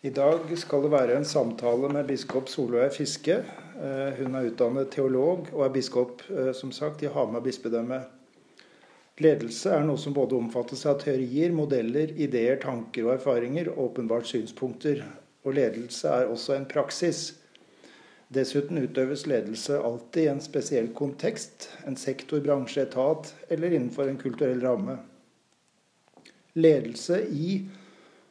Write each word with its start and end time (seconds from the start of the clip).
I 0.00 0.08
dag 0.16 0.46
skal 0.56 0.80
det 0.80 0.94
være 0.94 1.16
en 1.18 1.26
samtale 1.28 1.90
med 1.92 2.06
biskop 2.08 2.46
Solveig 2.48 2.94
Fiske. 2.94 3.34
Eh, 3.76 4.14
hun 4.16 4.32
er 4.38 4.46
utdannet 4.48 4.88
teolog 4.94 5.50
og 5.52 5.64
er 5.66 5.72
biskop 5.74 6.22
eh, 6.32 6.54
som 6.56 6.70
sagt, 6.72 7.02
i 7.04 7.10
Hamar 7.12 7.42
bispedømme. 7.44 7.98
Ledelse 9.20 9.74
er 9.76 9.84
noe 9.84 10.00
som 10.00 10.14
både 10.16 10.38
omfattes 10.38 10.86
av 10.88 11.02
teorier, 11.02 11.52
modeller, 11.52 12.14
ideer, 12.16 12.56
tanker 12.62 13.10
og 13.10 13.18
erfaringer, 13.18 13.68
og 13.74 13.90
åpenbart 13.90 14.30
synspunkter. 14.30 15.02
Og 15.44 15.58
ledelse 15.58 16.08
er 16.08 16.32
også 16.32 16.56
en 16.56 16.64
praksis. 16.70 17.20
Dessuten 18.32 18.80
utøves 18.80 19.26
ledelse 19.28 19.76
alltid 19.76 20.22
i 20.22 20.30
en 20.32 20.40
spesiell 20.40 20.88
kontekst, 20.96 21.68
en 21.84 22.00
sektor, 22.00 22.40
bransje, 22.40 22.86
etat 22.88 23.34
eller 23.52 23.76
innenfor 23.76 24.08
en 24.08 24.16
kulturell 24.24 24.64
ramme. 24.64 24.96
Ledelse 26.56 27.20
i 27.28 27.60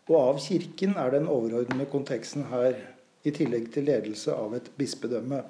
og 0.10 0.18
av 0.18 0.41
Kirken 0.41 0.98
er 0.98 1.14
den 1.14 1.30
overordnede 1.30 1.86
konteksten 1.91 2.48
her, 2.50 2.78
i 3.27 3.34
tillegg 3.36 3.67
til 3.73 3.84
ledelse 3.90 4.31
av 4.31 4.54
et 4.55 4.70
bispedømme. 4.80 5.41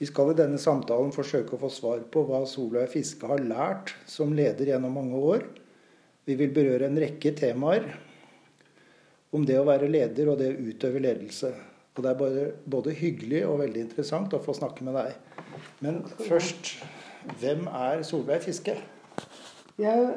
Vi 0.00 0.06
skal 0.08 0.30
i 0.32 0.36
denne 0.38 0.56
samtalen 0.58 1.12
forsøke 1.12 1.54
å 1.54 1.60
få 1.60 1.68
svar 1.72 2.00
på 2.08 2.22
hva 2.24 2.40
Solveig 2.48 2.88
Fiske 2.94 3.28
har 3.28 3.42
lært 3.44 3.92
som 4.08 4.32
leder 4.32 4.72
gjennom 4.72 4.96
mange 4.96 5.20
år. 5.20 5.44
Vi 6.24 6.38
vil 6.40 6.54
berøre 6.56 6.88
en 6.88 6.96
rekke 6.98 7.34
temaer 7.36 7.84
om 9.36 9.44
det 9.46 9.58
å 9.60 9.66
være 9.68 9.90
leder 9.92 10.32
og 10.32 10.40
det 10.40 10.54
å 10.54 10.70
utøve 10.70 11.04
ledelse. 11.04 11.52
Og 11.92 12.00
det 12.00 12.14
er 12.14 12.18
både, 12.18 12.46
både 12.64 12.96
hyggelig 12.96 13.44
og 13.44 13.60
veldig 13.60 13.84
interessant 13.84 14.32
å 14.32 14.40
få 14.40 14.56
snakke 14.56 14.88
med 14.88 14.96
deg. 14.96 15.44
Men 15.84 16.00
først, 16.24 16.78
hvem 17.42 17.68
er 17.68 18.00
Solveig 18.08 18.40
Fiske? 18.46 18.78
Jeg 19.76 20.08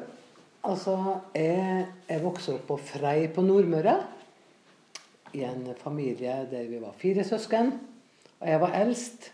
Altså, 0.63 0.95
jeg, 1.35 1.87
jeg 2.07 2.23
vokste 2.23 2.53
opp 2.55 2.69
på 2.69 2.77
Frei 2.79 3.27
på 3.35 3.43
Nordmøre. 3.43 3.97
I 5.35 5.41
en 5.43 5.65
familie 5.75 6.37
der 6.47 6.69
vi 6.69 6.79
var 6.79 6.93
fire 6.97 7.25
søsken. 7.27 7.73
Og 8.39 8.47
jeg 8.47 8.61
var 8.61 8.77
eldst. 8.79 9.27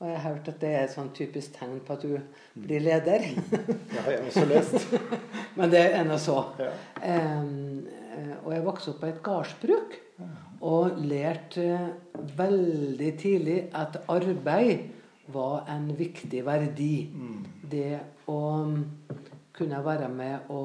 Og 0.00 0.08
jeg 0.08 0.18
har 0.18 0.32
hørt 0.32 0.48
at 0.50 0.58
det 0.58 0.72
er 0.74 0.80
et 0.82 0.94
sånn 0.96 1.12
typisk 1.14 1.54
tegn 1.54 1.76
på 1.86 1.94
at 1.94 2.02
du 2.02 2.16
blir 2.58 2.82
leder. 2.82 3.28
ja, 3.30 3.60
jeg 3.94 4.02
har 4.08 4.26
også 4.26 4.44
lest. 4.50 4.96
Men 5.58 5.70
det 5.70 5.84
er 5.84 6.02
nå 6.08 6.18
så. 6.18 6.40
Ja. 6.58 6.72
Um, 6.98 7.84
og 8.42 8.50
jeg 8.56 8.64
vokste 8.66 8.90
opp 8.90 8.98
på 9.04 9.12
et 9.12 9.22
gardsbruk. 9.22 9.94
Og 10.66 10.98
lærte 10.98 11.68
veldig 12.38 13.12
tidlig 13.22 13.60
at 13.78 14.02
arbeid 14.10 14.88
var 15.30 15.70
en 15.70 15.86
viktig 15.94 16.42
verdi. 16.46 16.94
Mm. 17.14 17.46
Det 17.70 18.00
å 18.26 18.40
kunne 19.52 19.78
jeg 19.78 19.84
være 19.86 20.08
med 20.12 20.50
å 20.52 20.62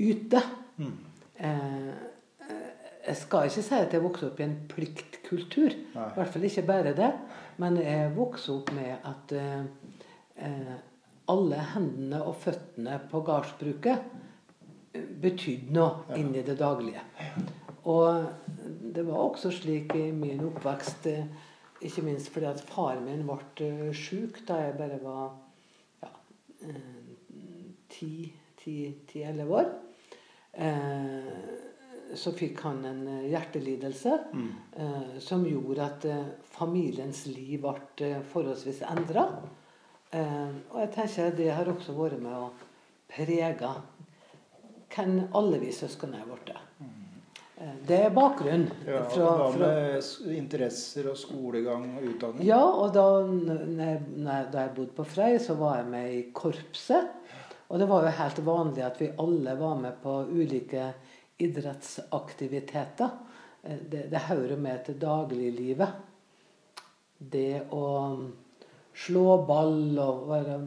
yte. 0.00 0.40
Mm. 0.76 0.96
Eh, 1.36 1.94
jeg 3.04 3.16
skal 3.20 3.50
ikke 3.50 3.64
si 3.66 3.76
at 3.76 3.92
jeg 3.92 4.04
vokste 4.04 4.30
opp 4.30 4.40
i 4.40 4.46
en 4.46 4.56
pliktkultur. 4.70 5.76
Nei. 5.94 6.08
I 6.08 6.16
hvert 6.16 6.32
fall 6.32 6.48
ikke 6.48 6.66
bare 6.68 6.94
det. 6.96 7.12
Men 7.60 7.78
jeg 7.78 8.12
vokste 8.16 8.56
opp 8.56 8.72
med 8.74 9.06
at 9.06 9.38
eh, 9.38 9.62
eh 10.40 10.74
alle 11.32 11.56
hendene 11.72 12.18
og 12.20 12.34
føttene 12.36 12.98
på 13.08 13.22
gardsbruket 13.24 14.02
eh, 14.92 15.06
betydde 15.22 15.72
noe 15.72 16.02
ja. 16.10 16.18
inn 16.20 16.34
i 16.36 16.42
det 16.44 16.58
daglige. 16.60 17.00
Og 17.88 18.26
det 18.94 19.06
var 19.06 19.22
også 19.22 19.52
slik 19.52 19.94
i 19.96 20.10
min 20.12 20.42
oppvekst, 20.44 21.08
eh, 21.08 21.24
ikke 21.80 22.04
minst 22.04 22.28
fordi 22.32 22.50
at 22.50 22.60
far 22.60 23.00
min 23.00 23.24
ble 23.28 23.92
sjuk 23.96 24.42
da 24.48 24.60
jeg 24.66 24.76
bare 24.76 25.00
var 25.00 25.32
ja, 26.04 26.12
10-11 28.64 29.54
år. 29.60 29.70
Eh, 30.52 31.32
så 32.14 32.32
fikk 32.36 32.60
han 32.62 32.84
en 32.86 33.02
eh, 33.08 33.26
hjertelidelse 33.32 34.18
mm. 34.32 34.50
eh, 34.76 35.14
som 35.22 35.46
gjorde 35.48 35.86
at 35.86 36.06
eh, 36.08 36.26
familiens 36.54 37.24
liv 37.30 37.64
ble 37.64 38.06
eh, 38.06 38.20
forholdsvis 38.32 38.84
endra. 38.90 39.26
Eh, 40.14 40.52
og 40.70 40.78
jeg 40.84 40.92
tenker 40.94 41.34
det 41.38 41.50
har 41.56 41.70
også 41.72 41.96
vært 41.96 42.22
med 42.22 42.36
å 42.38 42.52
prege 43.10 43.72
hvem 44.94 45.16
alle 45.34 45.58
vi 45.62 45.72
søsken 45.74 46.14
er 46.14 46.28
blitt. 46.28 46.54
Mm. 46.78 47.00
Det 47.86 47.96
er 48.08 48.10
bakgrunnen. 48.14 48.66
Ja, 48.86 49.04
fra, 49.08 49.28
hva 49.38 49.50
med 49.56 50.34
interesser 50.34 51.06
og 51.10 51.18
skolegang 51.18 51.86
og 51.96 52.08
utdanning? 52.10 52.42
Ja, 52.46 52.62
og 52.66 52.90
da, 52.96 53.04
når 53.24 53.84
jeg, 53.86 54.00
da 54.52 54.64
jeg 54.64 54.72
bodde 54.74 54.96
på 54.96 55.06
Frei, 55.06 55.36
så 55.42 55.54
var 55.58 55.78
jeg 55.80 55.88
med 55.92 56.08
i 56.16 56.22
korpset. 56.34 57.14
Og 57.74 57.80
det 57.80 57.86
var 57.90 58.04
jo 58.06 58.10
helt 58.14 58.36
vanlig 58.46 58.82
at 58.86 59.00
vi 59.02 59.10
alle 59.18 59.56
var 59.58 59.78
med 59.82 59.96
på 59.98 60.12
ulike 60.30 60.92
idrettsaktiviteter. 61.42 63.08
Eh, 63.66 63.80
det, 63.90 64.04
det 64.12 64.20
hører 64.28 64.60
med 64.62 64.84
til 64.86 65.00
dagliglivet. 65.02 65.96
Det 67.18 67.64
å 67.74 67.88
slå 68.94 69.24
ball 69.48 69.98
og 69.98 70.22
være 70.28 70.60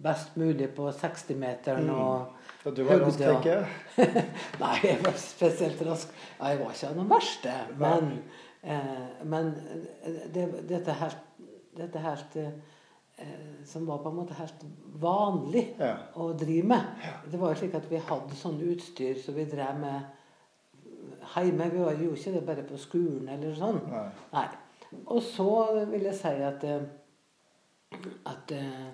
best 0.00 0.38
mulig 0.40 0.70
på 0.72 0.88
60-meteren 0.88 1.90
mm. 1.90 2.00
og 2.00 2.34
og 2.66 2.74
du 2.74 2.80
var 2.84 2.98
rask, 3.00 3.20
tenker 3.20 3.60
jeg? 3.60 4.24
Nei, 4.62 4.72
jeg 4.82 4.98
var 5.04 5.14
spesielt 5.20 5.84
rask. 5.86 6.10
Ja, 6.40 6.50
jeg 6.50 6.58
var 6.62 6.72
ikke 6.72 6.88
av 6.88 6.96
den 6.98 7.12
verste. 7.12 7.52
Men, 7.80 8.08
eh, 8.64 9.22
men 9.24 9.52
det, 10.34 10.48
dette 10.68 10.96
helt, 10.98 11.22
dette 11.78 12.02
helt 12.02 12.40
eh, 12.40 12.50
Eh, 12.50 12.77
som 13.64 13.86
var 13.86 13.98
på 13.98 14.08
en 14.08 14.14
måte 14.14 14.34
helt 14.38 14.62
vanlig 15.00 15.64
ja. 15.78 15.94
å 16.14 16.30
drive 16.38 16.68
med. 16.70 16.84
Ja. 17.04 17.16
Det 17.30 17.40
var 17.40 17.52
jo 17.52 17.60
slik 17.60 17.74
at 17.76 17.88
vi 17.90 18.00
hadde 18.00 18.38
sånn 18.38 18.60
utstyr 18.64 19.18
som 19.20 19.36
vi 19.36 19.46
drev 19.50 19.80
med 19.82 20.06
hjemme. 21.34 21.68
Vi 21.72 21.82
gjorde 21.82 22.14
ikke 22.14 22.34
det 22.36 22.44
bare 22.46 22.64
på 22.68 22.80
skolen 22.80 23.28
eller 23.34 23.56
sånn. 23.58 23.82
Nei. 23.90 24.06
Nei. 24.32 24.46
Og 25.12 25.20
så 25.24 25.50
vil 25.90 26.06
jeg 26.08 26.16
si 26.16 26.32
at, 26.46 26.64
eh, 26.64 26.86
at 28.30 28.54
eh, 28.56 28.88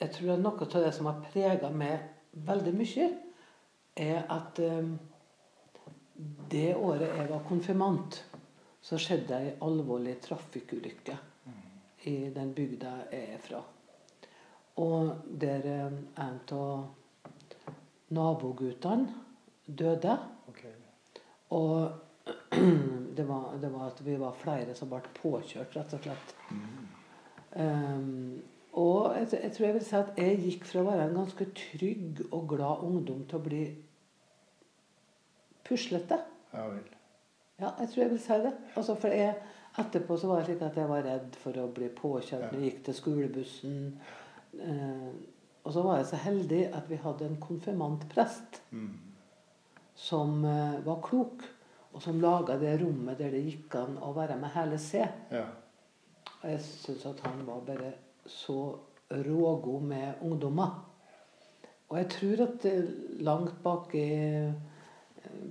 Jeg 0.00 0.10
tror 0.12 0.34
at 0.34 0.40
noe 0.42 0.66
av 0.66 0.82
det 0.84 0.90
som 0.92 1.06
har 1.08 1.20
prega 1.32 1.70
meg 1.72 2.00
veldig 2.46 2.72
mye, 2.76 3.06
er 3.96 4.26
at 4.30 4.58
det 6.52 6.66
året 6.76 7.14
jeg 7.14 7.28
var 7.30 7.46
konfirmant, 7.48 8.18
så 8.84 8.98
skjedde 9.00 9.38
ei 9.38 9.54
alvorlig 9.64 10.18
trafikkulykke 10.26 11.16
i 12.10 12.30
den 12.34 12.54
bygda 12.54 12.92
jeg 13.12 13.34
er 13.34 13.42
fra. 13.42 13.62
Og 14.82 15.16
der 15.40 15.66
eh, 15.70 15.98
en 16.24 16.40
av 16.56 16.86
naboguttene 18.14 19.14
døde. 19.66 20.16
Okay. 20.48 20.74
Og 21.50 21.92
det 23.16 23.28
var, 23.28 23.54
det 23.62 23.70
var, 23.72 23.86
at 23.86 24.02
vi 24.06 24.16
var 24.20 24.34
flere 24.40 24.74
som 24.74 24.90
ble 24.90 25.00
påkjørt, 25.20 25.76
rett 25.76 25.94
og 25.96 26.04
slett. 26.04 26.34
Mm. 26.50 26.82
Um, 27.54 28.42
og 28.74 29.14
jeg, 29.14 29.28
jeg, 29.42 29.52
tror 29.54 29.66
jeg 29.66 29.74
vil 29.76 29.84
si 29.86 29.96
at 29.96 30.16
jeg 30.18 30.38
gikk 30.42 30.64
fra 30.66 30.82
å 30.82 30.88
være 30.88 31.06
en 31.06 31.18
ganske 31.20 31.46
trygg 31.54 32.24
og 32.30 32.48
glad 32.50 32.82
ungdom 32.82 33.22
til 33.30 33.38
å 33.38 33.44
bli 33.44 33.64
puslete. 35.64 36.18
Ja 36.54 36.66
vel. 36.72 36.82
Ja, 37.60 37.70
jeg 37.78 37.90
tror 37.92 38.02
jeg 38.02 38.10
vil 38.10 38.22
si 38.24 38.38
det. 38.42 38.50
Altså, 38.74 38.96
for 38.98 39.14
jeg 39.14 39.36
Etterpå 39.78 40.16
så 40.18 40.28
var 40.30 40.40
det 40.40 40.52
slik 40.52 40.60
at 40.62 40.76
jeg 40.78 40.90
var 40.90 41.02
redd 41.02 41.38
for 41.42 41.56
å 41.58 41.70
bli 41.74 41.88
påkjørt 41.90 42.52
når 42.52 42.60
jeg 42.60 42.70
gikk 42.70 42.84
til 42.86 42.96
skolebussen. 42.98 43.80
Eh, 44.54 45.08
og 45.64 45.74
så 45.74 45.82
var 45.82 45.98
jeg 45.98 46.08
så 46.12 46.20
heldig 46.22 46.60
at 46.78 46.86
vi 46.90 47.00
hadde 47.02 47.26
en 47.26 47.40
konfirmantprest 47.42 48.60
mm. 48.70 48.92
som 49.98 50.44
eh, 50.46 50.78
var 50.86 51.02
klok, 51.02 51.42
og 51.94 52.02
som 52.02 52.22
laga 52.22 52.58
det 52.58 52.76
rommet 52.82 53.18
der 53.18 53.34
det 53.34 53.42
gikk 53.48 53.74
an 53.80 53.98
å 54.02 54.12
være 54.14 54.38
med 54.38 54.54
hele 54.54 54.78
C. 54.82 55.02
Ja. 55.34 55.46
Og 56.40 56.48
jeg 56.52 56.62
syns 56.66 57.06
at 57.10 57.22
han 57.26 57.42
var 57.46 57.62
bare 57.66 57.94
så 58.30 58.60
rågod 59.10 59.88
med 59.90 60.22
ungdommer. 60.26 60.78
Og 61.90 61.98
jeg 61.98 62.10
tror 62.14 62.46
at 62.46 62.66
langt 63.26 63.58
bak 63.62 63.94
i 63.98 64.08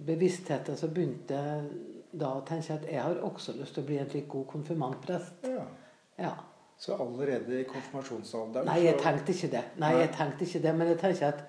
bevisstheten 0.05 0.77
så 0.77 0.89
begynte 0.91 1.39
da 2.13 2.33
tenker 2.45 2.73
jeg 2.73 2.79
at 2.79 2.89
jeg 2.91 3.01
har 3.01 3.21
også 3.25 3.55
lyst 3.57 3.73
til 3.73 3.83
å 3.83 3.87
bli 3.87 3.97
en 3.97 4.09
slik 4.09 4.27
god 4.29 4.45
konfirmantprest. 4.51 5.47
Ja. 5.49 5.65
ja. 6.21 6.33
Så 6.77 6.95
allerede 6.99 7.59
i 7.61 7.65
konfirmasjonsalderen 7.69 8.67
Nei, 8.67 8.79
jeg 8.85 8.99
tenkte 9.01 9.33
ikke 9.33 9.49
det. 9.53 9.63
Nei, 9.81 9.91
jeg 10.01 10.09
tenkte 10.17 10.45
ikke 10.47 10.61
det, 10.65 10.73
Men 10.75 10.89
jeg 10.91 10.99
tenker 10.99 11.27
at 11.29 11.43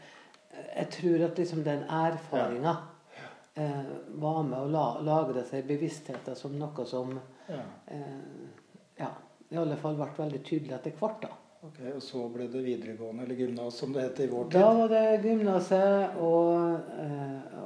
jeg 0.77 0.91
tror 0.95 1.25
at 1.27 1.39
liksom 1.39 1.65
den 1.67 1.83
erfaringa 1.91 2.75
ja. 3.17 3.31
eh, 3.63 3.95
var 4.23 4.43
med 4.47 4.59
å 4.61 4.69
la, 4.71 4.85
lagre 5.03 5.43
seg 5.49 5.67
bevisstheten 5.67 6.37
som 6.39 6.55
noe 6.59 6.87
som 6.87 7.17
ja. 7.49 7.65
Eh, 7.91 8.53
ja, 9.01 9.11
i 9.51 9.59
alle 9.59 9.77
fall 9.81 9.99
ble 9.99 10.07
veldig 10.17 10.43
tydelig 10.47 10.77
etter 10.79 10.95
hvert. 11.01 11.27
da. 11.27 11.33
Ok, 11.65 11.81
Og 11.97 12.03
så 12.05 12.23
ble 12.29 12.47
det 12.53 12.63
videregående, 12.65 13.25
eller 13.25 13.41
gymnas 13.41 13.79
som 13.81 13.93
det 13.93 14.05
het 14.05 14.21
i 14.21 14.29
vår 14.31 14.51
tid? 14.51 14.61
Da 14.61 14.73
var 14.79 14.91
det 14.93 15.05
gymnaset 15.25 16.19
og, 16.21 16.55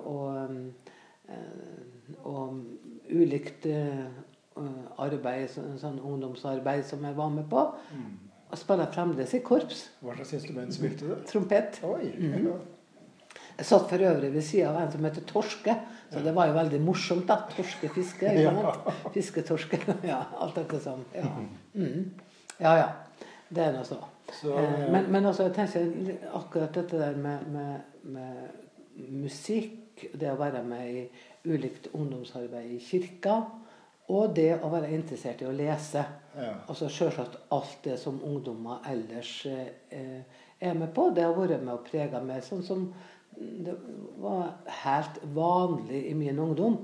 og, 0.09 0.13
og, 0.15 0.85
eh, 1.29 2.19
og 2.23 2.61
ulikt 3.11 3.67
uh, 3.67 4.07
arbeid, 4.99 5.53
sånn 5.79 6.01
ungdomsarbeid 6.03 6.87
som 6.87 7.05
jeg 7.07 7.17
var 7.19 7.31
med 7.35 7.47
på. 7.51 7.65
Mm. 7.95 8.09
Og 8.49 8.59
spiller 8.59 8.91
fremdeles 8.93 9.35
i 9.37 9.43
korps. 9.45 9.85
Hva 10.01 10.17
slags 10.17 10.35
instrument 10.39 10.75
spilte 10.75 11.09
du? 11.09 11.15
Trompet. 11.29 11.81
Oi, 11.85 12.13
mm 12.17 12.35
-hmm. 12.35 12.59
Jeg 13.59 13.67
satt 13.67 13.89
for 13.91 13.99
øvrig 13.99 14.35
ved 14.35 14.43
sida 14.43 14.69
av 14.69 14.83
en 14.83 14.93
som 14.93 15.05
heter 15.05 15.25
Torske, 15.27 15.75
så 16.13 16.21
det 16.21 16.35
var 16.35 16.47
jo 16.47 16.53
veldig 16.53 16.81
morsomt, 16.81 17.29
da. 17.29 17.37
Torskefiske. 17.57 18.27
ja. 18.27 18.75
Fisketorske. 19.15 19.79
Ja, 20.13 20.23
alt 20.41 20.55
dette 20.55 20.81
som 20.81 21.05
Ja. 21.15 21.27
Mm. 21.75 22.11
ja 22.61 22.77
ja. 22.77 22.89
Det 23.49 23.65
er 23.65 23.73
nå 23.73 23.85
så. 23.85 23.97
Så, 24.33 24.59
Eh, 24.59 24.93
men, 24.93 25.13
men 25.13 25.27
altså, 25.27 25.43
jeg 25.43 25.55
tenker 25.55 26.17
akkurat 26.35 26.75
dette 26.75 26.99
der 26.99 27.17
med, 27.17 27.39
med, 27.53 27.75
med 28.03 28.35
musikk, 29.09 30.05
det 30.21 30.31
å 30.31 30.39
være 30.39 30.63
med 30.65 30.91
i 30.91 31.05
ulikt 31.47 31.91
ungdomsarbeid 31.95 32.73
i 32.75 32.81
kirka, 32.83 33.39
og 34.09 34.35
det 34.37 34.55
å 34.65 34.71
være 34.73 34.91
interessert 34.97 35.43
i 35.45 35.49
å 35.49 35.53
lese. 35.53 36.03
Ja. 36.39 36.55
Altså 36.71 36.89
selvsagt 36.93 37.37
alt 37.53 37.79
det 37.85 37.99
som 38.01 38.21
ungdommer 38.25 38.81
ellers 38.89 39.33
eh, 39.51 40.23
er 40.61 40.79
med 40.79 40.95
på. 40.97 41.11
Det 41.15 41.27
har 41.27 41.37
vært 41.37 41.61
med 41.61 41.75
og 41.75 41.85
prega 41.89 42.23
meg. 42.25 42.41
Sånn 42.47 42.65
som 42.65 42.87
det 43.39 43.75
var 44.19 44.57
helt 44.83 45.21
vanlig 45.35 46.07
i 46.09 46.15
min 46.17 46.41
ungdom 46.41 46.79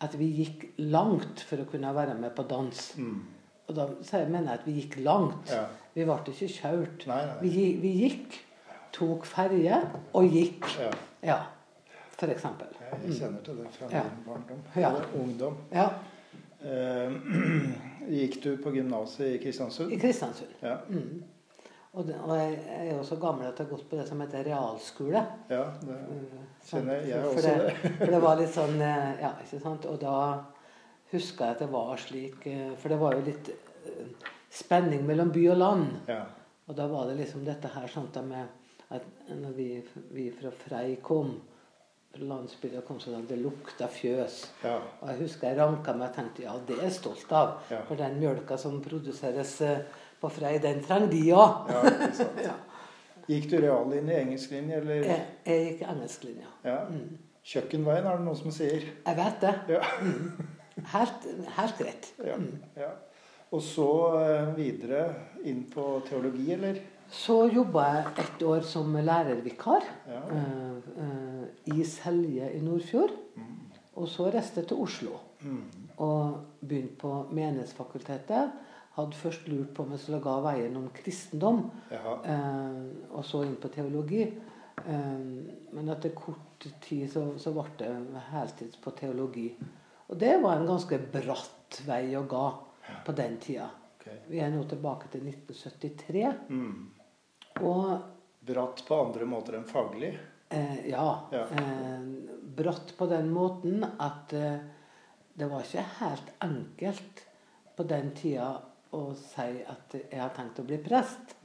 at 0.00 0.16
vi 0.16 0.30
gikk 0.40 0.64
langt 0.90 1.42
for 1.44 1.60
å 1.60 1.68
kunne 1.68 1.92
være 1.94 2.16
med 2.18 2.32
på 2.36 2.46
dans. 2.48 2.80
Og 3.68 3.76
da 3.76 3.86
jeg, 4.00 4.30
mener 4.32 4.48
jeg 4.48 4.60
at 4.62 4.66
vi 4.66 4.76
gikk 4.80 4.96
langt. 5.04 5.52
Ja. 5.52 5.66
Vi 5.94 6.06
ble 6.06 6.16
ikke 6.32 6.48
kjørt. 6.48 7.06
Nei, 7.10 7.20
nei. 7.28 7.36
Vi, 7.44 7.66
vi 7.82 7.92
gikk, 8.06 8.38
tok 8.96 9.28
ferje 9.28 9.82
og 10.16 10.32
gikk. 10.32 10.66
Ja. 10.80 10.90
Ja, 11.20 11.38
eksempel. 12.28 12.66
Jeg 13.06 13.14
kjenner 13.16 13.40
til 13.42 13.56
det 13.56 13.66
fra 13.72 13.86
Ja. 13.92 14.02
min 14.04 14.24
barndom. 14.26 14.58
Ja. 14.76 14.88
Eller 14.90 15.06
ungdom. 15.22 15.56
Ja, 15.72 15.88
Uh, 16.60 17.12
gikk 18.12 18.42
du 18.42 18.56
på 18.60 18.68
gymnaset 18.74 19.20
i 19.26 19.38
Kristiansund? 19.40 19.92
I 19.92 19.96
Kristiansund. 19.98 20.50
Ja. 20.60 20.74
Mm. 20.90 21.22
Og, 21.94 22.06
det, 22.06 22.16
og 22.20 22.36
jeg 22.36 22.58
er 22.68 22.90
jo 22.98 23.02
så 23.02 23.16
gammel 23.16 23.46
at 23.48 23.56
jeg 23.58 23.66
har 23.66 23.70
gått 23.78 23.86
på 23.88 23.96
det 23.96 24.04
som 24.08 24.20
heter 24.20 24.44
realskole. 24.44 25.22
ja, 25.48 25.62
det 25.80 25.96
Sånn, 26.62 26.82
kjenner 26.84 27.08
jeg 27.08 27.22
for, 27.22 27.30
også 27.30 27.40
for 27.40 27.48
det. 27.48 27.72
det. 27.82 27.92
For 28.02 28.12
det 28.12 28.20
var 28.26 28.36
litt 28.42 28.52
sånn 28.52 28.76
eh, 28.84 29.22
Ja, 29.22 29.30
ikke 29.40 29.60
sant. 29.62 29.86
Og 29.88 29.96
da 30.02 30.44
huska 31.14 31.44
jeg 31.48 31.56
at 31.56 31.62
det 31.64 31.70
var 31.72 31.96
slik 31.96 32.46
eh, 32.46 32.74
For 32.76 32.88
det 32.92 32.98
var 33.00 33.16
jo 33.16 33.24
litt 33.30 33.50
spenning 34.50 35.06
mellom 35.08 35.32
by 35.32 35.46
og 35.54 35.58
land. 35.64 35.86
Ja. 36.12 36.20
Og 36.68 36.76
da 36.76 36.86
var 36.92 37.08
det 37.08 37.16
liksom 37.22 37.44
dette 37.48 37.72
her 37.72 37.88
sånn 37.88 38.12
da 38.12 38.20
med 38.22 38.46
at 38.92 39.08
når 39.32 39.56
vi, 39.56 39.70
vi 40.12 40.28
fra 40.34 40.52
Frei 40.60 40.98
kom 41.02 41.38
fra 42.10 42.26
landsbyen 42.26 42.82
kom 42.86 42.98
sånn 43.02 43.20
at 43.20 43.28
det 43.30 43.38
lukta 43.40 43.88
fjøs. 43.90 44.40
Ja. 44.64 44.76
Og 45.00 45.12
jeg 45.12 45.20
husker 45.22 45.50
jeg 45.50 45.60
ranka 45.60 45.94
meg 45.94 46.08
og 46.08 46.16
tenkte 46.16 46.44
ja, 46.46 46.56
det 46.66 46.78
er 46.78 46.88
jeg 46.88 46.96
stolt 46.98 47.32
av. 47.36 47.56
Ja. 47.70 47.82
For 47.88 48.00
den 48.00 48.18
mjølka 48.22 48.58
som 48.60 48.80
produseres 48.84 49.56
eh, 49.66 49.84
på 50.20 50.30
Frei, 50.34 50.56
den 50.62 50.82
trenger 50.84 51.12
de 51.12 51.22
òg. 51.36 51.70
ja. 52.48 52.56
Gikk 53.30 53.46
du 53.52 53.58
reallinje, 53.62 54.16
engelsklinje, 54.24 54.80
eller 54.82 55.04
Jeg, 55.06 55.26
jeg 55.46 55.66
gikk 55.68 55.84
engelsklinja. 55.94 56.54
ja. 56.66 56.78
Kjøkkenveien, 57.50 58.04
er 58.04 58.18
det 58.18 58.24
noen 58.26 58.36
som 58.36 58.52
sier. 58.52 58.82
Jeg 59.06 59.16
vet 59.16 59.38
det. 59.40 59.52
Ja. 59.72 59.78
Helt, 60.92 61.24
helt 61.56 62.10
ja. 62.30 62.36
ja. 62.76 62.90
Og 63.50 63.62
så 63.64 63.90
eh, 64.20 64.50
videre 64.58 65.06
inn 65.48 65.64
på 65.72 65.86
teologi, 66.06 66.50
eller? 66.54 66.82
Så 67.10 67.40
jobba 67.50 67.86
jeg 67.88 68.12
et 68.22 68.44
år 68.46 68.66
som 68.66 68.92
lærervikar 68.94 69.86
Ja. 70.06 70.20
Uh, 70.30 70.76
eh, 70.94 71.29
i 71.72 71.84
Selje 71.84 72.50
i 72.56 72.60
Nordfjord. 72.64 73.12
Og 74.00 74.08
så 74.08 74.30
reiste 74.32 74.62
jeg 74.62 74.68
til 74.70 74.80
Oslo 74.86 75.18
Mm. 75.40 75.62
og 75.96 76.40
begynte 76.60 76.96
på 77.00 77.10
Menighetsfakultetet. 77.32 78.50
Hadde 78.92 79.16
først 79.16 79.48
lurt 79.48 79.70
på 79.74 79.82
om 79.82 79.90
jeg 79.94 80.00
skulle 80.02 80.20
ga 80.20 80.34
veien 80.44 80.76
om 80.76 80.90
kristendom, 80.92 81.70
eh, 81.90 83.08
og 83.10 83.24
så 83.24 83.44
inn 83.46 83.56
på 83.56 83.68
teologi. 83.72 84.22
Eh, 84.86 85.20
men 85.72 85.88
etter 85.88 86.10
kort 86.10 86.66
tid 86.80 87.10
så, 87.12 87.38
så 87.38 87.52
ble 87.52 87.64
det 87.78 87.90
heltids 88.30 88.76
på 88.76 88.90
teologi. 88.90 89.56
Og 90.08 90.18
det 90.18 90.42
var 90.42 90.56
en 90.58 90.66
ganske 90.66 90.98
bratt 91.12 91.80
vei 91.86 92.16
å 92.16 92.26
gå 92.28 92.46
på 93.06 93.12
den 93.16 93.38
tida. 93.38 93.70
Okay. 94.00 94.18
Vi 94.28 94.40
er 94.40 94.50
nå 94.50 94.64
tilbake 94.68 95.08
til 95.12 95.22
1973. 95.24 96.34
Mm. 96.48 96.90
Og 97.60 97.98
Bratt 98.40 98.84
på 98.88 98.96
andre 98.96 99.26
måter 99.28 99.58
enn 99.58 99.66
faglig? 99.68 100.14
Eh, 100.50 100.86
ja, 100.90 101.06
Ja. 101.32 101.44
Eh, 101.56 102.00
brått 102.56 102.94
på 102.98 103.06
den 103.10 103.30
måten 103.32 103.84
at 103.84 104.32
eh, 104.36 104.58
det 105.38 105.46
var 105.48 105.62
ikke 105.64 105.84
helt 106.00 106.32
enkelt 106.42 107.22
på 107.76 107.86
den 107.88 108.10
tida 108.18 108.48
å 108.92 109.04
si 109.14 109.62
at 109.70 109.94
jeg 109.94 110.18
har 110.20 110.32
tenkt 110.36 110.58
å 110.60 110.66
bli 110.66 110.76
prest. 110.82 111.36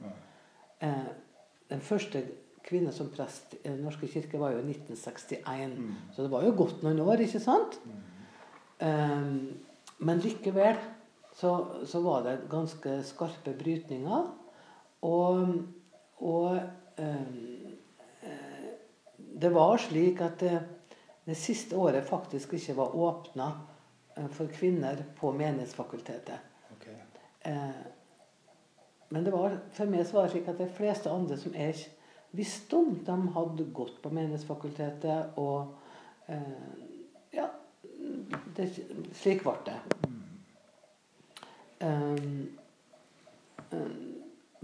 Eh, 0.82 1.06
den 1.70 1.80
første 1.80 2.24
kvinne 2.66 2.90
som 2.92 3.08
prest 3.14 3.54
i 3.60 3.68
Den 3.68 3.84
norske 3.86 4.08
kirke 4.10 4.38
var 4.42 4.52
jo 4.52 4.58
i 4.58 4.66
1961. 4.74 5.76
Så 6.12 6.22
det 6.26 6.30
var 6.32 6.42
jo 6.44 6.52
gått 6.58 6.82
noen 6.82 7.00
år, 7.00 7.22
ikke 7.22 7.40
sant? 7.40 7.78
Eh, 8.82 9.30
men 9.98 10.18
likevel 10.20 10.76
så, 11.36 11.52
så 11.86 12.00
var 12.04 12.26
det 12.26 12.34
ganske 12.50 12.98
skarpe 13.06 13.54
brytninger. 13.56 14.26
Og, 15.06 15.54
og 16.20 16.58
eh, 16.98 17.55
det 19.36 19.52
var 19.52 19.76
slik 19.80 20.20
at 20.24 20.40
det, 20.40 20.60
det 21.26 21.36
siste 21.36 21.76
året 21.76 22.06
faktisk 22.08 22.54
ikke 22.56 22.76
var 22.78 22.96
åpna 22.96 23.50
for 24.32 24.48
kvinner 24.48 25.02
på 25.18 25.32
Menighetsfakultetet. 25.36 26.38
Okay. 26.76 26.94
Eh, 27.40 27.82
men 29.08 29.24
det 29.24 29.32
var, 29.34 29.58
for 29.72 29.92
meg 29.92 30.06
så 30.06 30.16
var 30.16 30.26
det 30.26 30.36
slik 30.36 30.48
at 30.50 30.58
de 30.58 30.68
fleste 30.78 31.12
andre 31.12 31.36
som 31.38 31.54
jeg 31.54 31.76
visste 32.36 32.78
om, 32.78 32.96
de 33.04 33.16
hadde 33.36 33.68
gått 33.76 34.00
på 34.02 34.10
Menighetsfakultetet, 34.10 35.36
og 35.36 35.76
eh, 36.32 36.52
ja 37.36 37.50
det, 38.56 38.70
Slik 39.14 39.44
ble 39.44 39.54
det. 39.66 39.76
Um, 41.84 42.56
um, 43.70 43.96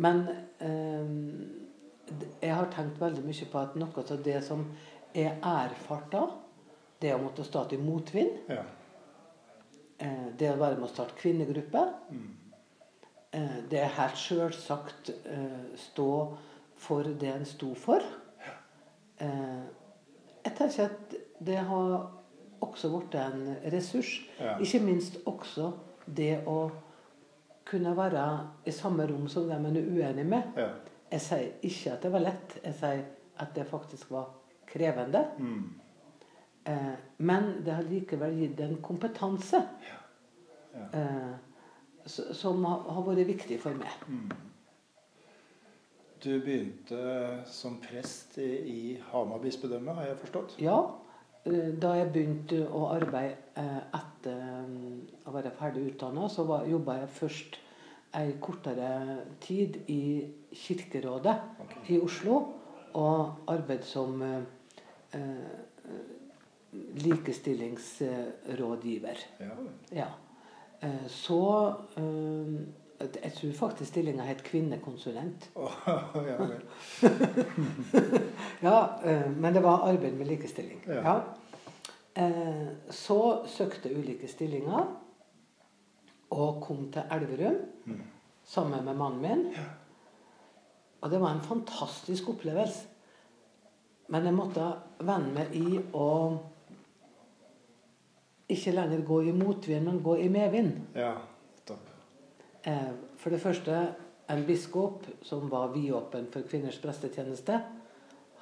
men 0.01 0.23
um, 0.61 1.62
jeg 2.43 2.55
har 2.55 2.67
tenkt 2.75 3.01
veldig 3.01 3.25
mye 3.25 3.49
på 3.53 3.59
at 3.63 3.75
noe 3.77 4.05
av 4.11 4.23
det 4.25 4.39
som 4.45 4.65
er 5.15 5.37
erfarta, 5.43 6.27
det 7.03 7.15
å 7.15 7.19
måtte 7.23 7.45
stå 7.45 7.67
i 7.73 7.77
motvind, 7.83 8.39
Ja. 8.49 8.63
eh, 9.99 10.29
det 10.39 10.51
å 10.53 10.59
være 10.59 10.77
med 10.77 10.89
å 10.89 10.93
starte 10.93 11.15
kvinnegruppe, 11.19 11.83
eh, 13.33 13.59
det 13.71 13.79
er 13.81 13.93
helt 13.99 14.17
sjølsagt 14.17 15.11
eh, 15.27 15.77
stå 15.77 16.09
for 16.77 17.03
det 17.05 17.29
en 17.35 17.45
sto 17.47 17.75
for. 17.75 18.03
Eh, 19.21 19.65
jeg 20.45 20.55
tenker 20.59 20.85
at 20.89 21.15
det 21.41 21.59
har 21.69 22.11
også 22.63 22.89
blitt 22.91 23.15
en 23.15 23.57
ressurs. 23.73 24.21
Ja. 24.41 24.57
Ikke 24.59 24.81
minst 24.83 25.19
også 25.27 25.73
det 26.07 26.45
å 26.47 26.71
kunne 27.65 27.93
være 27.97 28.25
i 28.67 28.71
samme 28.75 29.07
rom 29.07 29.29
som 29.31 29.47
dem 29.49 29.67
en 29.67 29.77
er 29.77 29.87
uenig 29.87 30.27
med. 30.27 30.43
ja. 30.57 30.69
Jeg 31.13 31.21
sier 31.21 31.51
ikke 31.69 31.93
at 31.93 32.03
det 32.07 32.13
var 32.15 32.25
lett. 32.25 32.59
Jeg 32.65 32.75
sier 32.79 33.03
at 33.43 33.55
det 33.57 33.67
faktisk 33.69 34.11
var 34.15 34.31
krevende. 34.69 35.25
Mm. 35.39 35.65
Eh, 36.65 36.93
men 37.19 37.49
det 37.67 37.75
har 37.75 37.89
likevel 37.89 38.37
gitt 38.39 38.61
en 38.65 38.79
kompetanse 38.83 39.61
Ja. 40.73 40.87
eh, 40.95 41.35
som 42.07 42.65
har, 42.65 42.87
har 42.89 43.05
vært 43.07 43.27
viktig 43.29 43.59
for 43.63 43.77
meg. 43.79 44.33
Du 46.23 46.31
begynte 46.41 47.43
som 47.51 47.77
prest 47.83 48.39
i, 48.39 48.49
i 48.73 48.81
Hamar 49.11 49.43
bispedømme, 49.43 49.95
har 49.95 50.07
jeg 50.07 50.21
forstått? 50.23 50.55
Ja, 50.63 50.79
eh, 51.45 51.73
da 51.83 51.97
jeg 51.99 52.13
begynte 52.15 52.61
å 52.71 52.85
arbeide 52.95 53.37
eh, 53.59 53.81
etter 53.99 54.39
eh, 54.39 55.27
å 55.27 55.35
være 55.35 55.51
ferdig 55.59 55.89
utdanna, 55.93 56.29
så 56.31 56.47
jobba 56.71 57.01
jeg 57.03 57.13
først 57.19 57.59
ei 58.15 58.35
kortere 58.41 59.17
tid 59.41 59.77
i 59.89 60.27
Kirkerådet 60.53 61.37
okay. 61.61 61.83
i 61.97 62.01
Oslo. 62.01 62.43
Og 62.95 63.33
arbeidet 63.49 63.85
som 63.89 64.23
eh, 64.23 64.43
eh, 65.15 65.21
likestillingsrådgiver. 66.95 69.17
Ja. 69.41 69.47
Ja. 69.93 70.07
Eh, 70.83 71.07
Så 71.09 71.73
eh, 71.97 72.55
Jeg 73.25 73.33
tror 73.33 73.53
faktisk 73.53 73.91
stillinga 73.91 74.23
het 74.23 74.43
kvinnekonsulent. 74.43 75.51
Oh, 75.55 75.71
ja. 76.31 76.39
Ja, 78.63 78.87
eh, 79.05 79.31
men 79.37 79.55
det 79.55 79.63
var 79.63 79.89
arbeid 79.89 80.13
med 80.13 80.27
likestilling. 80.27 80.85
Ja. 80.87 80.95
Ja. 80.95 81.21
Eh, 82.23 82.67
Så 82.91 83.43
søkte 83.47 83.99
ulike 83.99 84.29
stillinger 84.29 84.87
og 86.33 86.63
kom 86.65 86.87
til 86.93 87.13
Elverum 87.13 87.61
sammen 88.45 88.85
med 88.85 88.97
mannen 88.99 89.23
min. 89.23 89.45
Og 91.03 91.11
det 91.11 91.21
var 91.21 91.35
en 91.35 91.45
fantastisk 91.45 92.29
opplevelse. 92.33 92.89
Men 94.13 94.27
jeg 94.29 94.37
måtte 94.37 94.65
venne 95.01 95.33
meg 95.33 95.55
i 95.57 95.79
å 95.97 96.09
ikke 98.53 98.75
lenger 98.75 99.05
gå 99.09 99.21
i 99.23 99.33
motvind, 99.33 99.87
men 99.87 100.03
gå 100.05 100.17
i 100.21 100.29
medvind. 100.29 100.75
Ja, 100.99 101.15
topp. 101.67 101.89
Eh, 102.65 102.91
For 103.17 103.31
det 103.31 103.41
første, 103.41 103.95
en 104.29 104.45
biskop 104.47 105.07
som 105.23 105.49
var 105.51 105.73
vidåpen 105.73 106.27
for 106.33 106.49
kvinners 106.49 106.81
prestetjeneste, 106.83 107.63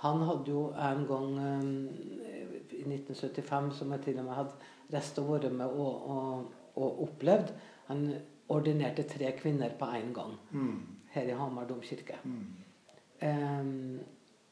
Han 0.01 0.23
hadde 0.25 0.49
jo 0.49 0.73
en 0.73 1.03
gang 1.05 1.35
eh, 1.39 2.55
i 2.73 2.85
1975, 2.89 3.75
som 3.77 3.91
jeg 3.93 4.01
til 4.01 4.19
og 4.19 4.25
med 4.25 4.35
hadde 4.35 4.71
reist 4.95 5.19
og 5.21 5.29
vært 5.29 5.53
med 5.53 5.67
og, 5.67 6.07
og, 6.11 6.47
og 6.77 7.03
opplevd 7.05 7.53
Han 7.91 8.07
ordinerte 8.51 9.03
tre 9.09 9.33
kvinner 9.39 9.75
på 9.79 9.89
én 9.99 10.15
gang 10.15 10.37
her 11.11 11.29
i 11.29 11.37
Hamar 11.37 11.67
domkirke. 11.67 12.19
Um, 13.21 14.01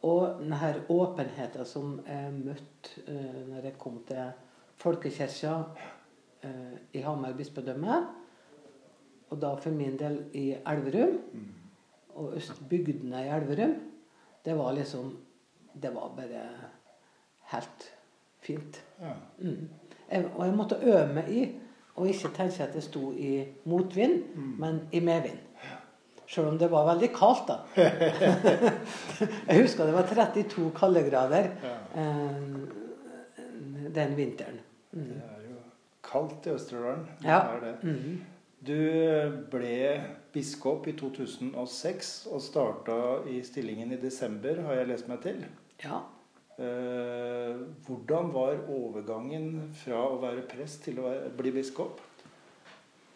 og 0.02 0.40
denne 0.42 0.72
åpenheten 0.92 1.66
som 1.66 1.98
jeg 2.06 2.32
møtte 2.34 3.04
uh, 3.08 3.38
når 3.48 3.68
jeg 3.70 3.78
kom 3.78 4.00
til 4.06 4.32
folkekirka 4.78 5.54
uh, 6.44 6.74
i 6.92 7.02
Hamar 7.02 7.36
bispedømme, 7.38 8.00
og 9.28 9.40
da 9.42 9.54
for 9.60 9.70
min 9.76 9.96
del 10.00 10.22
i 10.34 10.50
Elverum, 10.58 11.18
og 12.18 12.34
østbygdene 12.36 13.22
i 13.22 13.30
Elverum, 13.36 13.74
det 14.44 14.58
var 14.58 14.72
liksom 14.72 15.16
Det 15.78 15.94
var 15.94 16.08
bare 16.16 16.42
helt 17.52 17.84
fint. 18.40 18.84
Ja. 19.00 19.12
Mm. 19.38 19.68
Jeg, 20.10 20.30
og 20.34 20.46
jeg 20.46 20.54
måtte 20.56 20.78
øve 20.82 21.14
meg 21.14 21.28
i 21.30 21.42
å 21.98 22.06
ikke 22.08 22.30
tenke 22.36 22.62
at 22.64 22.72
det 22.74 22.82
sto 22.86 23.10
i 23.12 23.44
motvind, 23.68 24.22
men 24.58 24.80
i 24.92 25.00
medvind. 25.04 25.38
Selv 26.28 26.48
om 26.50 26.58
det 26.60 26.68
var 26.70 26.84
veldig 26.90 27.08
kaldt, 27.16 27.48
da. 27.48 27.56
jeg 29.48 29.62
husker 29.62 29.86
det 29.88 29.94
var 29.96 30.08
32 30.10 30.66
kaldegrader 30.76 31.46
eh, 31.96 32.42
den 33.96 34.16
vinteren. 34.18 34.58
Mm. 34.92 35.06
Det 35.14 35.22
er 35.24 35.46
jo 35.48 35.56
kaldt 36.04 36.46
i 36.46 36.52
Østerdalen. 36.52 37.06
Det 37.22 37.28
Ja. 37.30 37.38
er 37.54 37.60
det. 37.64 37.74
Mm. 37.82 38.20
Du 38.66 38.74
ble 39.50 40.00
biskop 40.34 40.86
i 40.90 40.92
2006 40.98 42.26
og 42.32 42.40
starta 42.42 42.98
i 43.30 43.40
stillingen 43.46 43.92
i 43.92 43.96
desember, 44.02 44.60
har 44.66 44.74
jeg 44.82 44.88
lest 44.88 45.08
meg 45.08 45.20
til. 45.22 45.44
Ja. 45.84 46.00
Eh, 46.58 47.56
hvordan 47.86 48.32
var 48.34 48.56
overgangen 48.74 49.68
fra 49.78 50.00
å 50.08 50.16
være 50.18 50.42
prest 50.50 50.88
til 50.88 50.98
å 50.98 51.04
være, 51.06 51.28
bli 51.38 51.52
biskop? 51.54 52.00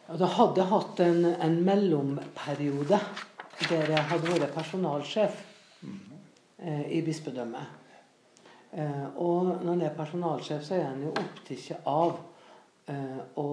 Da 0.06 0.28
hadde 0.36 0.66
hatt 0.70 1.02
en, 1.02 1.24
en 1.26 1.56
mellomperiode 1.66 3.00
der 3.66 3.90
jeg 3.96 4.06
hadde 4.12 4.30
vært 4.30 4.54
personalsjef 4.54 5.42
eh, 5.82 6.86
i 6.94 7.02
bispedømmet. 7.02 7.82
Eh, 8.78 9.04
og 9.18 9.50
når 9.64 9.72
en 9.74 9.84
er 9.88 9.98
personalsjef, 9.98 10.62
så 10.62 10.78
er 10.78 10.86
en 10.92 11.04
jo 11.08 11.10
opptatt 11.10 11.86
av 11.90 12.16
eh, 12.94 13.20
å 13.42 13.50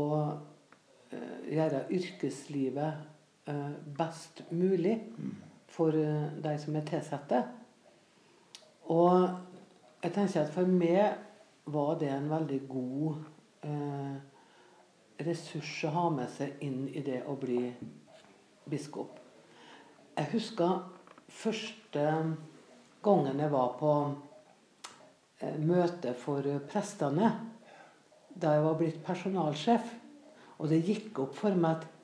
eh, 1.10 1.36
gjøre 1.50 1.88
yrkeslivet 1.98 3.50
eh, 3.50 3.68
best 3.98 4.46
mulig 4.54 5.00
for 5.74 5.98
eh, 5.98 6.30
de 6.46 6.58
som 6.62 6.78
er 6.78 6.90
tilsatte. 6.94 7.46
Og 8.90 9.49
jeg 10.04 10.14
tenker 10.16 10.46
at 10.46 10.54
for 10.54 10.70
meg 10.70 11.18
var 11.70 11.98
det 12.00 12.10
en 12.14 12.30
veldig 12.32 12.60
god 12.70 13.18
eh, 13.68 14.16
ressurs 15.26 15.74
å 15.86 15.92
ha 15.96 16.06
med 16.14 16.32
seg 16.32 16.62
inn 16.66 16.86
i 16.88 17.04
det 17.04 17.22
å 17.28 17.36
bli 17.40 17.66
biskop. 18.70 19.20
Jeg 20.16 20.32
husker 20.34 20.80
første 21.30 22.06
gangen 23.04 23.44
jeg 23.44 23.52
var 23.52 23.76
på 23.80 23.94
eh, 25.44 25.60
møte 25.60 26.16
for 26.18 26.48
prestene, 26.72 27.34
da 28.30 28.56
jeg 28.56 28.66
var 28.66 28.78
blitt 28.80 29.02
personalsjef. 29.04 29.96
Og 30.60 30.72
det 30.72 30.84
gikk 30.88 31.20
opp 31.26 31.36
for 31.40 31.56
meg 31.56 31.80
at 31.80 31.96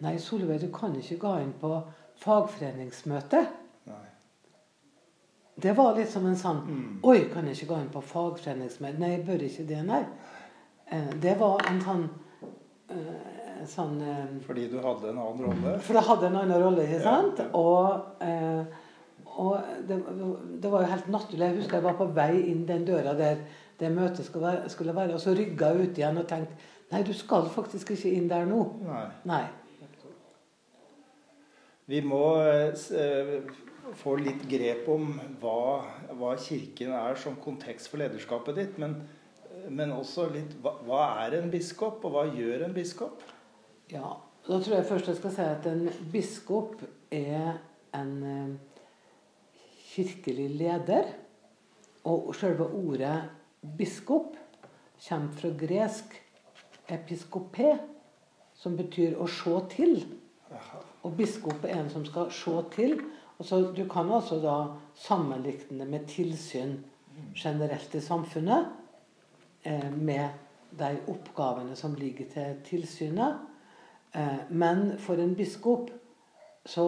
Nei, 0.00 0.14
Solveig, 0.16 0.62
du 0.62 0.70
kan 0.72 0.94
ikke 0.96 1.18
gå 1.20 1.30
inn 1.42 1.50
på 1.60 1.74
fagforeningsmøte. 2.22 3.42
Det 5.60 5.72
var 5.76 5.94
litt 5.96 6.08
som 6.08 6.26
en 6.26 6.36
sånn 6.36 6.60
Mm. 6.66 6.98
Oi, 7.04 7.28
kan 7.32 7.46
jeg 7.46 7.56
ikke 7.56 7.74
gå 7.74 7.80
inn 7.80 7.90
på 7.92 8.02
fagforeningsmøte? 8.02 8.98
Nei, 8.98 9.10
jeg 9.16 9.24
bør 9.26 9.42
ikke 9.46 9.66
det, 9.68 9.80
nei. 9.86 10.04
Eh, 10.90 11.10
Det 11.20 11.36
var 11.38 11.58
en 11.68 11.80
sånn, 11.80 12.08
eh, 12.88 13.64
sånn 13.66 14.00
eh, 14.02 14.26
Fordi 14.46 14.68
du 14.70 14.78
hadde 14.80 15.10
en 15.10 15.18
annen 15.18 15.44
rolle? 15.46 15.78
For 15.80 15.94
jeg 15.94 16.02
hadde 16.02 16.26
en 16.26 16.36
annen 16.36 16.62
rolle, 16.62 16.82
ikke 16.86 17.02
sant? 17.02 17.38
ja. 17.38 17.48
Og, 17.52 18.06
eh, 18.20 18.64
og 19.36 19.60
det, 19.86 20.02
det 20.62 20.70
var 20.70 20.80
jo 20.82 20.86
helt 20.90 21.08
naturlig. 21.08 21.46
Jeg 21.46 21.56
husker 21.56 21.76
jeg 21.78 21.84
var 21.84 21.94
på 22.00 22.06
vei 22.14 22.40
inn 22.50 22.66
den 22.66 22.84
døra 22.84 23.14
der 23.14 23.36
det 23.80 23.92
møtet 23.92 24.26
skulle 24.26 24.46
være, 24.46 24.68
skulle 24.68 24.94
være 24.94 25.14
og 25.14 25.20
så 25.20 25.32
rygga 25.34 25.70
jeg 25.72 25.88
ut 25.90 25.98
igjen 25.98 26.18
og 26.18 26.26
tenkte 26.28 26.54
Nei, 26.90 27.02
du 27.06 27.12
skal 27.14 27.44
faktisk 27.48 27.90
ikke 27.94 28.10
inn 28.10 28.28
der 28.28 28.44
nå. 28.50 28.64
Nei. 28.82 29.04
Nei. 29.24 29.44
Vi 31.86 32.00
må 32.00 32.24
få 33.98 34.16
litt 34.20 34.42
grep 34.50 34.88
om 34.90 35.12
hva, 35.42 35.82
hva 36.16 36.34
Kirken 36.40 36.92
er 36.96 37.18
som 37.20 37.38
kontekst 37.42 37.90
for 37.90 38.02
lederskapet 38.02 38.58
ditt. 38.58 38.80
Men, 38.80 38.96
men 39.68 39.94
også 39.94 40.28
litt 40.34 40.56
hva, 40.62 40.76
hva 40.86 41.04
er 41.24 41.38
en 41.40 41.50
biskop, 41.52 42.04
og 42.04 42.16
hva 42.16 42.26
gjør 42.34 42.66
en 42.68 42.76
biskop? 42.76 43.24
Ja, 43.90 44.18
Da 44.46 44.56
tror 44.58 44.78
jeg 44.78 44.86
først 44.88 45.08
jeg 45.10 45.16
skal 45.18 45.32
si 45.34 45.44
at 45.44 45.66
en 45.68 45.82
biskop 46.12 46.80
er 47.12 47.58
en 47.94 48.14
eh, 48.24 48.54
kirkelig 49.90 50.48
leder. 50.56 51.10
Og 52.08 52.32
selve 52.34 52.64
ordet 52.72 53.18
biskop 53.76 54.38
kommer 55.08 55.36
fra 55.36 55.50
gresk 55.60 56.16
episkopé, 56.90 57.74
som 58.54 58.76
betyr 58.76 59.18
å 59.20 59.28
se 59.28 59.52
til. 59.76 60.00
Og 61.04 61.14
biskop 61.16 61.64
er 61.64 61.78
en 61.80 61.90
som 61.92 62.04
skal 62.08 62.32
se 62.34 62.56
til. 62.74 62.96
Og 63.40 63.46
så 63.48 63.60
Du 63.72 63.86
kan 63.88 64.10
altså 64.12 64.36
da 64.40 64.56
sammenligne 64.94 65.80
det 65.80 65.88
med 65.88 66.06
tilsyn 66.08 66.76
generelt 67.34 67.94
i 67.94 68.00
samfunnet. 68.00 68.66
Eh, 69.62 69.92
med 69.92 70.28
de 70.78 70.98
oppgavene 71.08 71.76
som 71.76 71.94
ligger 71.94 72.28
til 72.32 72.60
tilsynet. 72.64 73.40
Eh, 74.14 74.44
men 74.50 74.98
for 74.98 75.14
en 75.14 75.34
biskop 75.34 75.90
så 76.66 76.86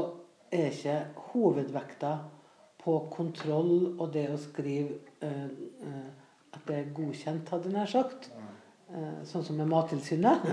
er 0.53 0.69
ikke 0.71 0.99
hovedvekta 1.33 2.19
på 2.85 2.99
kontroll 3.13 3.95
og 3.99 4.13
det 4.13 4.29
å 4.33 4.39
skrive 4.41 4.99
eh, 5.25 5.45
eh, 5.89 6.09
at 6.53 6.65
det 6.69 6.79
er 6.79 6.95
godkjent, 6.95 7.49
hadde 7.49 7.71
jeg 7.71 7.79
nær 7.79 7.91
sagt. 7.91 8.31
Eh, 8.93 9.23
sånn 9.25 9.45
som 9.47 9.57
med 9.57 9.71
Mattilsynet. 9.73 10.45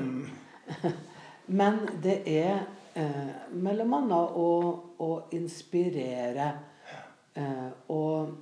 Men 1.59 1.81
det 2.03 2.21
er 2.29 2.63
eh, 2.99 3.31
mellom 3.55 3.93
annet 3.97 4.35
å, 4.43 4.47
å 4.99 5.09
inspirere 5.37 6.49
eh, 7.39 7.69
og, 7.95 8.35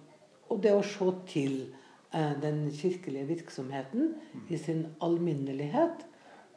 og 0.50 0.62
det 0.64 0.74
å 0.76 0.84
se 0.86 1.08
til 1.30 1.56
eh, 2.14 2.34
den 2.42 2.66
kirkelige 2.74 3.28
virksomheten 3.36 4.14
i 4.50 4.58
sin 4.62 4.86
alminnelighet. 5.06 6.06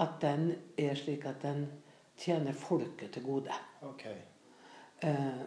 At 0.00 0.14
den 0.22 0.54
er 0.80 0.94
slik 0.96 1.26
at 1.28 1.42
den 1.44 1.66
tjener 2.20 2.56
folket 2.56 3.10
til 3.12 3.24
gode. 3.26 3.52
Okay. 3.84 4.16
Eh, 5.04 5.42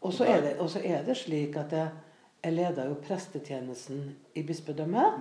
og 0.00 0.12
så 0.14 0.24
er, 0.30 0.40
det- 0.46 0.56
og 0.62 0.70
så 0.72 0.80
er 0.84 1.02
det 1.04 1.16
slik 1.18 1.56
at 1.60 1.72
jeg, 1.76 1.90
jeg 2.44 2.52
leder 2.54 2.88
jo 2.88 2.96
prestetjenesten 3.04 4.14
i 4.38 4.42
bispedømmet. 4.46 5.18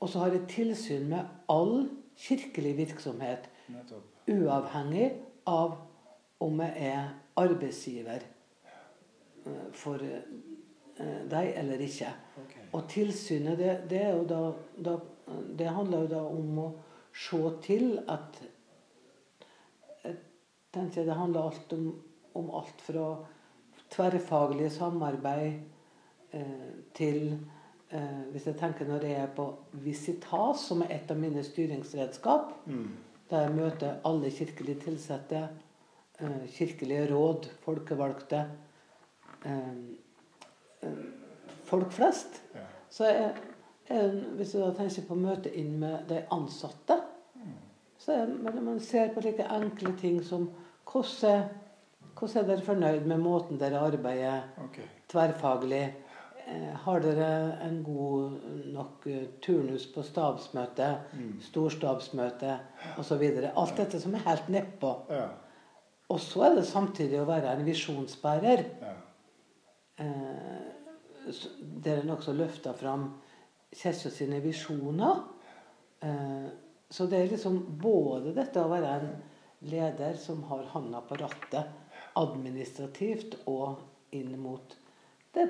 Og 0.00 0.08
så 0.08 0.22
har 0.22 0.32
jeg 0.32 0.46
tilsyn 0.48 1.08
med 1.10 1.26
all 1.52 1.88
kirkelig 2.16 2.76
virksomhet, 2.78 3.48
Nettopp. 3.68 4.06
uavhengig 4.30 5.10
av 5.46 5.76
om 6.40 6.60
jeg 6.64 6.90
er 6.90 7.08
arbeidsgiver 7.40 8.24
eh, 9.46 9.66
for 9.76 10.02
eh, 10.04 11.20
deg 11.30 11.52
eller 11.60 11.82
ikke. 11.84 12.12
Okay. 12.44 12.68
Og 12.72 12.86
tilsynet, 12.88 13.58
det, 13.58 13.74
det, 13.90 14.02
er 14.02 14.16
jo 14.16 14.24
da, 14.28 14.40
da, 14.84 14.96
det 15.58 15.74
handler 15.74 16.06
jo 16.06 16.12
da 16.14 16.22
om 16.28 16.62
å 16.64 16.70
se 17.16 17.42
til 17.64 17.98
at 18.08 18.40
Jeg 20.70 20.90
det 20.94 21.14
handler 21.14 21.48
alt 21.48 21.72
om, 21.74 21.86
om 22.38 22.50
alt 22.54 22.82
fra 22.86 23.06
tverrfaglig 23.90 24.70
samarbeid 24.72 25.60
eh, 26.32 26.68
til 26.94 27.38
eh, 27.90 28.20
Hvis 28.30 28.46
jeg 28.46 28.58
tenker 28.60 28.86
når 28.86 29.04
jeg 29.04 29.18
er 29.18 29.32
på 29.34 29.48
Visitas, 29.72 30.62
som 30.68 30.82
er 30.82 30.94
et 30.94 31.10
av 31.10 31.18
mine 31.18 31.42
styringsredskap, 31.44 32.52
Mm. 32.66 33.09
Der 33.30 33.46
jeg 33.46 33.54
møter 33.54 34.00
alle 34.04 34.30
kirkelig 34.34 34.80
tilsatte, 34.84 35.48
eh, 36.20 36.42
kirkelige 36.50 37.06
råd, 37.14 37.48
folkevalgte, 37.64 38.44
eh, 39.44 39.76
eh, 40.82 41.04
folk 41.64 41.92
flest. 41.92 42.42
Så 42.90 43.06
er, 43.06 43.38
er, 43.86 44.08
hvis 44.36 44.52
du 44.52 44.64
tenker 44.74 45.06
på 45.06 45.14
møte 45.14 45.54
inn 45.54 45.78
med 45.78 46.08
de 46.08 46.24
ansatte, 46.30 46.98
så 48.00 48.12
er 48.12 48.26
man 48.60 48.80
ser 48.80 49.12
på 49.14 49.20
like 49.20 49.44
enkle 49.44 49.92
ting 50.00 50.22
som 50.24 50.48
hvordan 50.90 51.48
hvordan 52.20 52.42
er 52.42 52.48
dere 52.48 52.64
fornøyd 52.64 53.06
med 53.08 53.22
måten 53.22 53.58
dere 53.60 53.80
arbeider 53.80 54.42
okay. 54.64 54.84
tverrfaglig? 55.08 55.84
Eh, 56.50 56.72
har 56.84 57.04
dere 57.04 57.28
en 57.62 57.82
god 57.86 58.40
nok 58.74 59.06
eh, 59.06 59.28
turnus 59.44 59.86
på 59.94 60.02
stabsmøte, 60.02 60.88
storstabsmøte 61.46 62.56
osv.? 62.98 63.22
Alt 63.54 63.76
dette 63.78 64.00
som 64.02 64.16
er 64.18 64.26
helt 64.26 64.50
nedpå. 64.50 64.94
Ja. 65.12 65.28
Og 66.10 66.18
så 66.18 66.48
er 66.48 66.58
det 66.58 66.66
samtidig 66.66 67.20
å 67.20 67.28
være 67.28 67.54
en 67.54 67.64
visjonsbærer. 67.68 68.66
ja. 68.82 68.96
Eh, 70.00 70.76
der 71.84 72.00
en 72.00 72.10
også 72.14 72.32
løfta 72.32 72.72
fram 72.72 73.20
Kirka 73.76 74.10
sine 74.10 74.40
visjoner. 74.42 75.20
Eh, 76.02 76.48
så 76.90 77.06
det 77.06 77.18
er 77.20 77.30
liksom 77.30 77.60
både 77.82 78.32
dette 78.34 78.62
å 78.62 78.70
være 78.70 78.94
en 78.96 79.10
leder 79.70 80.16
som 80.18 80.42
har 80.48 80.64
handa 80.72 81.02
på 81.06 81.18
rattet 81.20 81.68
administrativt 82.18 83.36
og 83.46 83.78
inn 84.16 84.32
mot 84.40 84.74
det, 85.36 85.46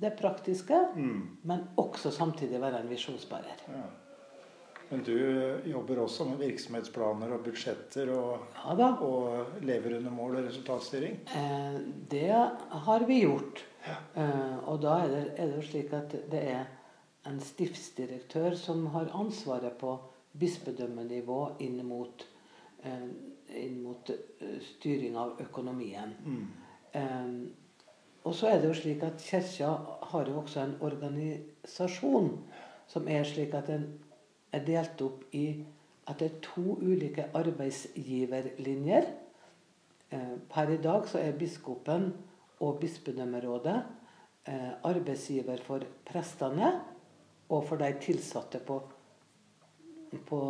det 0.00 0.14
praktiske, 0.18 0.76
mm. 0.96 1.24
men 1.48 1.66
også 1.80 2.12
samtidig 2.14 2.60
være 2.60 2.80
en 2.80 2.90
visjonsbærer. 2.90 3.66
Ja. 3.68 3.88
Men 4.90 5.04
du 5.06 5.14
jobber 5.70 6.00
også 6.02 6.24
med 6.26 6.40
virksomhetsplaner 6.40 7.30
og 7.36 7.44
budsjetter 7.46 8.08
og, 8.10 8.48
ja 8.78 8.88
og 9.06 9.60
lever 9.62 10.00
under 10.00 10.10
mål 10.10 10.40
og 10.40 10.48
resultatstyring? 10.48 11.20
Eh, 11.30 11.76
det 12.10 12.32
har 12.86 13.06
vi 13.06 13.20
gjort. 13.20 13.62
Ja. 13.86 13.98
Eh, 14.22 14.56
og 14.68 14.82
da 14.82 14.96
er 15.04 15.12
det, 15.12 15.22
er 15.36 15.52
det 15.54 15.64
slik 15.68 15.94
at 15.94 16.16
det 16.32 16.42
er 16.56 16.64
en 17.30 17.38
stiftsdirektør 17.44 18.56
som 18.58 18.88
har 18.96 19.12
ansvaret 19.14 19.78
på 19.78 19.94
bispedømmenivå 20.40 21.40
inn 21.62 21.80
mot, 21.86 22.26
eh, 22.82 23.06
inn 23.62 23.80
mot 23.84 24.10
eh, 24.10 24.58
styring 24.74 25.16
av 25.16 25.38
økonomien. 25.46 26.16
Mm. 26.24 26.46
Og 28.24 28.34
så 28.34 28.50
er 28.50 28.60
det 28.60 28.68
jo 28.68 28.74
slik 28.76 29.02
at 29.02 29.22
Kirka 29.24 29.70
har 30.12 30.28
jo 30.28 30.40
også 30.40 30.60
en 30.60 30.76
organisasjon 30.80 32.32
som 32.90 33.08
er 33.08 33.24
slik 33.24 33.54
at 33.54 33.70
den 33.70 33.86
er 34.52 34.64
delt 34.66 35.00
opp 35.02 35.24
i 35.32 35.46
at 36.10 36.18
det 36.18 36.26
er 36.26 36.40
to 36.42 36.74
ulike 36.82 37.28
arbeidsgiverlinjer. 37.38 39.06
Eh, 40.10 40.34
per 40.50 40.72
i 40.74 40.80
dag 40.82 41.06
så 41.08 41.20
er 41.22 41.36
biskopen 41.38 42.10
og 42.60 42.80
bispedømmerådet 42.80 43.76
eh, 44.48 44.72
arbeidsgiver 44.84 45.62
for 45.64 45.86
prestene 46.06 46.72
og 47.48 47.64
for 47.68 47.76
de 47.76 47.92
tilsatte 48.02 48.58
på, 48.66 48.80
på 50.26 50.40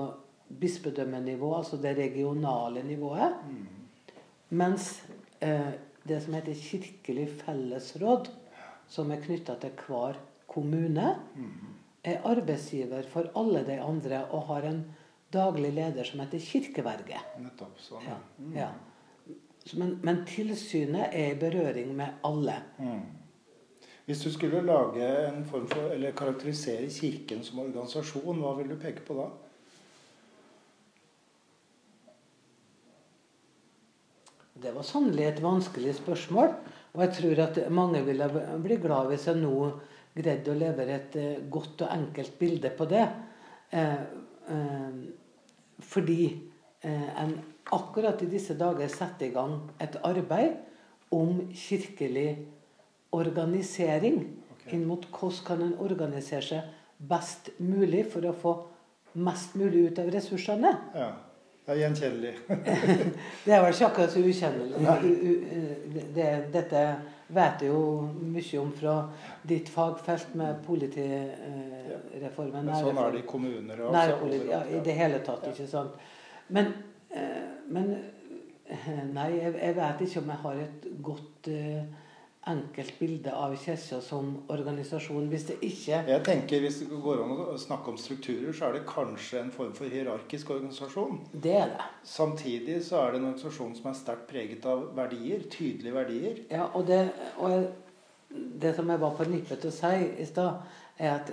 bispedømmenivå, 0.61 1.53
altså 1.57 1.77
det 1.77 1.97
regionale 1.99 2.83
nivået. 2.83 3.37
Mm. 3.51 3.67
Mens 4.49 5.05
eh, 5.41 5.75
det 6.11 6.21
som 6.25 6.37
heter 6.37 6.59
kirkelig 6.59 7.29
fellesråd, 7.45 8.33
som 8.91 9.13
er 9.15 9.23
knytta 9.23 9.57
til 9.63 9.77
hver 9.87 10.19
kommune, 10.51 11.15
mm 11.39 11.77
er 12.05 12.23
arbeidsgiver 12.25 13.09
for 13.13 13.31
alle 13.37 13.65
de 13.67 13.79
andre 13.81 14.25
og 14.31 14.47
har 14.49 14.69
en 14.69 14.85
daglig 15.33 15.73
leder 15.73 16.05
som 16.05 16.23
heter 16.25 16.43
kirkeverget. 16.43 17.35
Nettopp, 17.41 17.79
sånn. 17.81 18.07
Ja, 18.09 18.19
mm. 18.39 18.55
ja. 18.57 18.71
Men, 19.77 19.99
men, 20.03 20.23
tilsynet 20.27 21.13
er 21.13 21.35
i 21.35 21.39
berøring 21.39 21.93
med 21.97 22.23
alle. 22.27 22.57
Mm. 22.81 23.03
Hvis 24.07 24.25
du 24.25 24.31
skulle 24.33 24.63
lage 24.65 25.07
en 25.29 25.45
form 25.47 25.69
for, 25.71 25.93
eller 25.95 26.17
karakterisere 26.17 26.89
Kirken 26.91 27.45
som 27.47 27.61
organisasjon, 27.63 28.41
hva 28.41 28.57
vil 28.59 28.73
du 28.73 28.79
peke 28.81 29.05
på 29.07 29.15
da? 29.21 29.29
Det 34.61 34.75
var 34.75 34.85
sannelig 34.85 35.25
et 35.25 35.41
vanskelig 35.43 35.95
spørsmål. 35.97 36.53
Og 36.93 37.03
jeg 37.05 37.13
tror 37.17 37.41
at 37.47 37.59
mange 37.73 38.03
ville 38.05 38.27
bli 38.61 38.77
glad 38.83 39.09
hvis 39.09 39.29
jeg 39.31 39.41
nå 39.41 39.55
greide 40.17 40.53
å 40.53 40.59
levere 40.59 40.97
et 40.99 41.17
eh, 41.17 41.43
godt 41.49 41.87
og 41.87 41.93
enkelt 41.95 42.35
bilde 42.41 42.73
på 42.77 42.87
det. 42.91 43.07
Eh, 43.71 44.01
eh, 44.53 44.99
fordi 45.81 46.25
en 46.81 47.35
akkurat 47.77 48.23
i 48.25 48.29
disse 48.29 48.55
dager 48.57 48.89
setter 48.89 49.27
i 49.27 49.33
gang 49.35 49.59
et 49.85 49.99
arbeid 50.01 50.55
om 51.13 51.43
kirkelig 51.53 52.39
organisering. 53.13 54.23
Okay. 54.55 54.79
Inn 54.79 54.87
mot 54.89 55.05
hvordan 55.13 55.45
kan 55.45 55.65
en 55.67 55.75
organisere 55.85 56.47
seg 56.47 56.71
best 57.11 57.53
mulig 57.61 58.07
for 58.13 58.25
å 58.25 58.33
få 58.37 58.55
mest 59.21 59.57
mulig 59.61 59.91
ut 59.91 60.01
av 60.01 60.09
ressursene. 60.15 60.73
Ja. 60.97 61.11
Det 61.75 61.77
er 61.77 61.81
gjenkjennelig. 61.85 62.35
det 63.45 63.53
er 63.55 63.61
vel 63.63 63.73
ikke 63.75 63.87
akkurat 63.87 64.11
så 64.11 64.21
ukjennelig. 64.27 64.75
Det, 66.15 66.29
dette 66.51 66.81
vet 67.31 67.63
jeg 67.63 67.71
jo 67.71 67.83
mye 68.35 68.59
om 68.59 68.73
fra 68.75 68.95
ditt 69.47 69.69
fagfelt 69.71 70.35
med 70.39 70.53
politireformen. 70.67 72.65
Men 72.67 72.75
sånn 72.75 72.99
er 72.99 73.11
det 73.15 73.21
i 73.23 73.27
kommuner 73.31 73.77
og 73.87 73.93
nærpoliti, 73.95 74.51
ja, 74.51 74.61
I 74.67 74.83
det 74.85 74.95
hele 74.99 75.19
tatt, 75.27 75.43
ikke 75.53 75.69
sant. 75.71 75.93
Men, 76.51 76.67
eh, 77.15 77.45
men 77.71 77.87
Nei, 79.11 79.31
jeg, 79.35 79.75
vet 79.75 80.03
ikke 80.05 80.21
om 80.21 80.29
jeg 80.31 80.41
har 80.45 80.59
et 80.63 80.85
godt 81.03 81.49
uh, 81.51 81.81
enkelt 82.49 82.99
bilde 82.99 83.33
av 83.37 83.57
Kirka 83.57 84.01
som 84.01 84.31
organisasjon. 84.49 85.29
Hvis 85.29 85.47
det 85.51 85.59
ikke 85.61 85.99
Jeg 86.09 86.23
tenker 86.25 86.61
Hvis 86.61 86.79
det 86.81 87.01
går 87.03 87.23
an 87.25 87.35
å 87.45 87.59
snakke 87.61 87.93
om 87.93 87.99
strukturer, 88.01 88.53
så 88.57 88.69
er 88.69 88.79
det 88.79 88.87
kanskje 88.89 89.43
en 89.43 89.53
form 89.53 89.75
for 89.77 89.93
hierarkisk 89.93 90.51
organisasjon. 90.51 91.21
Det 91.33 91.53
er 91.57 91.75
det. 91.75 91.91
Samtidig 92.05 92.81
så 92.85 93.03
er 93.03 93.13
det 93.13 93.21
en 93.21 93.29
organisasjon 93.29 93.77
som 93.77 93.91
er 93.91 94.01
sterkt 94.01 94.27
preget 94.31 94.67
av 94.67 94.89
verdier. 94.97 95.45
Tydelige 95.51 95.95
verdier. 95.95 96.41
Ja, 96.51 96.71
og 96.75 96.87
det, 96.89 97.03
og 97.37 97.69
det 98.63 98.75
som 98.77 98.89
jeg 98.89 99.01
var 99.01 99.15
på 99.17 99.29
nippet 99.29 99.61
til 99.61 99.73
å 99.73 99.77
si 99.77 99.95
i 100.23 100.27
stad, 100.29 100.65
er 100.99 101.15
at 101.19 101.33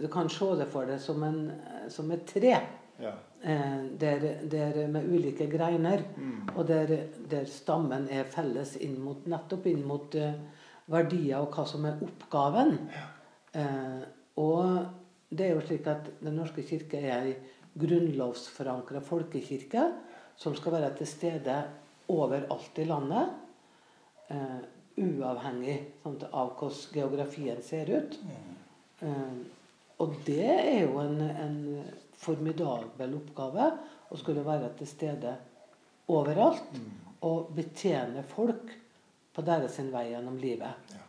du 0.00 0.08
kan 0.10 0.30
se 0.30 0.46
det 0.58 0.70
for 0.70 0.86
deg 0.86 0.98
som, 1.02 1.22
en, 1.22 1.52
som 1.90 2.10
et 2.14 2.24
tre. 2.26 2.56
Ja. 3.02 3.12
Eh, 3.42 3.84
der, 4.00 4.26
der, 4.50 4.86
med 4.88 5.08
ulike 5.08 5.46
greiner. 5.50 6.02
Mm. 6.16 6.48
Og 6.56 6.68
der, 6.68 6.96
der, 7.30 7.44
stammen 7.44 8.08
er 8.10 8.28
felles 8.30 8.76
inn 8.80 8.98
mot, 9.02 9.26
nettopp 9.28 9.66
inn 9.68 9.82
mot 9.86 10.14
uh, 10.16 10.36
verdier 10.90 11.42
og 11.42 11.56
hva 11.56 11.66
som 11.68 11.84
er 11.88 12.00
oppgaven. 12.04 12.78
Ja. 12.94 13.08
Uh, 13.54 14.04
og 14.40 15.34
det 15.34 15.46
er 15.46 15.52
jo 15.54 15.62
slik 15.62 15.86
at 15.86 16.08
Den 16.22 16.34
norske 16.40 16.64
kirke 16.66 16.98
er 16.98 17.28
ei 17.28 17.34
grunnlovsforankra 17.78 19.02
folkekirke 19.02 19.84
som 20.38 20.54
skal 20.58 20.76
være 20.78 20.94
til 20.98 21.06
stede 21.10 21.58
overalt 22.10 22.78
i 22.78 22.86
landet. 22.88 23.34
Uh, 24.30 24.62
uavhengig 24.94 25.76
sånn, 26.02 26.20
av 26.30 26.54
hvordan 26.54 26.94
geografien 26.94 27.60
ser 27.66 27.90
ut. 27.92 28.16
Mm. 28.22 28.56
Uh, 29.04 29.62
og 30.02 30.16
det 30.26 30.48
er 30.48 30.86
jo 30.86 30.98
en, 31.02 31.20
en 31.22 31.58
formidabel 32.24 33.18
oppgave 33.20 33.70
å 34.10 34.18
skulle 34.20 34.44
være 34.46 34.72
til 34.78 34.88
stede 34.88 35.36
overalt 36.12 36.76
mm. 36.76 36.92
og 37.28 37.54
betjene 37.56 38.24
folk 38.34 38.72
på 39.34 39.44
deres 39.44 39.80
vei 39.92 40.10
gjennom 40.12 40.36
livet. 40.38 40.94
Ja. 40.94 41.04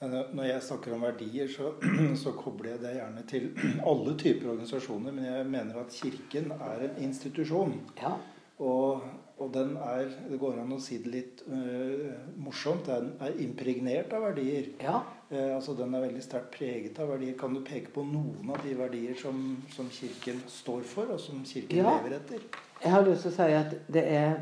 Når 0.00 0.46
jeg 0.46 0.64
snakker 0.64 0.94
om 0.96 1.02
verdier, 1.04 1.48
så, 1.52 1.74
så, 2.22 2.32
kobler 2.32 2.74
jeg 2.74 2.80
det 2.86 2.92
gjerne 2.96 3.24
til 3.28 3.48
alle 3.90 4.14
typer 4.20 4.54
organisasjoner. 4.54 5.12
Men 5.12 5.26
jeg 5.28 5.48
mener 5.52 5.80
at 5.82 5.92
Kirken 5.92 6.54
er 6.56 6.86
en 6.86 7.02
institusjon. 7.04 7.74
Ja. 8.00 8.14
Og, 8.60 9.04
og, 9.36 9.46
den 9.52 9.76
er 9.80 10.08
Det 10.28 10.38
går 10.40 10.58
an 10.62 10.72
å 10.76 10.80
si 10.80 10.98
det 11.04 11.12
litt 11.12 11.42
uh, 11.48 12.16
morsomt. 12.40 12.88
Den 12.88 13.12
er 13.20 13.36
impregnert 13.44 14.16
av 14.16 14.24
verdier. 14.30 14.72
Ja. 14.80 15.02
Eh, 15.30 15.54
altså 15.54 15.74
Den 15.78 15.94
er 15.94 16.02
veldig 16.02 16.22
sterkt 16.24 16.50
preget 16.56 16.98
av 16.98 17.12
verdier. 17.12 17.36
Kan 17.38 17.54
du 17.54 17.62
peke 17.62 17.92
på 17.94 18.02
noen 18.02 18.50
av 18.50 18.64
de 18.66 18.74
verdier 18.74 19.14
som, 19.18 19.60
som 19.70 19.90
Kirken 19.94 20.40
står 20.50 20.82
for, 20.90 21.12
og 21.14 21.20
som 21.22 21.44
Kirken 21.46 21.78
ja. 21.78 21.92
lever 22.00 22.16
etter? 22.18 22.48
Jeg 22.80 22.94
har 22.96 23.06
lyst 23.06 23.26
til 23.26 23.30
å 23.30 23.36
si 23.36 23.54
at 23.60 23.76
det 23.94 24.04
er, 24.10 24.34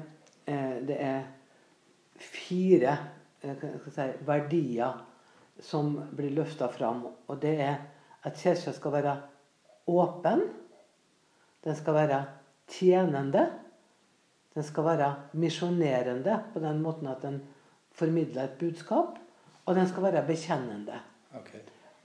eh, 0.49 0.79
det 0.89 0.97
er 1.05 1.27
fire 2.25 2.97
eh, 3.45 3.69
si, 3.93 4.09
verdier 4.25 5.05
som 5.61 5.93
blir 6.17 6.33
løfta 6.39 6.71
fram. 6.73 7.05
Og 7.29 7.37
det 7.43 7.55
er 7.61 7.77
at 8.25 8.41
kirka 8.41 8.73
skal 8.73 8.97
være 8.97 9.15
åpen. 9.93 10.47
Den 11.65 11.77
skal 11.77 12.01
være 12.01 12.25
tjenende. 12.71 13.45
Den 14.55 14.65
skal 14.65 14.89
være 14.89 15.15
misjonerende 15.37 16.41
på 16.55 16.65
den 16.65 16.81
måten 16.83 17.13
at 17.13 17.23
den 17.23 17.43
formidler 17.93 18.49
et 18.49 18.61
budskap. 18.61 19.19
Og 19.69 19.77
den 19.77 19.89
skal 19.89 20.07
være 20.09 20.25
bekjennende. 20.25 21.01
Okay. 21.37 21.61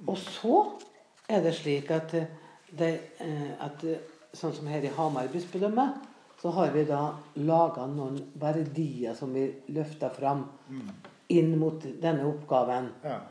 Og 0.07 0.17
så 0.19 0.57
er 1.31 1.43
det 1.45 1.53
slik 1.55 1.91
at, 1.95 2.11
det, 2.75 2.89
eh, 3.23 3.53
at 3.63 3.85
sånn 4.35 4.55
som 4.57 4.67
her 4.67 4.83
i 4.83 4.91
Hamar 4.91 5.29
bispedømme, 5.31 5.85
så 6.41 6.51
har 6.57 6.73
vi 6.75 6.83
da 6.83 7.05
laga 7.39 7.85
noen 7.87 8.17
verdier 8.35 9.15
som 9.15 9.31
vi 9.31 9.45
løfter 9.71 10.11
fram 10.11 10.43
mm. 10.67 10.89
inn 11.31 11.53
mot 11.59 11.85
denne 12.03 12.27
oppgaven. 12.27 12.89
Ja. 13.05 13.21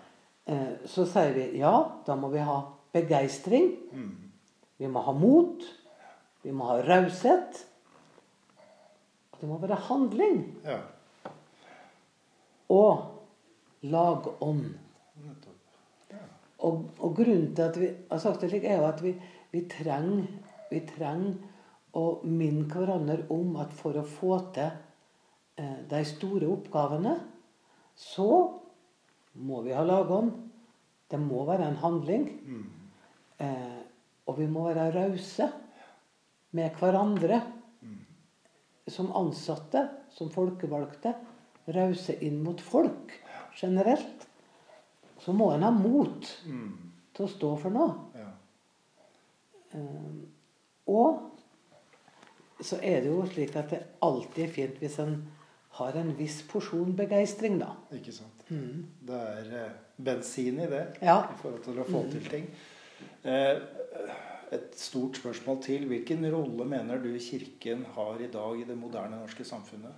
Eh, 0.48 0.70
så 0.88 1.04
sier 1.06 1.36
vi 1.36 1.60
ja, 1.60 1.74
da 2.06 2.16
må 2.16 2.32
vi 2.32 2.40
ha 2.40 2.56
begeistring. 2.94 3.68
Mm. 3.92 4.14
Vi 4.80 4.88
må 4.88 5.04
ha 5.04 5.12
mot. 5.12 5.60
Vi 6.42 6.56
må 6.56 6.70
ha 6.70 6.80
raushet. 6.80 7.60
Og 9.34 9.42
det 9.42 9.50
må 9.50 9.60
være 9.60 9.82
handling. 9.90 10.40
Ja. 10.64 10.80
Og 12.72 13.11
lagånd. 13.82 14.70
Og, 16.62 16.84
og, 16.98 17.14
grunnen 17.16 17.54
til 17.56 17.62
at 17.64 17.76
vi 17.80 17.88
har 18.10 18.20
sagt 18.22 18.44
det 18.44 18.52
slik, 18.52 18.64
er 18.70 18.78
jo 18.78 18.86
at 18.86 19.00
vi, 19.02 19.16
vi 19.50 19.64
trenger 19.70 20.28
vi 20.72 20.80
trenger 20.88 21.98
å 21.98 22.04
minne 22.24 22.68
hverandre 22.72 23.26
om 23.34 23.58
at 23.60 23.72
for 23.76 23.98
å 24.00 24.06
få 24.08 24.38
til 24.56 24.70
eh, 25.60 25.80
de 25.88 26.00
store 26.08 26.48
oppgavene, 26.48 27.12
så 27.92 28.28
må 29.44 29.60
vi 29.66 29.74
ha 29.76 29.82
lagånd. 29.84 30.32
Det 31.12 31.20
må 31.20 31.42
være 31.44 31.66
en 31.68 31.80
handling. 31.82 32.24
Mm. 32.48 32.62
Eh, 33.44 33.82
og 34.28 34.38
vi 34.38 34.46
må 34.48 34.64
være 34.70 34.88
rause 34.94 35.50
med 36.56 36.78
hverandre. 36.80 37.42
Som 38.90 39.12
ansatte, 39.14 39.84
som 40.10 40.32
folkevalgte. 40.32 41.12
Rause 41.72 42.16
inn 42.24 42.40
mot 42.42 42.58
folk 42.64 43.12
generelt. 43.56 44.26
Så 45.22 45.32
må 45.32 45.52
en 45.54 45.62
ha 45.62 45.70
mot 45.70 46.30
Mm. 46.46 46.72
til 47.14 47.26
å 47.26 47.28
stå 47.30 47.58
for 47.60 47.70
noe. 47.70 47.94
Ja. 48.14 48.28
Um, 49.74 50.26
og 50.86 51.30
så 52.62 52.78
er 52.82 53.00
det 53.04 53.10
jo 53.12 53.22
slik 53.30 53.54
at 53.56 53.70
det 53.72 53.82
alltid 54.04 54.44
er 54.44 54.52
fint 54.52 54.78
hvis 54.82 54.98
en 55.02 55.14
har 55.78 55.96
en 55.96 56.10
viss 56.18 56.42
porsjon 56.50 56.92
begeistring, 56.96 57.58
da. 57.62 57.70
Ikke 57.96 58.12
sant. 58.12 58.42
Det 58.48 59.16
er 59.16 59.46
eh, 59.64 59.70
bensin 60.04 60.58
i 60.60 60.66
det 60.68 60.98
Ja. 61.00 61.22
i 61.32 61.36
forhold 61.40 61.62
til 61.64 61.78
å 61.80 61.86
få 61.88 62.02
til 62.12 62.26
ting. 62.28 62.50
Eh, 63.24 63.60
et 64.52 64.74
stort 64.76 65.16
spørsmål 65.16 65.62
til. 65.64 65.86
Hvilken 65.88 66.26
rolle 66.30 66.66
mener 66.68 66.98
du 67.00 67.16
Kirken 67.18 67.86
har 67.94 68.20
i 68.20 68.26
dag 68.28 68.60
i 68.60 68.64
det 68.68 68.76
moderne 68.76 69.16
norske 69.22 69.44
samfunnet? 69.48 69.94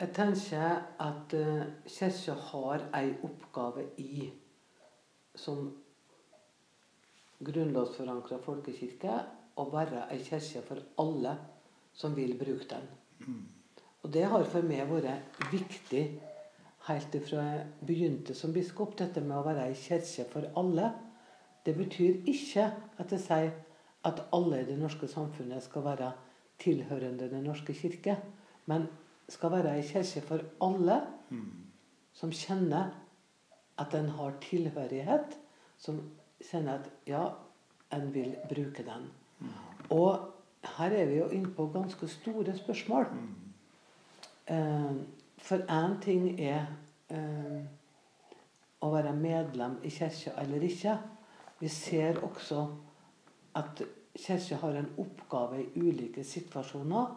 Jeg 0.00 0.12
tenker 0.16 0.78
at 1.04 1.34
uh, 1.36 1.64
Kirka 1.84 2.34
har 2.48 2.86
ei 2.96 3.10
oppgave 3.26 3.84
i 4.00 4.30
som 5.36 5.66
grunnlovsforankra 7.44 8.38
folkekirke 8.44 9.18
å 9.60 9.66
være 9.72 10.06
ei 10.12 10.22
kirke 10.24 10.62
for 10.64 10.80
alle 11.02 11.34
som 11.96 12.16
vil 12.16 12.32
bruke 12.40 12.68
den. 12.70 12.88
Og 14.00 14.12
det 14.12 14.24
har 14.32 14.44
for 14.48 14.64
meg 14.64 14.88
vært 14.88 15.40
viktig 15.52 16.04
helt 16.86 17.14
ifra 17.14 17.44
jeg 17.44 17.66
begynte 17.86 18.34
som 18.34 18.54
biskop, 18.56 18.96
dette 18.96 19.20
med 19.20 19.36
å 19.36 19.44
være 19.44 19.68
ei 19.68 19.76
kirke 19.76 20.24
for 20.32 20.48
alle. 20.56 20.94
Det 21.64 21.76
betyr 21.76 22.24
ikke 22.30 22.70
at 22.96 23.12
jeg 23.12 23.24
sier 23.26 23.52
at 24.08 24.24
alle 24.32 24.62
i 24.62 24.68
det 24.68 24.78
norske 24.80 25.08
samfunnet 25.12 25.64
skal 25.64 25.84
være 25.84 26.14
tilhørende 26.60 27.28
Den 27.28 27.44
norske 27.44 27.72
kirke, 27.76 28.16
men 28.68 28.88
skal 29.30 29.52
være 29.54 29.76
ei 29.78 29.86
kirke 29.86 30.22
for 30.26 30.42
alle 30.64 31.00
som 32.12 32.32
kjenner 32.34 32.90
at 33.80 33.94
en 33.94 34.10
har 34.16 34.34
tilhørighet, 34.44 35.36
som 35.78 36.00
kjenner 36.50 36.80
at 36.80 36.90
ja, 37.08 37.22
en 37.96 38.10
vil 38.14 38.34
bruke 38.48 38.84
den. 38.84 39.06
Og 39.90 40.26
her 40.76 40.92
er 40.92 41.06
vi 41.08 41.16
jo 41.18 41.28
inne 41.32 41.52
på 41.54 41.70
ganske 41.72 42.08
store 42.08 42.56
spørsmål. 42.56 43.06
Eh, 44.50 44.96
for 45.38 45.56
én 45.56 45.96
ting 46.02 46.40
er 46.40 46.66
eh, 47.08 47.62
å 48.80 48.90
være 48.92 49.14
medlem 49.16 49.78
i 49.84 49.90
kirka 49.90 50.34
eller 50.42 50.66
ikke. 50.66 50.98
Vi 51.60 51.68
ser 51.68 52.20
også 52.24 52.66
at 53.56 53.82
kirka 54.16 54.60
har 54.60 54.76
en 54.76 54.92
oppgave 54.98 55.62
i 55.62 55.80
ulike 55.80 56.24
situasjoner. 56.24 57.16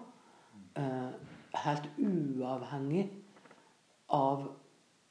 Eh, 0.78 1.33
helt 1.54 1.88
uavhengig 1.98 3.06
av 4.14 4.48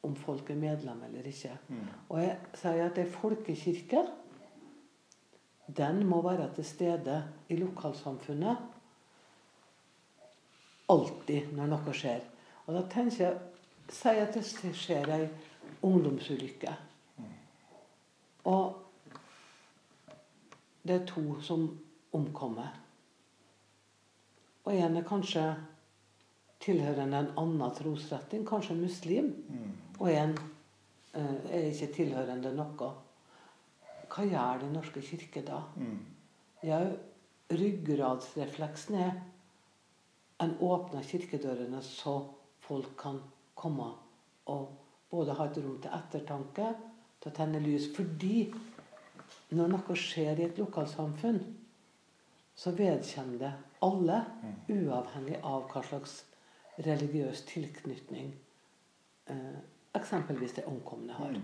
om 0.03 0.17
folk 0.19 0.51
er 0.51 0.59
medlem 0.59 1.05
eller 1.07 1.29
ikke. 1.31 1.55
Og 2.09 2.19
jeg 2.23 2.37
sier 2.59 2.85
at 2.89 2.99
ei 2.99 3.07
folkekirke 3.11 4.03
den 5.73 6.03
må 6.07 6.19
være 6.25 6.51
til 6.57 6.67
stede 6.67 7.23
i 7.49 7.57
lokalsamfunnet 7.57 8.69
alltid 10.93 11.55
når 11.57 11.71
noe 11.71 11.95
skjer. 11.97 12.27
Og 12.67 12.75
da 12.77 12.83
tenker 12.91 13.25
jeg 13.25 13.39
Si 13.93 14.09
at 14.09 14.35
det 14.35 14.73
skjer 14.77 15.11
ei 15.13 15.25
ungdomsulykke. 15.85 16.71
Og 18.49 18.79
det 20.83 20.95
er 20.95 21.07
to 21.07 21.41
som 21.43 21.67
omkommer. 22.13 22.71
Og 24.65 24.75
en 24.75 24.97
er 24.97 25.07
kanskje 25.07 25.45
tilhørende 26.63 27.19
en 27.19 27.33
annen 27.41 27.75
trosretning, 27.77 28.45
kanskje 28.49 28.77
muslim. 28.79 29.33
Og 29.99 30.11
en 30.13 30.37
eh, 31.15 31.39
er 31.51 31.71
ikke 31.71 31.93
tilhørende 31.99 32.53
noe. 32.57 32.93
Hva 34.13 34.27
gjør 34.29 34.61
Den 34.61 34.75
norske 34.77 35.01
kirke 35.01 35.43
da? 35.47 35.63
Ja, 36.63 36.83
ryggradsrefleksen 37.51 38.99
er 39.01 39.15
en 40.43 40.57
åpner 40.61 41.03
kirkedørene 41.07 41.81
så 41.83 42.19
folk 42.63 42.95
kan 42.99 43.21
komme 43.55 43.89
og 44.51 44.69
både 45.11 45.35
ha 45.39 45.47
et 45.47 45.59
rom 45.63 45.79
til 45.83 45.93
ettertanke, 45.95 46.69
til 47.21 47.31
å 47.31 47.35
tenne 47.37 47.61
lys. 47.63 47.89
Fordi 47.95 48.47
når 49.53 49.75
noe 49.75 49.97
skjer 49.99 50.41
i 50.41 50.47
et 50.49 50.61
lokalsamfunn, 50.61 51.41
så 52.57 52.73
vedkjenner 52.77 53.39
det 53.41 53.53
alle, 53.85 54.19
uavhengig 54.69 55.39
av 55.41 55.67
hva 55.73 55.83
slags 55.87 56.19
religiøs 56.87 57.45
tilknytning 57.49 58.33
eh, 59.31 59.59
eksempelvis 59.95 60.53
det 60.59 60.65
omkomne 60.67 61.13
har. 61.13 61.37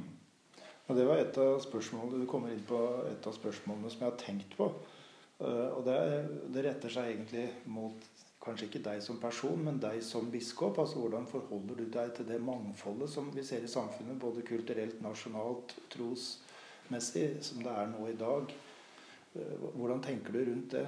Og 0.88 0.96
Det 0.96 1.05
var 1.07 1.20
et 1.20 1.38
av 1.38 1.59
spørsmålene, 1.61 2.20
Du 2.20 2.27
kommer 2.27 2.53
inn 2.53 2.64
på 2.64 2.79
et 3.11 3.27
av 3.27 3.35
spørsmålene 3.37 3.90
som 3.90 4.05
jeg 4.05 4.11
har 4.11 4.22
tenkt 4.22 4.57
på. 4.57 4.70
Uh, 5.38 5.68
Og 5.79 5.85
det, 5.87 5.98
det 6.55 6.64
retter 6.64 6.90
seg 6.90 7.12
egentlig 7.12 7.44
mot 7.66 8.09
kanskje 8.42 8.68
ikke 8.68 8.85
deg 8.87 9.03
som 9.03 9.18
person, 9.20 9.61
men 9.64 9.81
deg 9.83 10.01
som 10.03 10.31
biskop. 10.31 10.79
altså 10.79 10.98
Hvordan 10.98 11.27
forholder 11.27 11.74
du 11.74 11.85
deg 11.85 12.14
til 12.16 12.27
det 12.27 12.40
mangfoldet 12.40 13.11
som 13.11 13.29
vi 13.35 13.44
ser 13.44 13.62
i 13.62 13.70
samfunnet, 13.70 14.18
både 14.18 14.42
kulturelt, 14.42 15.03
nasjonalt, 15.03 15.77
trosmessig, 15.92 17.29
som 17.42 17.62
det 17.62 17.74
er 17.74 17.92
nå 17.92 18.09
i 18.09 18.16
dag? 18.16 18.55
Uh, 19.37 19.68
Hvordan 19.77 20.03
tenker 20.03 20.33
du 20.33 20.40
rundt 20.40 20.72
det 20.72 20.87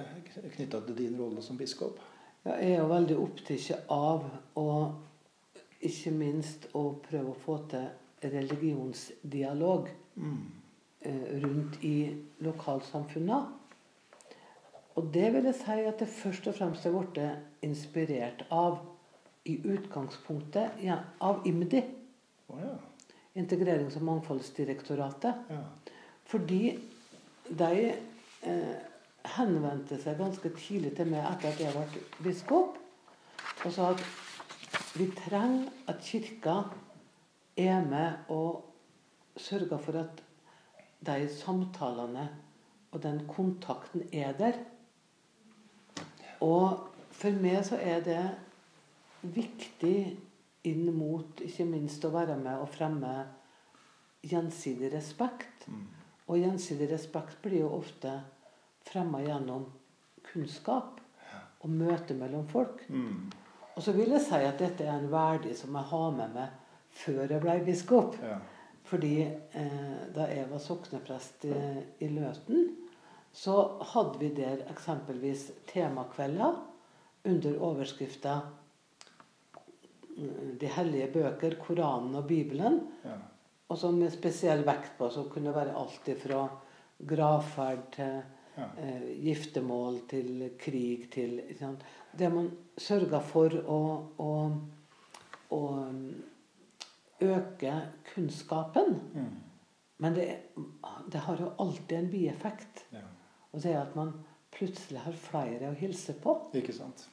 knytta 0.55 0.81
til 0.87 0.97
din 0.97 1.19
rolle 1.21 1.45
som 1.45 1.57
biskop? 1.57 2.01
Ja, 2.45 2.55
jeg 2.57 2.71
er 2.73 2.79
jo 2.81 2.89
veldig 2.89 3.17
opptatt 3.21 3.89
av 3.93 4.23
å 4.57 4.67
ikke 5.81 6.13
minst 6.13 6.67
å 6.77 6.87
prøve 7.05 7.33
å 7.33 7.41
få 7.41 7.57
til 7.69 8.31
religionsdialog 8.31 9.89
mm. 10.15 10.41
rundt 11.43 11.77
i 11.85 11.95
lokalsamfunna. 12.45 13.39
Og 14.97 15.09
det 15.13 15.27
vil 15.33 15.47
jeg 15.49 15.57
si 15.61 15.77
at 15.87 16.01
det 16.01 16.09
først 16.11 16.49
og 16.51 16.57
fremst 16.57 16.85
er 16.85 16.93
blitt 16.97 17.65
inspirert 17.65 18.43
av 18.51 18.81
i 19.49 19.55
utgangspunktet 19.65 20.81
ja, 20.85 20.99
av 21.21 21.45
IMDi, 21.49 21.81
Oh, 22.51 22.59
ja. 22.59 22.73
Integrerings- 23.33 23.95
og 23.95 24.03
mangfoldsdirektoratet. 24.03 25.33
ja. 25.49 25.61
Fordi 26.25 26.79
de 27.47 27.93
eh, 28.43 28.75
henvendte 29.35 29.97
seg 30.01 30.17
ganske 30.19 30.51
tidlig 30.57 30.95
til 30.97 31.11
meg 31.11 31.25
etter 31.29 31.51
at 31.51 31.61
jeg 31.61 31.73
ble 31.75 32.03
biskop, 32.25 32.77
og 33.61 33.73
sa 33.73 33.91
at 33.93 34.03
vi 34.97 35.07
trenger 35.15 35.69
at 35.91 36.01
kirka 36.03 36.55
er 37.59 37.83
med 37.85 38.31
og 38.33 38.63
sørger 39.37 39.79
for 39.81 39.99
at 40.01 40.23
de 41.05 41.29
samtalene 41.33 42.27
og 42.91 43.03
den 43.03 43.21
kontakten 43.27 44.03
er 44.13 44.33
der. 44.37 44.57
Og 46.41 46.89
for 47.11 47.37
meg 47.43 47.61
så 47.65 47.77
er 47.77 48.01
det 48.05 48.23
viktig 49.21 49.95
inn 50.67 50.89
mot 50.93 51.41
ikke 51.41 51.65
minst 51.69 52.03
å 52.05 52.13
være 52.13 52.37
med 52.37 52.61
og 52.61 52.69
fremme 52.73 53.13
gjensidig 54.25 54.91
respekt. 54.93 55.67
Og 56.27 56.41
gjensidig 56.41 56.89
respekt 56.91 57.41
blir 57.43 57.63
jo 57.63 57.73
ofte 57.79 58.19
fremma 58.87 59.21
gjennom 59.23 59.67
kunnskap 60.31 60.99
og 61.61 61.69
møte 61.69 62.15
mellom 62.17 62.47
folk. 62.49 62.83
Mm. 62.89 63.29
Og 63.75 63.83
så 63.83 63.93
vil 63.95 64.11
jeg 64.15 64.23
si 64.25 64.39
at 64.45 64.59
dette 64.59 64.85
er 64.85 64.97
en 64.97 65.11
verdi 65.11 65.53
som 65.57 65.75
jeg 65.77 65.89
har 65.91 66.09
med 66.17 66.33
meg 66.35 66.57
før 67.01 67.23
jeg 67.25 67.43
ble 67.43 67.61
biskop. 67.65 68.17
ja. 68.21 68.39
Fordi 68.91 69.21
eh, 69.23 69.99
da 70.11 70.25
jeg 70.27 70.49
var 70.49 70.59
sokneprest 70.59 71.45
i, 71.47 71.57
i 72.03 72.09
Løten, 72.11 72.73
så 73.31 73.53
hadde 73.93 74.19
vi 74.19 74.33
der 74.35 74.65
eksempelvis 74.67 75.45
temakvelder 75.69 76.57
under 77.23 77.61
overskrifta 77.63 78.33
mm, 80.17 80.57
'De 80.59 80.67
hellige 80.67 81.07
bøker, 81.13 81.55
Koranen 81.61 82.15
og 82.15 82.27
Bibelen'. 82.27 82.81
ja. 83.05 83.15
Og 83.71 83.77
så 83.77 83.91
med 83.91 84.11
spesiell 84.11 84.65
vekt 84.67 84.97
på 84.97 85.07
som 85.09 85.29
kunne 85.31 85.53
være 85.55 85.75
alt 85.79 86.09
fra 86.19 86.47
gravferd 87.07 87.85
til. 87.95 88.17
Eh, 88.57 89.07
giftermål 89.25 90.01
til 90.11 90.49
krig 90.59 91.07
til 91.13 91.39
sant? 91.59 91.85
Det 92.17 92.31
man 92.33 92.49
sørga 92.77 93.21
for 93.23 93.55
å, 93.61 93.79
å, 94.19 94.33
å 95.55 95.61
mm, 95.91 96.09
øke 97.27 97.77
kunnskapen. 98.13 98.99
Mm. 99.15 99.31
Men 100.01 100.17
det, 100.17 100.27
det 101.13 101.23
har 101.27 101.39
jo 101.39 101.53
alltid 101.61 101.97
en 101.97 102.11
bieffekt. 102.11 102.85
ja. 102.91 103.07
Og 103.51 103.59
det 103.63 103.73
er 103.73 103.81
at 103.81 103.95
man 103.95 104.13
plutselig 104.51 105.01
har 105.03 105.15
flere 105.19 105.71
å 105.71 105.75
hilse 105.75 106.15
på. 106.23 106.37
Ikke 106.55 106.73
sant. 106.75 107.03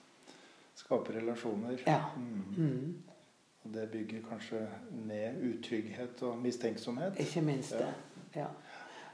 Skape 0.79 1.15
relasjoner. 1.17 1.81
Ja. 1.87 2.13
Mm. 2.17 2.45
Mm. 2.57 2.93
Og 3.65 3.75
det 3.75 3.89
bygger 3.91 4.23
kanskje 4.29 4.63
ned 5.07 5.41
utrygghet 5.49 6.23
og 6.23 6.39
mistenksomhet. 6.43 7.19
Ikke 7.21 7.43
minst 7.43 7.75
det. 7.75 7.91
Ja. 8.37 8.47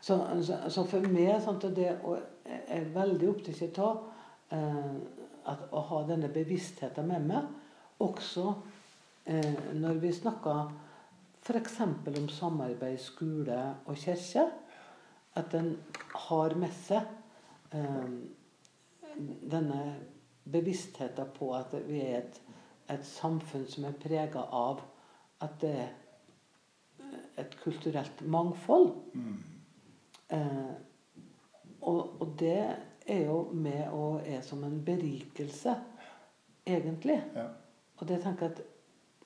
Så, 0.05 0.43
så, 0.43 0.57
så 0.69 0.83
for 0.85 1.07
meg 1.09 1.47
at 1.49 1.63
det 1.73 1.95
å, 2.05 2.19
er 2.45 2.91
veldig 2.93 3.29
opptatt 3.31 3.79
av 3.81 4.03
eh, 4.53 4.97
å 5.73 5.81
ha 5.89 6.01
denne 6.05 6.29
bevisstheten 6.33 7.09
med 7.09 7.25
meg, 7.31 7.47
også 8.05 8.51
eh, 9.25 9.71
når 9.81 10.03
vi 10.03 10.11
snakker 10.13 10.75
f.eks. 11.41 11.79
om 12.21 12.29
samarbeid 12.29 13.01
skole 13.01 13.57
og 13.89 13.97
kirke, 14.03 14.45
at 15.41 15.57
en 15.57 15.73
har 16.27 16.57
med 16.61 16.77
seg 16.85 17.09
eh, 17.73 18.13
denne 19.55 19.81
bevisstheten 20.45 21.33
på 21.39 21.49
at 21.57 21.73
vi 21.89 22.05
er 22.05 22.21
et, 22.21 22.43
et 22.93 23.09
samfunn 23.09 23.65
som 23.73 23.89
er 23.89 23.97
prega 24.05 24.45
av 24.53 24.85
at 25.49 25.57
det 25.65 25.75
er 25.81 25.91
et 27.41 27.59
kulturelt 27.65 28.21
mangfold. 28.29 28.93
Mm. 29.17 29.54
Eh, 30.29 30.75
og, 31.81 32.21
og 32.21 32.37
det 32.41 32.61
er 33.07 33.27
jo 33.27 33.41
med 33.53 33.89
og 33.93 34.23
er 34.27 34.41
som 34.43 34.65
en 34.65 34.79
berikelse, 34.85 35.75
egentlig. 36.67 37.21
Ja. 37.35 37.49
Og 37.97 38.09
det 38.09 38.23
tenker 38.23 38.47
jeg 38.47 38.55
at 38.55 38.63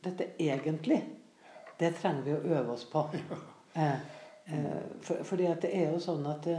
dette 0.04 0.30
egentlig, 0.38 1.02
det 1.78 1.94
trenger 2.00 2.24
vi 2.26 2.34
å 2.34 2.58
øve 2.58 2.74
oss 2.78 2.88
på. 2.90 3.06
Eh, 3.78 4.00
eh, 4.50 4.78
for, 5.04 5.20
fordi 5.28 5.44
at 5.46 5.60
det 5.62 5.68
er 5.76 5.92
jo 5.92 5.98
sånn 6.02 6.24
at 6.26 6.46
det, 6.48 6.56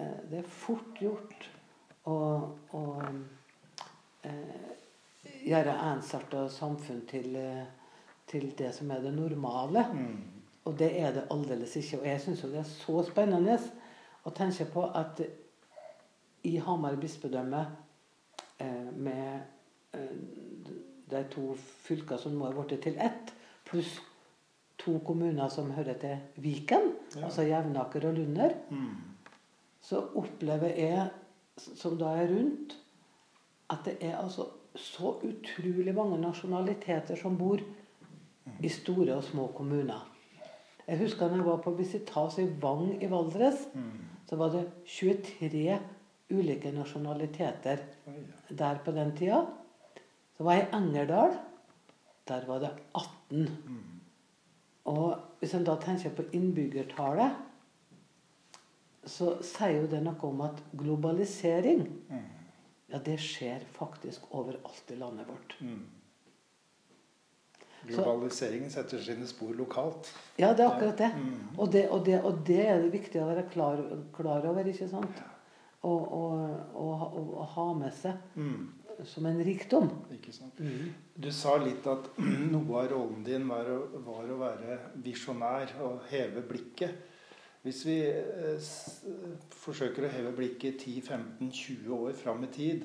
eh, 0.00 0.12
det 0.30 0.38
er 0.38 0.46
fort 0.48 1.00
gjort 1.02 1.42
å, 2.08 2.14
å 2.72 2.82
eh, 4.24 4.70
gjøre 5.44 5.74
ensarta 5.90 6.46
samfunn 6.48 7.02
til, 7.10 7.34
eh, 7.36 7.66
til 8.30 8.46
det 8.56 8.70
som 8.78 8.94
er 8.94 9.02
det 9.04 9.12
normale. 9.18 9.84
Mm. 9.92 10.35
Og 10.66 10.74
det 10.78 10.88
er 11.00 11.12
det 11.14 11.26
aldeles 11.30 11.76
ikke. 11.78 12.00
Og 12.00 12.06
jeg 12.10 12.20
syns 12.24 12.42
jo 12.42 12.48
det 12.50 12.58
er 12.58 12.68
så 12.70 13.02
spennende 13.06 13.58
å 14.26 14.32
tenke 14.34 14.66
på 14.72 14.82
at 14.98 15.20
i 16.46 16.56
Hamar 16.62 16.96
bispedømme, 16.98 17.60
eh, 18.60 18.90
med 18.94 19.40
eh, 19.94 20.16
de 21.10 21.22
to 21.30 21.52
fylkene 21.86 22.18
som 22.18 22.34
nå 22.38 22.46
er 22.48 22.56
blitt 22.58 22.82
til 22.82 22.98
ett, 23.02 23.32
pluss 23.66 23.96
to 24.78 24.98
kommuner 25.06 25.48
som 25.50 25.70
hører 25.74 25.94
til 26.02 26.18
Viken, 26.42 26.92
Ja. 27.16 27.24
altså 27.24 27.42
Jevnaker 27.46 28.08
og 28.08 28.14
Lunder, 28.18 28.54
Mm. 28.70 28.96
så 29.80 30.02
opplever 30.14 30.74
jeg, 30.76 31.08
som 31.56 31.96
da 31.98 32.04
er 32.16 32.28
rundt, 32.28 32.76
at 33.70 33.78
det 33.84 33.96
er 34.00 34.16
altså 34.18 34.46
så 34.76 35.14
utrolig 35.24 35.94
mange 35.94 36.18
nasjonaliteter 36.20 37.16
som 37.16 37.36
bor 37.38 37.58
i 38.62 38.68
store 38.68 39.16
og 39.16 39.24
små 39.24 39.46
kommuner. 39.56 40.04
Jeg 40.86 40.98
husker 41.00 41.28
når 41.28 41.36
jeg 41.40 41.46
var 41.46 41.62
på 41.64 41.72
visitas 41.78 42.38
i 42.38 42.44
Vang 42.62 43.02
i 43.02 43.06
Valdres, 43.10 43.66
Mm. 43.74 44.04
så 44.28 44.36
var 44.36 44.50
det 44.50 44.64
23 44.86 45.78
ulike 46.30 46.72
nasjonaliteter 46.72 47.78
der 48.50 48.78
på 48.84 48.90
den 48.92 49.16
tida. 49.16 49.46
Så 50.36 50.44
var 50.44 50.52
jeg 50.52 50.68
i 50.68 50.76
Engerdal. 50.76 51.36
Der 52.28 52.46
var 52.46 52.58
det 52.58 52.70
18. 52.94 53.48
Mm. 53.66 54.00
Og 54.84 55.18
hvis 55.40 55.54
en 55.54 55.64
da 55.64 55.74
tenker 55.76 56.10
på 56.10 56.22
innbyggertallet, 56.32 57.36
så 59.06 59.36
sier 59.42 59.80
jo 59.82 59.86
det 59.90 60.00
noe 60.02 60.18
om 60.26 60.40
at 60.40 60.62
globalisering 60.76 61.84
Mm. 62.10 62.22
ja, 62.92 62.98
det 62.98 63.18
skjer 63.20 63.60
faktisk 63.72 64.22
overalt 64.34 64.90
i 64.90 64.94
landet 64.98 65.26
vårt. 65.28 65.56
Mm. 65.60 65.82
Globaliseringen 67.88 68.70
setter 68.72 69.02
sine 69.02 69.26
spor 69.28 69.54
lokalt. 69.56 70.10
Ja, 70.38 70.52
det 70.52 70.64
er 70.64 70.72
akkurat 70.72 70.98
det. 70.98 71.10
Mm. 71.14 71.58
Og 71.58 71.72
det, 71.72 71.84
og 71.90 72.04
det, 72.06 72.18
og 72.22 72.40
det 72.46 72.60
er 72.66 72.82
det 72.82 72.92
viktig 72.94 73.22
å 73.22 73.28
være 73.30 73.46
klar, 73.52 73.82
klar 74.16 74.46
over, 74.50 74.66
ikke 74.72 74.88
sant? 74.90 75.22
Og, 75.86 76.12
og, 76.74 77.36
ha 77.54 77.66
med 77.78 77.94
seg 77.94 78.34
Mm. 78.34 78.72
som 79.04 79.26
en 79.26 79.42
rikdom. 79.44 79.90
Ikke 80.16 80.32
sant? 80.32 80.58
Mm. 80.58 80.94
Du 81.14 81.30
sa 81.30 81.56
litt 81.62 81.86
at 81.86 82.08
noe 82.54 82.80
av 82.80 82.90
rollen 82.90 83.22
din 83.26 83.46
var 83.48 83.68
å, 83.70 83.82
var 84.06 84.26
å 84.32 84.40
være 84.40 84.80
visjonær 85.04 85.76
og 85.86 86.08
heve 86.10 86.42
blikket. 86.48 87.12
Hvis 87.66 87.82
vi 87.86 87.96
eh, 88.06 88.68
forsøker 89.58 90.06
å 90.06 90.12
heve 90.12 90.32
blikket 90.36 90.84
10-15-20 90.86 91.90
år 91.96 92.12
fram 92.14 92.44
i 92.46 92.50
tid, 92.54 92.84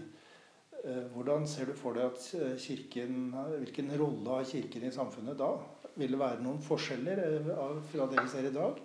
hvordan 1.14 1.46
ser 1.48 1.70
du 1.70 1.74
for 1.78 1.94
deg 1.94 2.08
at 2.10 2.24
eh, 2.40 2.56
kirken, 2.58 3.34
hvilken 3.60 3.92
rolle 4.00 4.40
har 4.40 4.48
Kirken 4.50 4.88
i 4.88 4.92
samfunnet 4.94 5.38
da? 5.38 5.52
Vil 6.00 6.16
det 6.16 6.20
være 6.22 6.42
noen 6.42 6.62
forskjeller 6.64 7.22
eh, 7.26 7.52
fra 7.92 8.08
det 8.10 8.24
vi 8.24 8.32
ser 8.32 8.48
i 8.50 8.56
dag? 8.56 8.80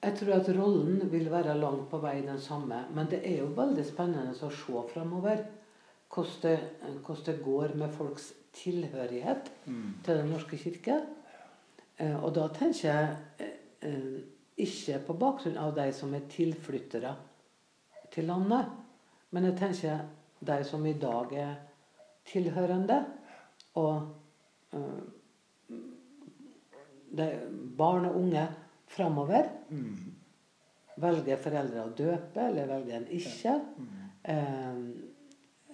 Jeg 0.00 0.16
tror 0.16 0.32
at 0.38 0.48
rollen 0.56 1.10
vil 1.12 1.28
være 1.30 1.54
langt 1.60 1.90
på 1.90 2.00
vei 2.00 2.22
den 2.24 2.40
samme. 2.40 2.86
Men 2.96 3.06
det 3.12 3.20
er 3.28 3.42
jo 3.42 3.50
veldig 3.54 3.84
spennende 3.84 4.32
å 4.32 4.50
se 4.50 4.84
framover 4.94 5.44
hvordan 6.10 7.24
det, 7.26 7.34
går 7.44 7.74
med 7.78 7.92
folks 7.94 8.32
tilhørighet 8.56 9.50
Mm. 9.66 9.94
til 10.02 10.16
Den 10.16 10.30
norske 10.32 10.56
kirke. 10.58 11.00
Eh, 11.98 12.24
Og 12.24 12.34
da 12.34 12.48
tenker 12.48 12.88
jeg 12.88 13.16
eh, 13.38 13.88
eh, 13.88 14.20
ikke 14.56 14.98
på 15.06 15.18
bakgrunn 15.18 15.56
av 15.56 15.74
de 15.76 15.92
som 15.92 16.14
er 16.14 16.26
tilflyttere 16.28 17.14
til 18.10 18.24
landet, 18.24 18.66
men 19.30 19.44
jeg 19.44 19.56
tenker 19.56 20.00
de 20.40 20.64
som 20.64 20.86
i 20.86 20.92
dag 20.92 21.32
er 21.36 21.54
tilhørende, 22.30 23.04
og 23.74 24.08
de 27.16 27.26
barn 27.78 28.04
og 28.06 28.16
unge 28.16 28.48
framover 28.90 29.48
Mm. 29.70 30.14
velger 30.96 31.36
foreldre 31.36 31.84
å 31.84 31.94
døpe, 31.96 32.40
eller 32.48 32.66
velger 32.66 32.96
en 32.96 33.06
ikke. 33.06 33.54
Mm. 33.78 33.86
Eh, 34.24 34.76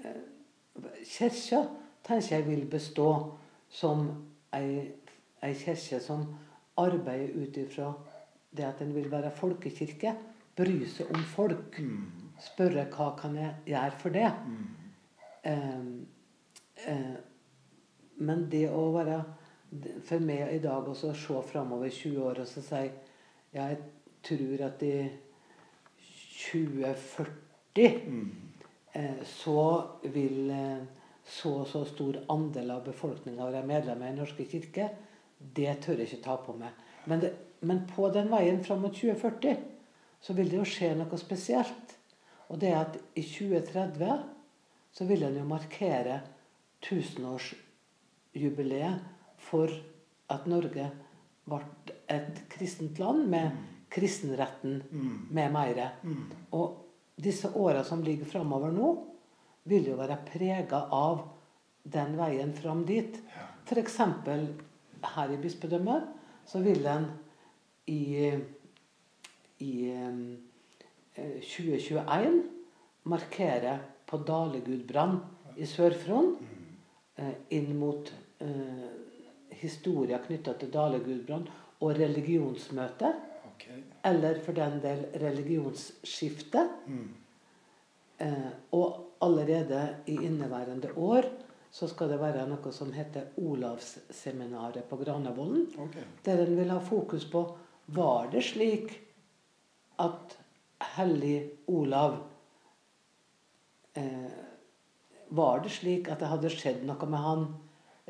eh, 0.04 0.20
Kirka 1.04 1.66
tenker 2.04 2.36
jeg 2.36 2.46
vil 2.46 2.66
bestå 2.66 3.36
som 3.68 4.06
ei, 4.52 4.92
ei 5.42 5.52
kirke 5.54 6.00
som 6.00 6.26
arbeider 6.78 7.34
ut 7.42 7.56
ifra 7.56 7.92
det 8.56 8.64
at 8.64 8.78
den 8.78 8.94
vil 8.94 9.10
være 9.10 9.30
folkekirke. 9.30 10.14
Bry 10.56 10.86
seg 10.86 11.10
om 11.12 11.22
folk. 11.22 11.78
Mm. 11.80 12.15
Spørre 12.42 12.86
hva 12.92 13.10
kan 13.18 13.36
jeg 13.38 13.54
gjøre 13.72 13.98
for 14.00 14.14
det. 14.14 14.30
Mm. 14.46 14.66
Eh, 15.50 16.92
eh, 16.92 17.16
men 18.16 18.46
det 18.50 18.68
å 18.72 18.88
være 18.94 19.20
For 20.06 20.22
meg 20.22 20.54
i 20.54 20.60
dag 20.62 20.86
også 20.88 21.10
å 21.10 21.16
se 21.18 21.40
framover 21.50 21.90
20 21.90 22.20
år 22.22 22.38
og 22.44 22.46
så 22.48 22.62
si 22.62 22.84
jeg 23.56 23.78
tror 24.24 24.62
at 24.68 24.82
i 24.86 25.08
2040 26.52 27.26
Mm. 28.06 28.30
eh, 28.92 29.22
så 29.24 29.84
vil 30.02 30.50
eh, 30.50 30.84
så 31.24 31.50
og 31.60 31.66
så 31.68 31.84
stor 31.84 32.16
andel 32.32 32.70
av 32.70 32.84
befolkninga 32.86 33.50
være 33.50 33.66
medlemmer 33.66 34.06
i 34.06 34.14
Den 34.14 34.22
norske 34.22 34.46
kirke. 34.48 34.88
Det 35.38 35.78
tør 35.82 35.98
jeg 35.98 36.08
ikke 36.08 36.24
ta 36.24 36.36
på 36.36 36.54
meg. 36.56 36.70
Men, 37.04 37.20
det, 37.20 37.32
men 37.60 37.82
på 37.90 38.08
den 38.14 38.30
veien 38.30 38.64
fram 38.64 38.80
mot 38.80 38.94
2040 38.94 39.56
så 40.20 40.32
vil 40.32 40.48
det 40.50 40.56
jo 40.56 40.64
skje 40.64 40.94
noe 40.96 41.18
spesielt. 41.20 41.95
Og 42.48 42.60
det 42.62 42.68
er 42.70 42.78
at 42.80 42.96
i 43.18 43.22
2030 43.22 44.22
så 44.96 45.04
vil 45.04 45.22
en 45.26 45.36
jo 45.36 45.44
markere 45.48 46.20
tusenårsjubileet 46.86 49.00
for 49.48 49.68
at 50.32 50.46
Norge 50.50 50.90
ble 51.46 51.60
et 52.10 52.40
kristent 52.50 52.98
land 52.98 53.28
med 53.30 53.50
kristenretten 53.90 54.82
Mm. 54.90 55.26
med 55.30 55.52
mer. 55.52 55.90
Mm. 56.02 56.24
Og 56.52 56.76
disse 57.16 57.48
åra 57.54 57.84
som 57.84 58.02
ligger 58.02 58.26
framover 58.26 58.70
nå, 58.72 59.04
vil 59.64 59.86
jo 59.88 59.96
være 59.96 60.18
prega 60.32 60.88
av 60.92 61.28
den 61.84 62.16
veien 62.18 62.52
fram 62.54 62.84
dit. 62.86 63.22
F.eks. 63.66 63.96
her 65.02 65.30
i 65.32 65.36
bispedømmet 65.36 66.02
så 66.46 66.58
vil 66.62 66.86
en 66.86 67.06
i, 67.86 68.32
i 69.58 69.92
2021 71.16 72.42
markerer 73.08 73.78
på 74.06 74.18
Dalegudbrand 74.26 75.56
i 75.56 75.66
Sør-Fron 75.66 76.34
eh, 77.16 77.32
inn 77.56 77.72
mot 77.78 78.10
eh, 78.44 78.88
historia 79.56 80.20
knytta 80.24 80.56
til 80.60 80.72
Dalegudbrand 80.74 81.48
og 81.80 81.96
religionsmøte. 81.98 83.12
Eller 84.06 84.38
for 84.44 84.56
den 84.56 84.78
del 84.82 85.06
religionsskifte. 85.20 86.62
Mm. 86.86 87.08
Eh, 88.18 88.52
og 88.76 89.18
allerede 89.24 89.82
i 90.06 90.18
inneværende 90.28 90.92
år 90.96 91.28
så 91.70 91.88
skal 91.90 92.12
det 92.12 92.20
være 92.20 92.46
noe 92.48 92.72
som 92.72 92.92
heter 92.94 93.34
Olavsseminaret 93.42 94.86
på 94.88 94.96
Granavolden. 95.00 95.66
Okay. 95.88 96.04
Der 96.24 96.44
en 96.44 96.56
vil 96.56 96.72
ha 96.72 96.78
fokus 96.80 97.26
på 97.28 97.42
var 97.96 98.30
det 98.32 98.44
slik 98.44 98.94
at 100.00 100.36
hellig 100.94 101.38
Olav 101.66 102.18
eh, 103.94 104.34
var 105.28 105.60
det 105.64 105.72
slik 105.74 106.10
at 106.12 106.22
det 106.22 106.30
hadde 106.30 106.52
skjedd 106.52 106.84
noe 106.86 107.08
med 107.10 107.22
han 107.22 107.46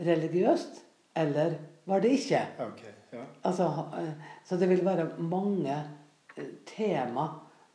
religiøst, 0.06 0.82
eller 1.16 1.56
var 1.88 2.02
det 2.04 2.12
ikke? 2.18 2.42
Okay, 2.66 2.92
ja. 3.14 3.24
altså, 3.48 3.68
eh, 3.96 4.12
så 4.44 4.58
det 4.60 4.68
vil 4.70 4.84
være 4.84 5.08
mange 5.18 5.76
eh, 6.36 6.50
tema 6.68 7.28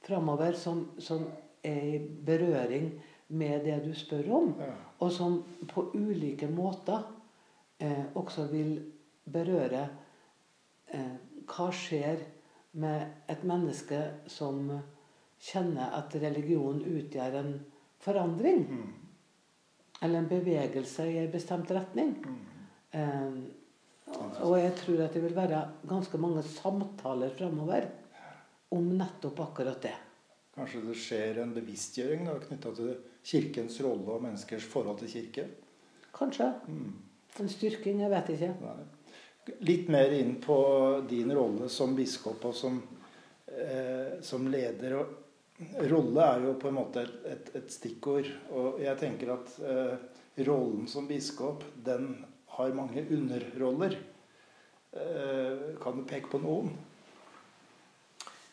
framover 0.06 0.58
som, 0.58 0.90
som, 1.00 1.28
er 1.62 1.82
i 1.94 1.98
berøring 2.26 2.88
med 3.38 3.68
det 3.68 3.76
du 3.86 3.92
spør 3.94 4.32
om, 4.34 4.48
ja. 4.58 4.72
og 4.98 5.12
som 5.14 5.36
på 5.70 5.84
ulike 5.94 6.48
måter 6.50 7.04
eh, 7.78 8.08
også 8.18 8.48
vil 8.50 8.72
berøre 9.30 9.84
eh, 10.90 11.20
hva 11.46 11.68
skjer 11.70 12.24
med 12.72 13.32
et 13.32 13.44
menneske 13.48 14.00
som 14.32 14.68
kjenner 15.42 15.96
at 15.98 16.16
religion 16.22 16.82
utgjør 16.86 17.40
en 17.42 17.54
forandring. 18.02 18.66
Mm. 18.70 18.92
Eller 20.02 20.20
en 20.20 20.30
bevegelse 20.30 21.08
i 21.12 21.18
en 21.22 21.34
bestemt 21.34 21.72
retning. 21.72 22.16
Mm. 22.26 22.38
Eh, 22.92 23.42
og 24.42 24.56
jeg 24.60 24.74
tror 24.80 25.04
at 25.06 25.14
det 25.16 25.24
vil 25.24 25.36
være 25.36 25.62
ganske 25.88 26.20
mange 26.20 26.44
samtaler 26.44 27.34
framover 27.38 27.88
om 28.76 28.90
nettopp 28.98 29.40
akkurat 29.46 29.84
det. 29.84 29.94
Kanskje 30.56 30.82
det 30.84 30.98
skjer 31.00 31.40
en 31.44 31.54
bevisstgjøring 31.56 32.28
knytta 32.48 32.74
til 32.76 32.96
Kirkens 33.24 33.78
rolle 33.86 34.18
og 34.18 34.24
menneskers 34.26 34.66
forhold 34.68 35.00
til 35.00 35.12
kirke? 35.12 35.46
Kanskje. 36.16 36.50
Mm. 36.68 36.96
En 37.40 37.50
styrking, 37.50 38.02
jeg 38.02 38.12
vet 38.12 38.32
ikke. 38.34 38.50
Nei. 38.60 38.80
Litt 39.66 39.90
mer 39.90 40.12
inn 40.14 40.36
på 40.42 40.58
din 41.10 41.32
rolle 41.34 41.70
som 41.70 41.96
biskop 41.98 42.46
og 42.46 42.56
som, 42.56 42.82
eh, 43.48 44.20
som 44.22 44.46
leder. 44.48 44.98
Og 45.00 45.88
rolle 45.90 46.28
er 46.28 46.46
jo 46.46 46.54
på 46.62 46.70
en 46.70 46.78
måte 46.78 47.06
et, 47.06 47.16
et, 47.26 47.50
et 47.62 47.74
stikkord. 47.74 48.30
Og 48.54 48.82
jeg 48.84 49.00
tenker 49.02 49.34
at 49.34 49.56
eh, 49.66 49.96
rollen 50.46 50.88
som 50.88 51.10
biskop, 51.10 51.66
den 51.76 52.14
har 52.58 52.78
mange 52.78 53.06
underroller. 53.10 53.98
Eh, 54.92 55.76
kan 55.82 55.98
du 55.98 56.06
peke 56.06 56.30
på 56.32 56.42
noen? 56.44 56.74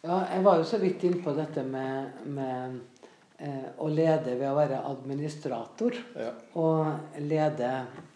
Ja, 0.00 0.22
jeg 0.30 0.44
var 0.46 0.60
jo 0.60 0.66
så 0.68 0.78
vidt 0.78 1.02
inne 1.08 1.18
på 1.24 1.32
dette 1.34 1.64
med, 1.66 2.20
med 2.30 2.78
eh, 3.42 3.70
å 3.82 3.88
lede 3.90 4.36
ved 4.38 4.46
å 4.46 4.56
være 4.56 4.84
administrator. 4.86 5.98
Ja. 6.14 6.30
Og 6.62 7.18
lede 7.26 7.72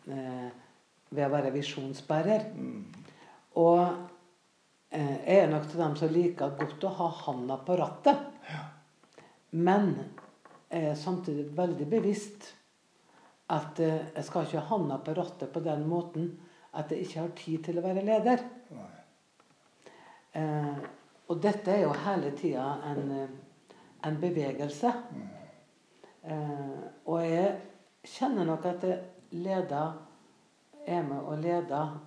eh, 0.06 0.62
ved 1.12 1.27
å 1.27 1.33
være 1.33 1.53
visjonsbærer. 1.55 2.48
Mm. 2.57 2.81
Og 3.61 3.83
eh, 4.90 5.16
jeg 5.27 5.38
er 5.42 5.53
nok 5.53 5.68
til 5.68 5.85
dem 5.85 5.98
som 6.01 6.12
liker 6.12 6.57
godt 6.59 6.88
å 6.88 6.94
ha 7.01 7.11
handa 7.27 7.59
på 7.66 7.77
rattet. 7.81 8.27
Ja. 8.48 8.64
Men 9.53 9.94
jeg 10.72 10.88
er 10.92 10.96
samtidig 10.96 11.51
veldig 11.57 11.88
bevisst 11.90 12.48
at 13.53 13.81
eh, 13.85 14.09
jeg 14.16 14.25
skal 14.29 14.48
ikke 14.48 14.64
ha 14.64 14.77
handa 14.77 14.98
på 15.05 15.14
rattet 15.18 15.53
på 15.53 15.61
den 15.64 15.85
måten 15.88 16.33
at 16.72 16.92
jeg 16.92 17.05
ikke 17.05 17.20
har 17.20 17.33
tid 17.37 17.64
til 17.66 17.79
å 17.79 17.85
være 17.85 18.05
leder. 18.07 18.44
Eh, 20.33 20.77
og 21.29 21.40
dette 21.44 21.75
er 21.75 21.85
jo 21.85 21.92
hele 22.07 22.33
tida 22.37 22.64
en, 22.88 23.11
eh, 23.12 23.75
en 24.09 24.16
bevegelse. 24.20 24.92
Eh, 26.25 26.81
og 27.05 27.20
jeg 27.25 27.61
kjenner 28.05 28.48
nok 28.48 28.64
at 28.66 28.85
jeg 28.88 29.01
leder, 29.33 29.92
er 30.87 31.03
med 31.03 31.21
og 31.21 31.38
leder 31.38 32.01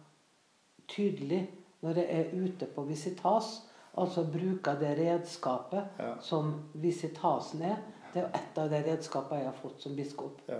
tydelig 0.87 1.49
når 1.81 1.99
jeg 2.01 2.05
er 2.09 2.43
ute 2.45 2.65
på 2.75 2.83
visitas. 2.83 3.61
Altså 3.97 4.25
bruker 4.31 4.79
det 4.79 4.97
redskapet 4.99 5.83
Ja. 5.99 6.13
som 6.19 6.53
visitasen 6.73 7.61
er. 7.61 7.75
Det 8.13 8.21
er 8.23 8.27
jo 8.27 8.33
ett 8.35 8.57
av 8.57 8.69
de 8.69 8.81
redskapene 8.91 9.39
jeg 9.39 9.45
har 9.49 9.59
fått 9.61 9.81
som 9.81 9.95
biskop. 9.95 10.41
Ja. 10.49 10.59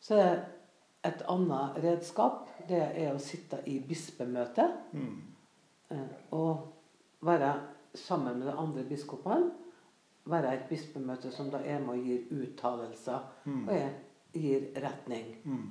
Så 0.00 0.18
et 1.04 1.22
annet 1.28 1.76
redskap 1.84 2.48
det 2.68 2.82
er 2.96 3.14
å 3.14 3.18
sitte 3.18 3.62
i 3.66 3.78
bispemøte. 3.80 4.68
Mm. 4.92 5.22
Eh, 5.90 5.98
og 6.30 6.72
være 7.22 7.54
sammen 7.94 8.38
med 8.38 8.46
de 8.46 8.52
andre 8.58 8.84
biskopene. 8.84 9.50
Være 10.26 10.52
et 10.54 10.68
bispemøte 10.68 11.30
som 11.30 11.50
da 11.50 11.58
er 11.64 11.78
med 11.80 11.88
og 11.98 12.04
gir 12.04 12.20
uttalelser 12.32 13.18
Mm. 13.44 13.68
og 13.68 13.90
gir 14.34 14.60
retning. 14.82 15.36
Mm. 15.44 15.70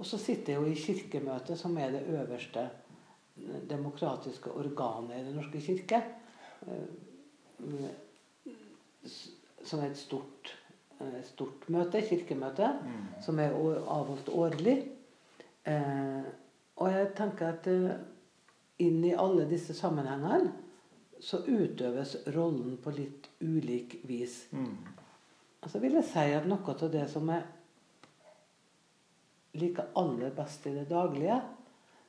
Og 0.00 0.06
så 0.08 0.16
sitter 0.18 0.54
jeg 0.54 0.62
jo 0.62 0.70
i 0.70 0.78
Kirkemøtet, 0.80 1.58
som 1.60 1.74
er 1.78 1.90
det 1.92 2.06
øverste 2.08 2.62
eh, 2.64 3.58
demokratiske 3.68 4.52
organet 4.56 5.18
i 5.20 5.24
Den 5.26 5.36
norske 5.36 5.60
kirke. 5.60 6.00
eh, 6.66 7.90
Som 9.64 9.80
er 9.80 9.90
et 9.90 9.96
stort, 10.00 10.54
eh, 11.00 11.20
stort 11.24 11.68
møte, 11.68 12.00
kirkemøte, 12.08 12.68
Mm. 12.82 13.22
som 13.22 13.38
er 13.38 13.50
avholdt 13.88 14.28
årlig. 14.28 14.88
Og 16.76 16.90
jeg 16.92 17.08
tenker 17.16 17.48
at 17.48 17.66
inn 18.78 19.04
i 19.04 19.12
alle 19.12 19.44
disse 19.50 19.74
sammenhengene 19.74 20.52
så 21.20 21.42
utøves 21.44 22.16
rollen 22.34 22.78
på 22.82 22.90
litt 22.96 23.28
ulik 23.42 23.98
vis. 24.08 24.46
Mm. 24.52 24.76
Altså 25.62 25.78
vil 25.78 25.92
jeg 25.92 26.04
si 26.04 26.18
at 26.32 26.46
noe 26.48 26.64
av 26.82 26.90
det 26.90 27.10
som 27.10 27.28
jeg 27.28 27.42
liker 29.54 29.90
aller 29.98 30.30
best 30.30 30.66
i 30.66 30.74
det 30.74 30.88
daglige, 30.90 31.40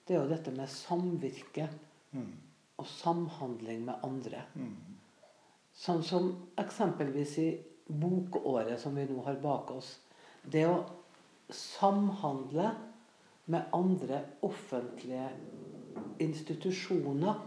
det 0.07 0.15
er 0.15 0.21
jo 0.23 0.29
dette 0.29 0.51
med 0.51 0.69
samvirke 0.69 1.69
Mm. 2.13 2.31
og 2.77 2.85
samhandling 2.85 3.85
med 3.85 3.93
andre. 4.03 4.41
Mm. 4.55 4.75
Sånn 5.73 6.03
som 6.03 6.25
eksempelvis 6.57 7.37
i 7.39 7.45
bokåret 7.87 8.79
som 8.79 8.95
vi 8.95 9.05
nå 9.05 9.23
har 9.23 9.35
bak 9.35 9.71
oss. 9.71 9.99
Det 10.43 10.65
å 10.67 10.83
samhandle 11.49 12.75
med 13.45 13.69
andre 13.73 14.25
offentlige 14.43 15.29
institusjoner 16.19 17.39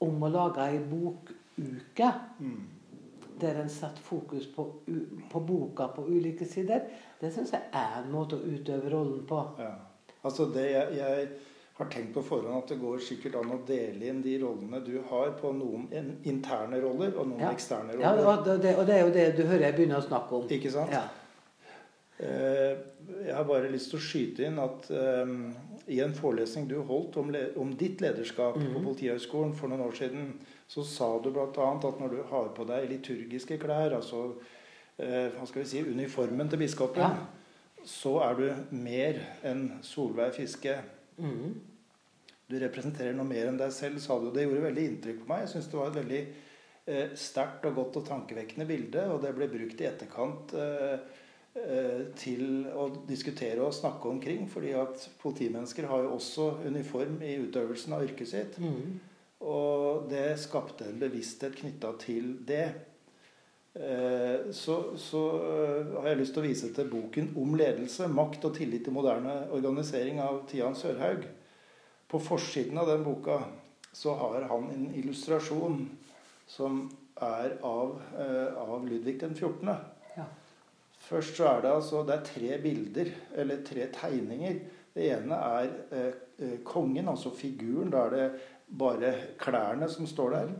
om 0.00 0.22
å 0.22 0.28
lage 0.32 0.66
ei 0.66 0.78
bokuke 0.78 2.12
Mm. 2.40 2.66
Der 3.40 3.60
en 3.62 3.68
setter 3.68 4.02
fokus 4.02 4.46
på, 4.54 4.64
på 5.32 5.40
boka 5.46 5.88
på 5.96 6.04
ulike 6.08 6.44
sider, 6.46 6.80
det 7.20 7.32
syns 7.34 7.52
jeg 7.52 7.62
er 7.72 8.02
en 8.02 8.10
måte 8.12 8.36
å 8.38 8.44
utøve 8.44 8.90
rollen 8.92 9.24
på. 9.28 9.40
Ja. 9.58 9.74
Altså 10.24 10.46
det 10.52 10.66
jeg, 10.70 10.96
jeg 10.98 11.28
har 11.80 11.88
tenkt 11.88 12.12
på 12.12 12.22
forhånd 12.22 12.58
at 12.58 12.68
det 12.68 12.80
går 12.82 12.98
sikkert 13.00 13.38
an 13.40 13.54
å 13.54 13.60
dele 13.66 14.10
inn 14.10 14.18
de 14.22 14.34
rollene 14.42 14.82
du 14.84 14.98
har, 15.10 15.30
på 15.40 15.52
noen 15.56 15.86
interne 16.28 16.80
roller 16.82 17.14
og 17.16 17.30
noen 17.30 17.40
Ja. 17.46 17.52
eksterne 17.56 17.96
Ja, 18.00 18.10
roller. 18.12 18.26
og 18.54 18.60
det, 18.62 18.74
og 18.76 18.86
det 18.86 18.94
er 18.98 19.06
jo 19.06 19.14
det 19.14 19.24
du 19.38 19.42
hører 19.48 19.64
jeg 19.70 19.76
begynner 19.78 20.02
å 20.02 20.08
snakke 20.08 20.36
om. 20.42 20.48
Ikke 20.52 20.70
sant? 20.74 20.92
Ja. 20.92 21.06
Eh, 22.20 22.76
Jeg 23.24 23.34
har 23.34 23.44
bare 23.48 23.68
lyst 23.72 23.90
til 23.90 23.98
å 23.98 24.02
skyte 24.04 24.44
inn 24.46 24.58
at 24.60 24.86
um, 24.92 25.54
i 25.90 25.98
en 26.04 26.12
forelesning 26.14 26.66
du 26.68 26.76
holdt 26.86 27.16
om, 27.20 27.30
om 27.58 27.70
ditt 27.76 28.00
lederskap 28.04 28.54
på 28.54 28.60
Mhm. 28.60 28.84
Politihøgskolen 28.84 29.54
for 29.56 29.68
noen 29.72 29.80
år 29.88 29.96
siden, 29.96 30.34
så 30.70 30.84
sa 30.86 31.08
du 31.18 31.30
bl.a. 31.34 31.48
at 31.50 32.00
når 32.00 32.12
du 32.12 32.20
har 32.30 32.50
på 32.54 32.64
deg 32.68 32.86
liturgiske 32.92 33.56
klær, 33.58 33.96
altså 33.96 34.20
eh, 35.00 35.32
hva 35.34 35.46
skal 35.48 35.64
vi 35.64 35.68
si, 35.72 35.80
uniformen 35.82 36.50
til 36.52 36.60
biskopen, 36.62 37.02
Ja. 37.02 37.82
så 37.84 38.12
er 38.28 38.38
du 38.38 38.76
mer 38.76 39.18
enn 39.50 39.64
Solveig 39.82 40.36
Fiske. 40.36 40.76
Mm. 41.18 41.56
Du 42.50 42.56
representerer 42.58 43.14
noe 43.14 43.26
mer 43.26 43.48
enn 43.50 43.58
deg 43.58 43.72
selv, 43.74 43.98
sa 44.02 44.18
du. 44.22 44.30
Det 44.34 44.44
gjorde 44.46 44.62
veldig 44.68 44.86
inntrykk 44.92 45.20
på 45.24 45.28
meg. 45.32 45.42
Jeg 45.46 45.52
syns 45.56 45.68
det 45.72 45.78
var 45.80 45.90
et 45.90 45.98
veldig 46.00 46.22
eh, 46.86 47.12
sterkt 47.18 47.66
og 47.70 47.76
godt 47.80 47.98
og 48.02 48.06
tankevekkende 48.08 48.66
bilde, 48.70 49.04
og 49.10 49.20
det 49.26 49.34
ble 49.36 49.50
brukt 49.50 49.82
i 49.82 49.86
etterkant 49.90 50.54
eh, 50.58 50.96
eh, 51.58 52.00
til 52.18 52.66
å 52.74 52.88
diskutere 53.10 53.62
og 53.66 53.74
snakke 53.74 54.10
omkring. 54.10 54.46
fordi 54.50 54.72
at 54.78 55.08
politimennesker 55.22 55.86
har 55.90 56.06
jo 56.06 56.14
også 56.18 56.50
uniform 56.66 57.18
i 57.26 57.36
utøvelsen 57.42 57.94
av 57.98 58.06
yrket 58.06 58.28
sitt. 58.38 58.58
Mhm. 58.62 58.98
Og 59.40 60.08
det 60.10 60.34
skapte 60.40 60.84
en 60.84 61.00
bevissthet 61.00 61.56
knytta 61.56 61.94
til 62.02 62.34
det. 62.46 62.66
Eh, 63.74 64.50
Så, 64.52 64.96
så 64.98 65.22
eh, 65.46 65.92
har 66.00 66.08
jeg 66.10 66.18
lyst 66.20 66.34
til 66.34 66.42
å 66.42 66.48
vise 66.48 66.72
til 66.74 66.90
boken 66.90 67.32
'Om 67.36 67.54
ledelse 67.54 68.08
makt 68.08 68.44
og 68.44 68.56
tillit 68.56 68.84
til 68.84 68.92
moderne 68.92 69.46
organisering' 69.52 70.20
av 70.20 70.42
Tian 70.48 70.74
Sørhaug. 70.74 71.24
På 72.08 72.18
forsiden 72.18 72.78
av 72.78 72.86
den 72.86 73.04
boka 73.04 73.38
så 73.92 74.14
har 74.14 74.42
han 74.42 74.70
en 74.70 74.90
illustrasjon 74.94 75.88
som 76.46 76.90
er 77.20 77.56
av, 77.62 78.00
eh, 78.18 78.54
av 78.56 78.88
Ludvig 78.88 79.20
den 79.20 79.34
14. 79.34 79.76
Ja. 80.16 80.24
Først 80.98 81.36
så 81.36 81.44
er 81.44 81.60
det 81.62 81.70
altså 81.70 82.02
det 82.06 82.14
er 82.14 82.24
tre 82.24 82.58
bilder, 82.62 83.10
eller 83.36 83.64
tre 83.64 83.86
tegninger. 83.92 84.60
Det 84.94 85.10
ene 85.12 85.34
er 85.34 85.68
eh, 85.92 86.12
eh, 86.38 86.58
kongen, 86.64 87.08
altså 87.08 87.30
figuren. 87.30 87.90
Da 87.90 88.06
er 88.06 88.10
det 88.10 88.40
bare 88.78 89.14
klærne 89.38 89.88
som 89.88 90.06
står 90.06 90.30
der. 90.30 90.52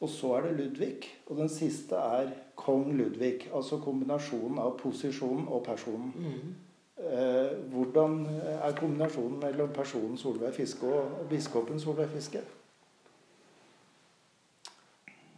Og 0.00 0.08
så 0.08 0.32
er 0.36 0.46
det 0.46 0.56
Ludvig. 0.58 1.08
Og 1.26 1.36
den 1.36 1.48
siste 1.48 1.96
er 1.96 2.30
kong 2.56 2.92
Ludvig. 2.96 3.48
Altså 3.54 3.80
kombinasjonen 3.82 4.58
av 4.62 4.76
posisjonen 4.78 5.48
og 5.48 5.64
personen. 5.66 6.12
Mm. 6.16 6.54
Eh, 6.98 7.56
hvordan 7.72 8.20
er 8.52 8.76
kombinasjonen 8.78 9.40
mellom 9.40 9.74
personen 9.74 10.16
Solveig 10.18 10.54
Fiske 10.54 10.86
og 10.86 11.26
biskopen 11.30 11.80
Solveig 11.80 12.08
Fiske? 12.14 12.42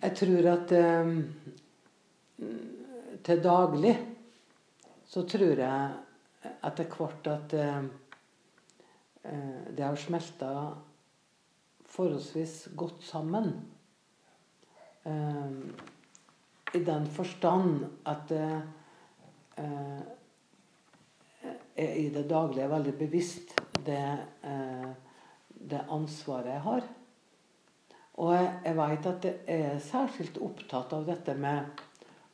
Jeg 0.02 0.16
tror 0.16 0.46
at 0.54 0.72
eh, 0.72 1.10
til 3.24 3.42
daglig 3.44 3.96
så 5.10 5.26
tror 5.28 5.60
jeg 5.60 5.90
etter 6.64 6.86
hvert 6.94 7.28
at 7.28 7.54
eh, 7.58 7.82
eh, 9.24 9.66
det 9.76 9.84
har 9.84 9.98
smelta 10.00 10.52
forholdsvis 12.00 12.70
godt 12.76 13.04
sammen. 13.04 13.52
Eh, 15.04 15.50
I 16.74 16.84
den 16.84 17.06
forstand 17.06 17.84
at 18.08 18.32
jeg 18.32 18.62
eh, 19.58 20.00
er 21.76 21.92
i 22.00 22.08
det 22.14 22.24
daglige 22.30 22.70
veldig 22.70 22.94
bevisst 22.98 23.52
det, 23.84 24.00
eh, 24.44 24.88
det 25.70 25.84
ansvaret 25.90 26.54
jeg 26.54 26.64
har. 26.64 26.88
Og 28.20 28.34
jeg, 28.34 28.48
jeg 28.64 28.76
veit 28.76 29.06
at 29.06 29.28
jeg 29.28 29.60
er 29.60 29.78
særskilt 29.84 30.40
opptatt 30.44 30.92
av 30.96 31.06
dette 31.08 31.36
med 31.40 31.84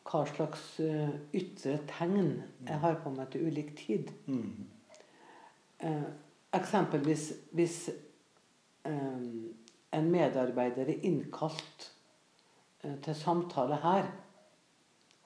hva 0.06 0.22
slags 0.30 0.62
uh, 0.78 1.10
ytre 1.34 1.80
tegn 1.90 2.36
jeg 2.66 2.78
har 2.82 2.98
på 3.02 3.10
meg 3.14 3.30
til 3.32 3.48
ulik 3.48 3.72
tid. 3.78 4.12
Mm. 4.30 4.66
Eh, 5.82 6.04
eksempelvis 6.56 7.24
hvis 7.58 7.88
eh, 7.90 8.05
en 8.86 10.10
medarbeider 10.12 10.88
er 10.88 11.04
innkalt 11.06 11.90
eh, 12.84 12.96
til 13.04 13.14
samtale 13.14 13.78
her, 13.82 14.08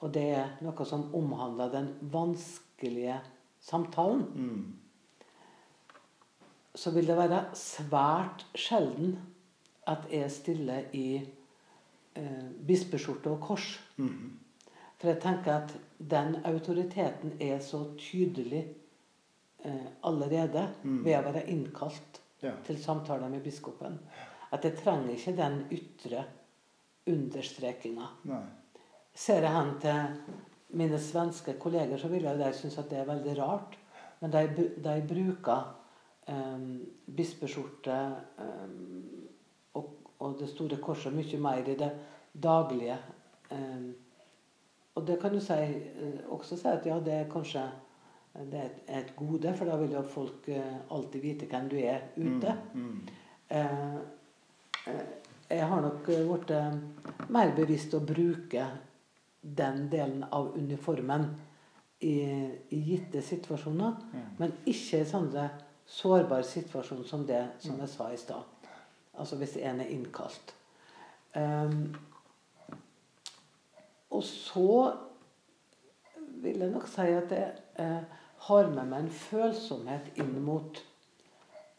og 0.01 0.13
det 0.13 0.23
er 0.33 0.53
noe 0.65 0.85
som 0.87 1.07
omhandler 1.15 1.71
den 1.73 1.91
vanskelige 2.13 3.19
samtalen, 3.61 4.23
Mm. 4.35 4.73
så 6.75 6.91
vil 6.91 7.07
det 7.07 7.17
være 7.17 7.41
svært 7.53 8.45
sjelden 8.55 9.17
at 9.87 10.05
jeg 10.11 10.31
stiller 10.31 10.83
i 10.93 11.21
eh, 12.15 12.47
bispeskjorte 12.67 13.29
og 13.29 13.41
kors. 13.41 13.79
Mm. 13.97 14.39
For 14.97 15.07
jeg 15.11 15.19
tenker 15.21 15.53
at 15.53 15.73
den 15.99 16.35
autoriteten 16.45 17.33
er 17.41 17.59
så 17.59 17.83
tydelig 17.97 18.65
eh, 19.65 19.87
allerede 20.03 20.69
Mm. 20.83 21.03
ved 21.05 21.17
å 21.17 21.21
være 21.31 21.47
innkalt 21.49 22.20
Ja. 22.41 22.51
til 22.65 22.83
samtaler 22.83 23.29
med 23.29 23.43
biskopen. 23.45 23.99
At 24.51 24.65
jeg 24.65 24.77
trenger 24.79 25.13
ikke 25.13 25.35
den 25.37 25.59
ytre 25.71 26.23
understrekinga. 27.07 28.07
Ser 29.13 29.45
jeg 29.45 29.53
hen 29.53 29.75
til 29.81 30.37
mine 30.79 30.99
svenske 30.99 31.53
kolleger, 31.59 31.97
så 31.97 32.07
vil 32.07 32.23
jeg 32.23 32.39
de 32.39 32.53
synes 32.53 32.77
at 32.77 32.89
det 32.89 32.99
er 32.99 33.09
veldig 33.09 33.37
rart. 33.39 33.77
Men 34.21 34.33
de, 34.33 34.69
de 34.83 34.95
bruker 35.07 35.63
um, 36.29 36.67
bispeskjorte 37.15 37.97
um, 38.37 39.29
og, 39.73 39.89
og 40.19 40.37
det 40.39 40.49
store 40.49 40.77
korset 40.81 41.13
mye 41.13 41.39
mer 41.41 41.65
i 41.65 41.75
det 41.75 41.91
daglige. 42.43 42.97
Um, 43.51 43.91
og 44.95 45.07
det 45.07 45.19
kan 45.21 45.33
du 45.33 45.39
si, 45.39 45.53
eh, 45.53 46.19
også 46.29 46.57
si 46.59 46.67
at 46.67 46.85
ja, 46.85 46.99
det 46.99 47.13
er 47.13 47.29
kanskje 47.31 47.63
det 48.33 48.59
er 48.59 48.65
et, 48.65 48.81
et 49.01 49.15
gode, 49.15 49.53
for 49.57 49.67
da 49.67 49.75
vil 49.81 49.91
jo 49.91 50.01
folk 50.07 50.47
eh, 50.49 50.77
alltid 50.91 51.21
vite 51.21 51.47
hvem 51.51 51.65
du 51.69 51.75
er 51.77 52.05
ute. 52.15 52.53
Mm. 52.73 52.85
Mm. 52.85 53.01
Eh, 53.49 53.95
eh, 54.87 55.01
jeg 55.51 55.67
har 55.67 55.81
nok 55.83 56.05
blitt 56.05 56.53
mer 57.29 57.51
bevisst 57.55 57.93
å 57.93 57.99
bruke 57.99 58.69
den 59.41 59.89
delen 59.91 60.23
av 60.31 60.53
uniformen 60.55 61.25
i, 62.01 62.13
i 62.71 62.79
gitte 62.87 63.21
situasjoner, 63.21 63.97
Mm. 64.13 64.23
men 64.39 64.53
ikke 64.65 65.01
i 65.01 65.05
sånne 65.05 65.49
sårbare 65.85 66.43
situasjoner 66.47 67.03
som 67.03 67.25
det 67.27 67.41
som 67.59 67.77
jeg 67.79 67.89
sa 67.89 68.07
i 68.13 68.17
stad. 68.17 68.47
Altså 69.19 69.35
hvis 69.35 69.57
en 69.59 69.81
er 69.83 69.91
innkalt. 69.91 70.53
Ehm, 71.35 71.91
og 74.11 74.23
så 74.23 74.93
vil 76.41 76.59
jeg 76.63 76.71
nok 76.71 76.87
si 76.87 77.01
at 77.01 77.29
det 77.29 77.43
eh, 77.79 78.01
har 78.47 78.71
med 78.73 78.89
meg 78.89 79.05
en 79.05 79.13
følsomhet 79.13 80.17
inn 80.21 80.33
mot 80.45 80.79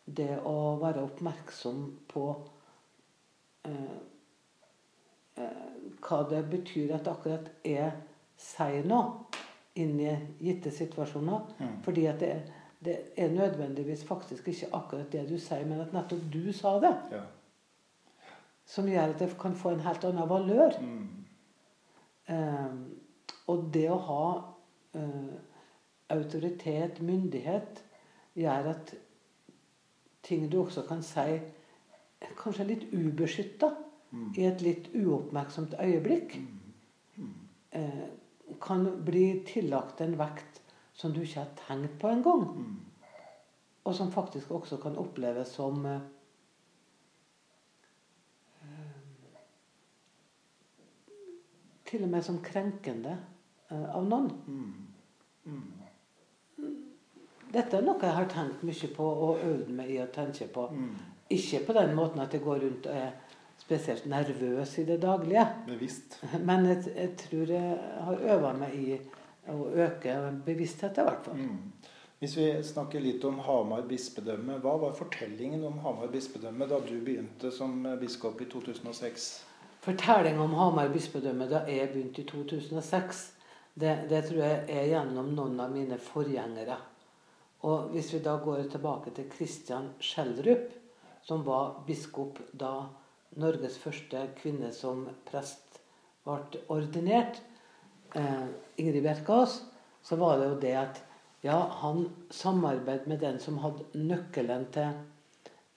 det 0.05 0.37
å 0.47 0.77
være 0.83 1.03
oppmerksom 1.07 1.83
på 2.11 2.25
eh, 3.67 3.99
eh, 5.39 5.69
hva 6.03 6.23
det 6.31 6.43
betyr 6.51 6.95
at 6.99 7.11
akkurat 7.11 7.51
jeg 7.67 7.91
sier 8.39 8.87
noe 8.87 9.43
inn 9.79 9.99
i 10.03 10.11
gitte 10.43 10.73
situasjoner. 10.75 11.47
Mm. 11.59 11.77
Fordi 11.87 12.07
at 12.11 12.21
det, 12.21 12.33
det 12.85 12.97
er 13.17 13.33
nødvendigvis 13.33 14.05
faktisk 14.07 14.51
ikke 14.53 14.73
akkurat 14.77 15.13
det 15.13 15.27
du 15.31 15.39
sier, 15.41 15.65
men 15.69 15.81
at 15.85 15.95
nettopp 15.95 16.27
du 16.33 16.53
sa 16.57 16.77
det. 16.83 16.93
Ja. 17.15 17.23
Som 18.69 18.91
gjør 18.91 19.15
at 19.15 19.23
det 19.23 19.33
kan 19.41 19.55
få 19.59 19.75
en 19.75 19.87
helt 19.87 20.05
annen 20.07 20.29
valør. 20.31 20.77
Mm. 20.83 21.07
Eh, 22.33 22.75
og 23.51 23.71
det 23.75 23.89
å 23.91 24.03
ha 24.07 24.27
eh, 24.99 25.33
autoritet, 26.13 27.01
myndighet, 27.03 27.85
gjør 28.35 28.71
at 28.75 28.95
ting 30.23 30.47
du 30.53 30.61
også 30.63 30.85
kan 30.89 31.03
si 31.03 31.41
er 32.23 32.37
kanskje 32.39 32.69
litt 32.69 32.85
ubeskytta 32.93 33.73
Mm. 34.13 34.33
i 34.37 34.45
et 34.45 34.61
litt 34.61 34.89
uoppmerksomt 34.95 35.75
øyeblikk, 35.81 36.37
eh, 37.73 38.09
kan 38.61 39.05
bli 39.05 39.43
tillagt 39.47 40.01
en 40.01 40.19
vekt 40.19 40.61
som 40.93 41.15
du 41.15 41.23
ikke 41.23 41.41
har 41.41 41.55
tenkt 41.67 41.99
på 42.01 42.09
engang. 42.09 42.43
Mm. 42.57 42.81
Og 43.85 43.95
som 43.95 44.13
faktisk 44.13 44.51
også 44.51 44.77
kan 44.77 44.97
oppleves 44.97 45.49
som 45.49 45.87
eh, 45.87 46.01
Til 51.93 52.05
og 52.05 52.09
med 52.09 52.23
som 52.25 52.39
krenkende 52.41 53.19
eh, 53.71 53.89
av 53.97 54.07
noen. 54.09 54.31
Dette 57.53 57.79
er 57.79 57.85
noe 57.85 58.01
jeg 58.01 58.17
har 58.17 58.29
tenkt 58.33 58.63
mye 58.65 58.89
på 58.97 59.09
og 59.27 59.43
øvd 59.45 59.73
meg 59.77 59.91
i 59.93 60.01
å 60.03 60.09
tenke 60.13 60.49
på. 60.53 60.69
Mm. 60.73 60.93
Ikke 61.37 61.63
på 61.67 61.77
den 61.77 61.95
måten 61.97 62.23
at 62.25 62.33
jeg 62.33 62.45
går 62.45 62.63
rundt 62.65 62.89
og 62.89 62.97
er 62.97 63.13
spesielt 63.61 64.07
nervøs 64.11 64.79
i 64.79 64.85
det 64.89 65.01
daglige. 65.03 65.47
Bevisst. 65.67 66.19
Men 66.49 66.67
jeg, 66.71 66.85
jeg 66.97 67.17
tror 67.27 67.53
jeg 67.57 67.79
har 68.09 68.25
øva 68.37 68.53
meg 68.57 68.77
i 68.77 68.99
å 69.53 69.67
øke 69.87 70.17
bevisstheten, 70.47 71.03
i 71.03 71.09
hvert 71.09 71.29
fall. 71.29 71.41
Mm. 71.43 71.93
Hvis 72.23 72.37
vi 72.39 72.47
snakker 72.63 73.03
litt 73.03 73.25
om 73.27 73.41
Hamar 73.43 73.83
bispedømme, 73.91 74.61
hva 74.63 74.77
var 74.79 74.93
fortellingen 74.95 75.65
om 75.67 75.81
Hamar 75.83 76.11
bispedømme 76.13 76.69
da 76.71 76.79
du 76.85 76.95
begynte 77.03 77.51
som 77.51 77.83
biskop 77.99 78.41
i 78.45 78.47
2006? 78.47 79.25
Fortellingen 79.83 80.45
om 80.45 80.55
Hamar 80.55 80.93
bispedømme 80.95 81.49
da 81.51 81.65
jeg 81.67 81.91
begynte 81.91 82.23
i 82.23 82.29
2006, 82.29 83.25
det, 83.75 83.97
det 84.13 84.23
tror 84.29 84.45
jeg 84.45 84.63
er 84.71 84.89
gjennom 84.93 85.33
noen 85.35 85.59
av 85.65 85.75
mine 85.75 85.99
forgjengere. 85.99 86.77
Og 87.63 87.93
hvis 87.95 88.11
vi 88.15 88.23
da 88.23 88.37
går 88.43 88.67
tilbake 88.73 89.13
til 89.15 89.29
Kristian 89.31 89.93
Schjelderup, 90.03 90.73
som 91.23 91.45
var 91.47 91.83
biskop 91.87 92.41
da 92.59 92.89
Norges 93.39 93.79
første 93.79 94.27
kvinne 94.41 94.73
som 94.75 95.07
prest 95.29 95.79
ble 96.27 96.63
ordinert, 96.71 97.39
eh, 98.15 98.49
Ingrid 98.77 99.03
Bjerkaas, 99.03 99.63
så 100.03 100.19
var 100.19 100.39
det 100.39 100.49
jo 100.49 100.59
det 100.61 100.75
at 100.77 101.03
ja, 101.43 101.59
han 101.83 102.07
samarbeidet 102.31 103.07
med 103.07 103.23
den 103.23 103.39
som 103.43 103.59
hadde 103.63 103.87
nøkkelen 103.95 104.67
til 104.75 104.91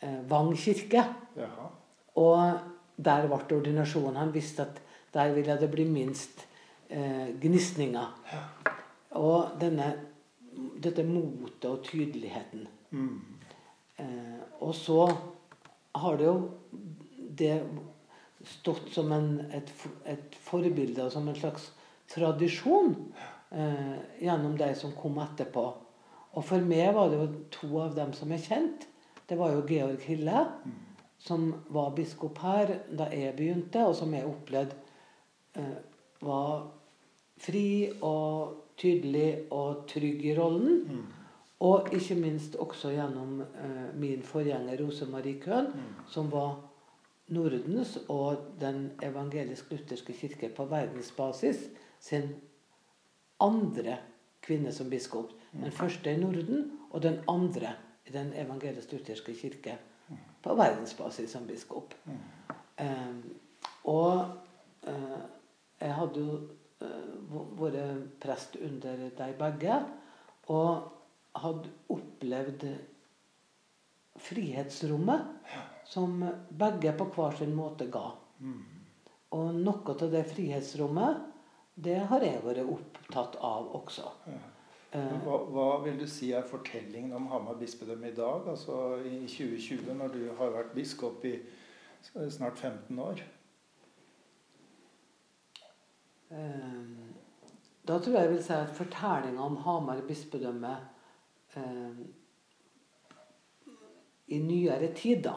eh, 0.02 0.20
Vang 0.30 0.54
kirke. 0.58 1.06
Jaha. 1.38 1.70
Og 2.16 2.60
der 2.98 3.28
ble 3.28 3.58
ordinasjonen. 3.58 4.20
Han 4.20 4.34
visste 4.34 4.66
at 4.66 4.82
der 5.14 5.34
ville 5.34 5.58
det 5.60 5.72
bli 5.72 5.86
minst 5.90 6.46
eh, 6.90 7.34
gnisninger. 7.42 8.14
Og 9.16 9.56
denne, 9.62 9.94
dette 10.82 11.04
motet 11.08 11.68
og 11.70 11.84
tydeligheten. 11.86 12.68
Mm. 12.92 13.20
Eh, 13.98 14.40
og 14.60 14.76
så 14.76 15.06
har 15.96 16.18
det 16.20 16.28
jo 16.28 16.38
det 17.36 17.56
stått 18.46 18.92
som 18.94 19.12
en, 19.16 19.30
et, 19.56 19.72
et 20.06 20.38
forbilde 20.46 21.06
og 21.06 21.14
som 21.14 21.28
en 21.30 21.38
slags 21.38 21.72
tradisjon 22.12 22.94
eh, 23.52 23.96
gjennom 24.22 24.58
de 24.60 24.70
som 24.78 24.94
kom 24.98 25.18
etterpå. 25.24 25.66
Og 26.36 26.44
for 26.44 26.64
meg 26.68 26.92
var 26.96 27.12
det 27.12 27.22
jo 27.22 27.30
to 27.54 27.70
av 27.86 27.96
dem 27.98 28.12
som 28.16 28.32
er 28.36 28.44
kjent. 28.44 28.88
Det 29.26 29.38
var 29.40 29.56
jo 29.56 29.64
Georg 29.66 30.04
Hille, 30.06 30.44
som 31.18 31.48
var 31.74 31.96
biskop 31.98 32.38
her 32.44 32.76
da 32.92 33.08
jeg 33.10 33.34
begynte, 33.38 33.88
og 33.88 33.96
som 33.98 34.14
jeg 34.14 34.28
opplevde 34.30 34.76
eh, 35.58 35.80
var 36.26 36.68
fri 37.42 37.90
og 38.04 38.65
tydelig 38.78 39.30
og 39.52 39.86
trygg 39.90 40.26
i 40.26 40.34
rollen. 40.38 40.82
Mm. 40.90 41.04
Og 41.66 41.94
ikke 41.96 42.18
minst 42.20 42.56
også 42.60 42.92
gjennom 42.92 43.40
eh, 43.42 43.92
min 43.96 44.24
forgjenger 44.24 44.82
Rose 44.84 45.06
Marie 45.10 45.40
Køhn, 45.42 45.72
som 46.12 46.32
var 46.32 46.58
Nordens 47.28 47.96
og 48.10 48.52
den 48.62 48.92
evangelisk-lutherske 49.04 50.14
kirke 50.14 50.50
på 50.54 50.66
verdensbasis 50.70 51.64
sin 52.00 52.36
andre 53.42 53.98
kvinne 54.46 54.72
som 54.72 54.90
biskop. 54.90 55.32
Den 55.54 55.72
første 55.72 56.12
i 56.12 56.20
Norden, 56.20 56.72
og 56.92 57.04
den 57.04 57.20
andre 57.28 57.74
i 58.06 58.12
den 58.12 58.34
evangelisk-lutherske 58.34 59.34
kirke 59.34 59.78
på 60.44 60.56
verdensbasis 60.56 61.32
som 61.32 61.48
biskop. 61.48 61.96
Eh, 62.80 63.16
og 63.84 64.28
eh, 64.88 65.22
jeg 65.82 65.94
hadde 65.96 66.20
jo 66.20 66.40
vært 66.80 68.20
prest 68.22 68.58
under 68.62 69.08
de 69.18 69.30
begge. 69.40 69.80
Og 70.54 70.92
hadde 71.36 71.72
opplevd 71.92 72.66
frihetsrommet 74.26 75.50
som 75.90 76.22
begge 76.50 76.94
på 76.98 77.08
hver 77.16 77.36
sin 77.40 77.56
måte 77.56 77.90
ga. 77.92 78.08
Og 79.36 79.56
noe 79.58 79.96
av 79.96 80.12
det 80.12 80.24
frihetsrommet, 80.32 81.24
det 81.76 81.98
har 82.10 82.24
jeg 82.24 82.44
vært 82.46 82.70
opptatt 82.72 83.36
av 83.44 83.74
også. 83.76 84.12
Eh, 84.96 85.16
hva, 85.26 85.40
hva, 85.52 85.68
vil 85.84 85.98
du 86.00 86.06
si 86.08 86.30
er 86.32 86.46
fortellingen 86.48 87.12
om 87.18 87.28
Hamar 87.34 87.58
bispedømme 87.60 88.14
i 88.14 88.16
dag, 88.16 88.48
altså 88.48 89.02
i 89.04 89.26
2020, 89.28 89.92
når 90.00 90.14
du 90.14 90.22
har 90.38 90.54
vært 90.56 90.76
biskop 90.78 91.26
i 91.28 91.36
snart 92.32 92.62
15 92.62 93.02
år? 93.04 93.24
Eh, 96.32 96.84
da 97.86 98.00
tror 98.00 98.16
jeg 98.16 98.26
jeg 98.26 98.34
vil 98.34 98.44
si 98.44 98.54
at 98.54 98.76
fortellinga 98.78 99.42
om 99.46 99.58
Hamar 99.62 100.02
bispedømme 100.08 100.76
eh, 101.58 102.00
i 104.28 104.40
nyere 104.42 104.94
tid, 104.98 105.24
da 105.28 105.36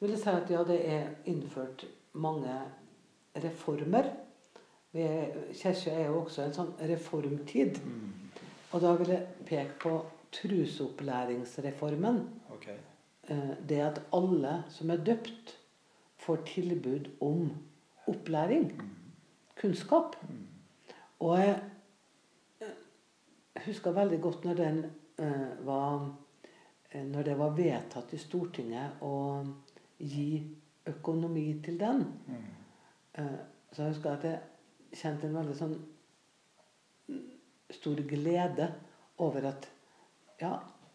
vil 0.00 0.14
jeg 0.14 0.22
si 0.22 0.30
at 0.30 0.50
ja, 0.52 0.62
det 0.66 0.78
er 0.88 1.08
innført 1.26 1.84
mange 2.12 2.54
reformer. 3.36 4.12
Kirka 4.92 5.90
er 5.92 6.06
jo 6.06 6.22
også 6.22 6.46
en 6.46 6.54
sånn 6.56 6.70
reformtid. 6.88 7.80
Mm. 7.84 8.12
Og 8.72 8.82
da 8.84 8.92
vil 9.00 9.12
jeg 9.12 9.46
peke 9.48 9.74
på 9.82 9.94
trusopplæringsreformen. 10.34 12.20
Okay. 12.56 12.78
Eh, 13.28 13.54
det 13.68 13.80
at 13.84 14.00
alle 14.14 14.62
som 14.72 14.90
er 14.90 15.04
døpt, 15.04 15.56
får 16.18 16.36
tilbud 16.48 17.10
om 17.22 17.52
opplæring. 18.10 18.72
Kunnskap. 19.58 20.16
Og 21.20 21.38
jeg 21.38 21.60
husker 23.66 23.96
veldig 23.96 24.20
godt 24.22 24.44
når, 24.46 24.54
den, 24.54 24.84
uh, 25.18 25.66
var, 25.66 26.08
eh, 26.92 27.04
når 27.04 27.22
det 27.22 27.38
var 27.38 27.56
vedtatt 27.56 28.14
i 28.14 28.20
Stortinget 28.22 29.02
å 29.02 29.44
gi 29.98 30.30
økonomi 30.86 31.48
til 31.64 31.80
den. 31.80 32.04
Uh, 33.18 33.38
så 33.72 33.82
jeg 33.82 33.96
husker 33.96 34.14
at 34.14 34.24
jeg 34.28 35.00
kjente 35.02 35.28
en 35.28 35.38
veldig 35.40 35.56
sånn 35.58 35.78
stor 37.74 38.00
glede 38.08 38.70
over 39.18 39.50
at 39.50 39.68
ja, 40.40 40.54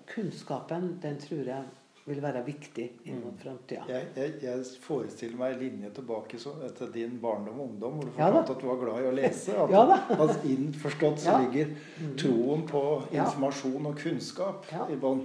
kunnskapen, 0.09 0.95
den 1.03 1.19
tror 1.21 1.49
jeg 1.51 1.82
vil 2.05 2.19
være 2.23 2.41
viktig 2.43 2.85
inn 3.07 3.21
mot 3.21 3.31
mm. 3.31 3.39
framtida. 3.39 3.85
Jeg, 3.87 4.07
jeg, 4.17 4.33
jeg, 4.43 4.65
forestiller 4.83 5.39
meg 5.39 5.53
en 5.53 5.61
linje 5.61 5.91
tilbake 5.95 6.39
så, 6.41 6.51
til 6.77 6.91
din 6.91 7.15
barndom 7.21 7.61
og 7.61 7.69
ungdom, 7.69 7.95
hvor 7.95 8.09
du 8.09 8.11
fortalte 8.11 8.41
ja, 8.41 8.55
at 8.57 8.61
du 8.61 8.67
var 8.67 8.81
glad 8.81 8.99
i 8.99 9.07
å 9.07 9.13
lese. 9.15 9.55
At, 9.55 9.73
ja, 9.75 9.99
at 10.25 10.47
innforstått 10.51 11.23
så 11.23 11.37
ligger 11.45 11.71
mm. 11.71 12.13
troen 12.19 12.65
på 12.67 12.83
informasjon 13.07 13.91
og 13.91 13.99
kunnskap 14.03 14.67
i 14.89 14.99
bånn. 14.99 15.23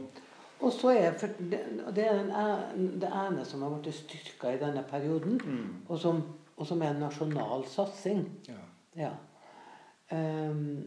Og 0.59 0.74
så 0.74 0.91
er 0.91 1.14
det, 1.18 1.61
det 1.95 2.05
er 2.07 2.22
det 2.74 3.11
ene 3.11 3.45
som 3.47 3.62
har 3.62 3.74
blitt 3.74 3.95
styrka 3.95 4.55
i 4.55 4.61
denne 4.62 4.83
perioden, 4.87 5.39
mm. 5.39 5.66
og, 5.87 5.99
som, 6.03 6.22
og, 6.57 6.66
som, 6.66 6.83
er 6.83 6.95
en 6.95 7.03
nasjonal 7.05 7.66
satsing. 7.70 8.24
Ja. 8.99 9.12
Um, 10.11 10.81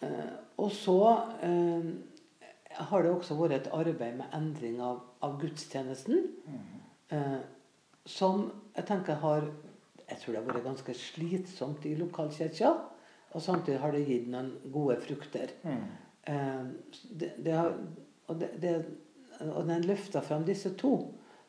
uh, 0.00 0.36
og 0.62 0.70
så 0.72 1.00
um, 1.42 1.90
har 2.76 3.02
det 3.02 3.12
også 3.12 3.36
vært 3.38 3.56
et 3.58 3.68
arbeid 3.74 4.16
med 4.20 4.32
endring 4.36 4.80
av, 4.84 5.02
av 5.24 5.38
gudstjenesten. 5.40 6.26
Eh, 7.08 7.38
som 8.06 8.50
jeg 8.74 8.86
tenker 8.86 9.22
har 9.22 9.52
Jeg 10.06 10.20
tror 10.20 10.32
det 10.32 10.38
har 10.38 10.46
vært 10.52 10.64
ganske 10.68 10.92
slitsomt 10.94 11.86
i 11.90 11.96
lokalkirka. 11.98 12.68
Og 13.34 13.42
samtidig 13.42 13.80
har 13.82 13.90
det 13.90 14.04
gitt 14.06 14.28
noen 14.30 14.52
gode 14.70 15.00
frukter. 15.02 15.50
Mm. 15.66 15.80
Eh, 16.30 16.68
det, 17.10 17.32
det 17.42 17.56
har, 17.56 17.72
og, 18.28 18.38
det, 18.38 18.74
og 19.40 19.66
når 19.66 19.74
en 19.74 19.88
løfter 19.90 20.22
fram 20.22 20.44
disse 20.46 20.70
to, 20.78 20.92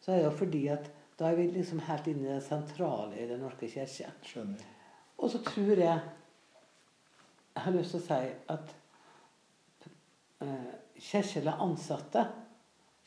så 0.01 0.11
er 0.11 0.17
det 0.17 0.25
jo 0.25 0.31
fordi 0.39 0.63
at 0.73 0.89
da 1.19 1.29
er 1.29 1.37
vi 1.37 1.45
liksom 1.53 1.83
helt 1.85 2.09
inne 2.09 2.25
i 2.25 2.33
det 2.33 2.43
sentrale 2.45 3.13
i 3.17 3.27
Den 3.29 3.45
norske 3.45 3.69
kirke. 3.69 4.09
Og 5.17 5.31
så 5.31 5.41
tror 5.45 5.77
jeg 5.77 5.99
Jeg 7.57 7.63
har 7.63 7.73
lyst 7.73 7.95
til 7.95 7.99
å 7.99 8.05
si 8.05 8.17
at 8.53 8.73
eh, 10.45 10.73
kirkelige 11.01 11.55
ansatte 11.61 12.25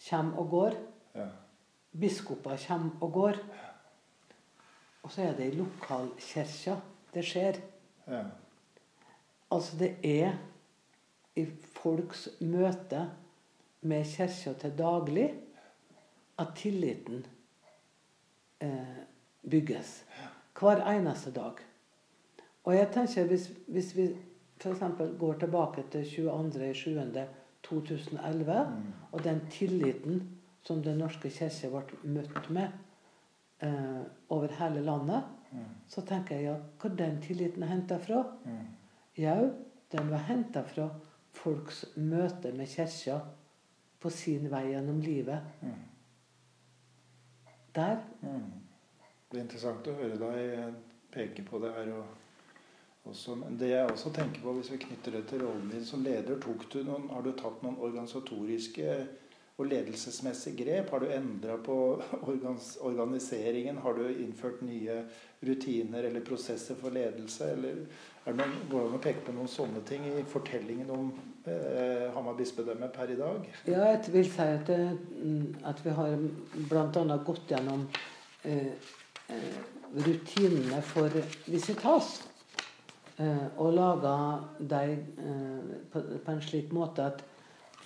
kommer 0.09 0.39
og 0.39 0.51
går. 0.51 0.77
Ja. 1.15 1.27
Biskoper 2.01 2.57
kommer 2.67 2.91
og 3.01 3.13
går. 3.13 3.41
Og 5.03 5.13
så 5.13 5.23
er 5.23 5.37
det 5.37 5.51
i 5.51 5.57
lokalkirka 5.57 6.77
det 7.15 7.25
skjer. 7.27 7.59
Ja. 8.07 8.23
Altså 9.51 9.79
det 9.79 9.97
er 10.07 10.37
i 11.37 11.47
folks 11.75 12.29
møte 12.41 13.09
med 13.81 14.05
kirka 14.05 14.53
til 14.61 14.77
daglig 14.79 15.29
at 16.39 16.55
tilliten 16.57 17.27
eh, 18.61 19.01
bygges. 19.51 20.05
Hver 20.61 20.85
eneste 20.93 21.33
dag. 21.33 21.61
Og 22.65 22.75
jeg 22.77 22.91
tenker 22.93 23.27
hvis, 23.27 23.51
hvis 23.67 23.97
vi 23.97 24.09
f.eks. 24.61 24.83
går 25.19 25.39
tilbake 25.41 25.85
til 25.91 26.05
22.7. 26.05 27.25
2011. 27.71 28.61
Mm. 28.69 28.93
Og 29.13 29.25
den 29.25 29.41
tilliten 29.51 30.23
som 30.63 30.83
Den 30.85 30.99
norske 31.01 31.31
kirke 31.33 31.71
ble 31.73 32.13
møtt 32.13 32.51
med 32.53 32.69
eh, 33.65 34.03
over 34.29 34.53
hele 34.59 34.83
landet, 34.85 35.25
mm. 35.53 35.71
så 35.89 36.05
tenker 36.05 36.37
jeg 36.37 36.45
ja, 36.45 36.57
hvor 36.81 36.93
den 36.99 37.21
tilliten 37.25 37.63
er 37.63 37.73
henta 37.73 37.97
fra? 37.97 38.23
Mm. 38.45 38.67
Jau, 39.17 39.51
den 39.93 40.11
var 40.11 40.27
henta 40.29 40.63
fra 40.69 40.91
folks 41.33 41.85
møte 41.97 42.53
med 42.53 42.69
kirka 42.69 43.21
på 44.01 44.11
sin 44.13 44.51
vei 44.53 44.67
gjennom 44.71 45.01
livet. 45.01 45.49
Mm. 45.63 45.75
Der. 47.75 47.97
Mm. 48.21 48.47
Det 49.31 49.39
er 49.39 49.45
interessant 49.47 49.89
å 49.89 49.97
høre 49.97 50.19
deg 50.21 50.79
peke 51.15 51.45
på 51.47 51.59
det 51.63 51.73
her. 51.75 51.93
og 51.97 52.20
også, 53.09 53.35
men 53.35 53.57
det 53.59 53.73
jeg 53.73 53.89
også 53.89 54.13
tenker 54.13 54.43
på, 54.43 54.53
hvis 54.59 54.71
vi 54.73 54.83
knytter 54.85 55.17
det 55.17 55.25
til 55.31 55.43
rollen 55.47 55.71
din 55.73 55.85
som 55.87 56.05
leder, 56.05 56.37
du 56.37 56.79
noen, 56.85 57.09
har 57.15 57.25
du 57.25 57.33
tatt 57.33 57.63
noen 57.65 57.81
organisatoriske 57.81 58.97
og 59.61 59.67
ledelsesmessige 59.69 60.57
grep? 60.65 60.91
Har 60.91 61.03
du 61.03 61.11
endra 61.13 61.57
på 61.65 61.77
organis 62.31 62.77
organiseringen? 62.81 63.81
Har 63.85 63.97
du 63.97 64.07
innført 64.09 64.63
nye 64.63 65.03
rutiner 65.47 66.09
eller 66.09 66.25
prosesser 66.25 66.79
for 66.81 66.93
ledelse? 66.95 67.51
Eller 67.57 67.83
er 68.25 68.33
det 68.33 68.39
noen, 68.41 68.57
går 68.71 68.81
det 68.81 68.93
an 68.93 69.01
å 69.01 69.03
peke 69.09 69.27
på 69.27 69.37
noen 69.37 69.51
sånne 69.51 69.85
ting 69.89 70.07
i 70.09 70.25
fortellingen 70.29 70.93
om 70.93 71.11
eh, 71.49 72.09
Hamar 72.15 72.39
bispedømme 72.39 72.89
per 72.95 73.13
i 73.13 73.19
dag? 73.21 73.51
Ja, 73.69 73.85
jeg 73.95 74.15
vil 74.15 74.33
si 74.33 74.49
at, 74.49 74.71
mm, 74.71 75.61
at 75.73 75.85
vi 75.85 75.97
har 75.97 76.17
bl.a. 76.71 77.21
gått 77.27 77.53
gjennom 77.53 77.87
eh, 78.45 78.73
eh, 79.29 79.63
rutinene 80.09 80.81
for 80.85 81.21
visitas. 81.49 82.30
Eh, 83.21 83.47
og 83.61 83.73
laga 83.77 84.15
dem 84.59 84.93
eh, 85.19 85.73
på, 85.93 86.01
en 86.33 86.41
slik 86.41 86.71
måte 86.73 87.05
at 87.05 87.25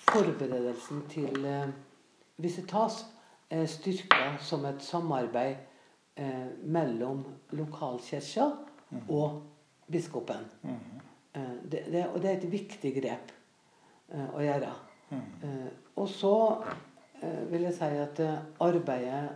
forberedelsen 0.06 1.00
til 1.10 1.46
eh, 1.48 1.72
visitas 2.36 3.00
er 3.50 3.66
styrka 3.66 4.36
som 4.38 4.66
et 4.68 4.82
samarbeid 4.84 5.56
eh, 6.16 6.46
mellom 6.62 7.24
lokalkirka 7.50 8.46
mm. 8.90 9.00
og 9.08 9.42
biskopen. 9.90 10.46
Mm. 10.62 10.78
Eh, 11.34 11.52
det, 11.72 11.82
det, 11.90 12.06
og 12.12 12.22
det 12.22 12.30
er 12.30 12.38
et 12.38 12.52
viktig 12.52 12.94
grep 13.00 13.34
eh, 14.14 14.30
å 14.30 14.44
gjøre. 14.44 14.72
Mm. 15.14 15.68
og 16.00 16.08
så 16.08 16.36
vil 17.52 17.66
jeg 17.68 17.74
si 17.76 17.86
at 18.02 18.20
arbeidet 18.64 19.28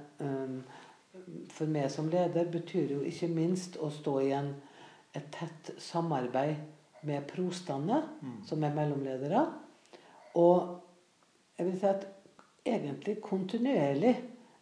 for 1.52 1.70
meg 1.70 1.90
som 1.92 2.08
leder 2.10 2.48
betyr 2.50 2.94
jo 2.96 3.02
ikke 3.06 3.28
minst 3.30 3.76
å 3.76 3.90
stå 3.92 4.14
i 4.24 4.32
en 4.34 4.48
et 5.16 5.30
tett 5.32 5.70
samarbeid 5.80 6.56
med 7.08 7.26
prostene, 7.30 8.02
mm. 8.20 8.38
som 8.46 8.64
er 8.64 8.74
mellomledere. 8.74 9.44
Og 10.38 10.78
jeg 11.58 11.66
vil 11.66 11.78
si 11.78 11.88
at 11.88 12.06
egentlig 12.68 13.18
kontinuerlig 13.24 14.14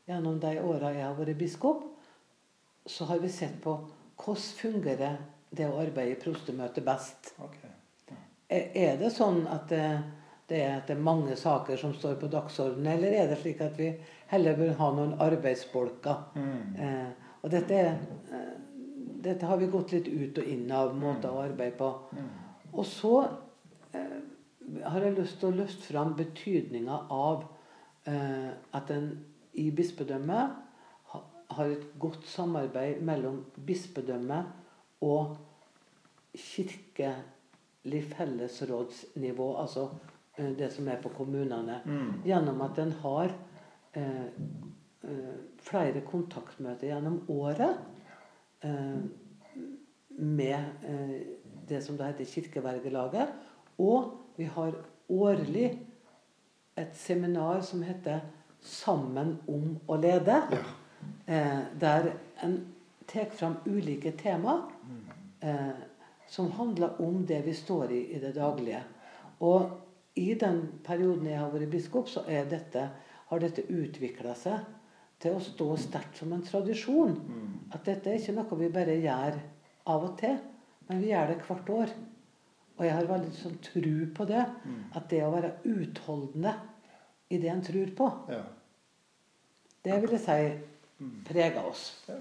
gjennom 0.06 0.38
de 0.40 0.58
åra 0.62 0.92
jeg 0.94 1.04
har 1.04 1.16
vært 1.18 1.38
biskop, 1.38 1.86
så 2.86 3.08
har 3.10 3.18
vi 3.18 3.30
sett 3.32 3.58
på 3.62 3.74
hvordan 4.16 4.44
fungerer 4.60 5.16
det 5.50 5.66
å 5.68 5.80
arbeide 5.80 6.14
i 6.14 6.20
prostemøtet 6.20 6.84
best. 6.86 7.32
Okay. 7.42 7.72
Ja. 8.08 8.20
Er 8.48 9.00
det 9.00 9.10
sånn 9.14 9.42
at 9.50 9.66
det, 9.70 9.82
det, 10.46 10.60
er, 10.62 10.76
at 10.78 10.86
det, 10.88 10.96
er, 10.96 11.02
mange 11.02 11.36
saker 11.36 11.78
som 11.80 11.94
står 11.94 12.16
på 12.20 12.30
dagsordenen, 12.32 12.92
eller 12.94 13.16
er 13.16 13.30
det 13.30 13.40
slik 13.42 13.62
at 13.64 13.76
vi 13.78 13.90
heller 14.30 14.58
bør 14.58 14.76
ha 14.80 14.90
noen 14.94 15.16
arbeidsbolker? 15.26 16.22
Mm. 16.38 16.78
Eh, 16.86 17.34
og 17.42 17.52
dette 17.52 17.80
er 17.82 17.92
eh, 18.34 18.54
dette 19.22 19.46
har 19.46 19.60
vi 19.60 19.70
gått 19.72 19.92
litt 19.94 20.08
ut 20.08 20.38
og 20.38 20.48
inn 20.50 20.70
av 20.72 20.94
måter 20.96 21.32
å 21.32 21.42
arbeide 21.44 21.76
på. 21.78 21.90
Og 22.72 22.84
så 22.86 23.14
eh, 23.96 24.18
har 24.84 25.06
jeg 25.06 25.16
lyst 25.16 25.40
til 25.40 25.50
å 25.50 25.58
løfte 25.62 25.88
fram 25.92 26.14
betydninga 26.18 27.00
av 27.14 27.46
eh, 28.10 28.52
at 28.76 28.92
en 28.94 29.10
i 29.56 29.70
bispedømmet 29.72 30.62
har 31.56 31.72
et 31.72 31.84
godt 32.00 32.26
samarbeid 32.28 33.00
mellom 33.06 33.38
bispedømmet 33.66 34.44
og 35.06 35.36
kirkelig 36.36 38.02
fellesrådsnivå, 38.12 39.48
altså 39.62 39.88
eh, 40.36 40.52
det 40.58 40.72
som 40.74 40.88
er 40.88 41.00
på 41.02 41.14
kommunene, 41.16 41.80
gjennom 42.26 42.60
at 42.66 42.80
en 42.82 42.92
har 43.04 43.32
eh, 43.96 44.26
eh, 45.06 45.36
flere 45.64 46.02
kontaktmøter 46.10 46.90
gjennom 46.90 47.22
året 47.32 47.95
med 50.16 50.64
eh, 50.88 51.20
det 51.68 51.82
som 51.82 51.96
da 51.96 52.10
heter 52.10 52.24
Kirkevergelaget. 52.24 53.28
Og 53.78 54.12
vi 54.36 54.44
har 54.44 54.74
årlig 55.08 55.70
et 56.76 56.96
seminar 56.96 57.60
som 57.60 57.82
heter 57.82 58.20
'Sammen 58.60 59.36
om 59.48 59.78
å 59.88 59.96
lede'. 59.96 60.64
Eh, 61.26 61.60
der 61.80 62.12
en 62.42 62.74
tar 63.06 63.24
fram 63.30 63.56
ulike 63.66 64.10
tema 64.10 64.62
eh, 65.40 65.76
som 66.28 66.50
handler 66.50 67.00
om 67.00 67.26
det 67.26 67.42
vi 67.46 67.54
står 67.54 67.90
i 67.90 68.16
i 68.16 68.18
det 68.18 68.34
daglige. 68.34 68.82
Og 69.40 69.70
i 70.14 70.34
den 70.34 70.68
perioden 70.84 71.26
jeg 71.26 71.38
har 71.38 71.50
vært 71.50 71.70
biskop, 71.70 72.08
så 72.08 72.20
dette, 72.50 72.90
har 73.26 73.38
dette 73.38 73.62
utvikla 73.68 74.34
seg 74.34 74.58
til 75.22 75.36
å 75.36 75.40
stå 75.40 75.68
sterkt 75.80 76.18
som 76.20 76.32
en 76.36 76.42
tradisjon. 76.44 77.16
At 77.74 77.84
dette 77.88 78.10
er 78.12 78.18
ikke 78.20 78.34
noe 78.36 78.58
vi 78.60 78.68
bare 78.74 78.98
gjør 79.00 79.38
av 79.92 80.04
og 80.10 80.18
til, 80.20 80.36
men 80.88 81.00
vi 81.02 81.10
gjør 81.12 81.32
det 81.32 81.38
hvert 81.48 81.70
år. 81.70 81.94
Og 82.76 82.84
jeg 82.84 82.92
har 82.92 83.08
veldig 83.08 83.32
sånn 83.32 83.58
tru 83.64 84.06
på 84.14 84.26
det. 84.28 84.44
At 84.94 85.08
det 85.10 85.22
å 85.24 85.32
være 85.32 85.54
utholdende 85.64 86.52
i 87.32 87.38
det 87.42 87.48
en 87.50 87.62
tror 87.64 87.90
på, 87.96 88.10
Ja. 88.30 88.42
det 89.82 90.00
vil 90.02 90.10
jeg 90.10 90.20
si 90.20 91.10
preger 91.26 91.64
oss. 91.66 92.04
Ja. 92.08 92.20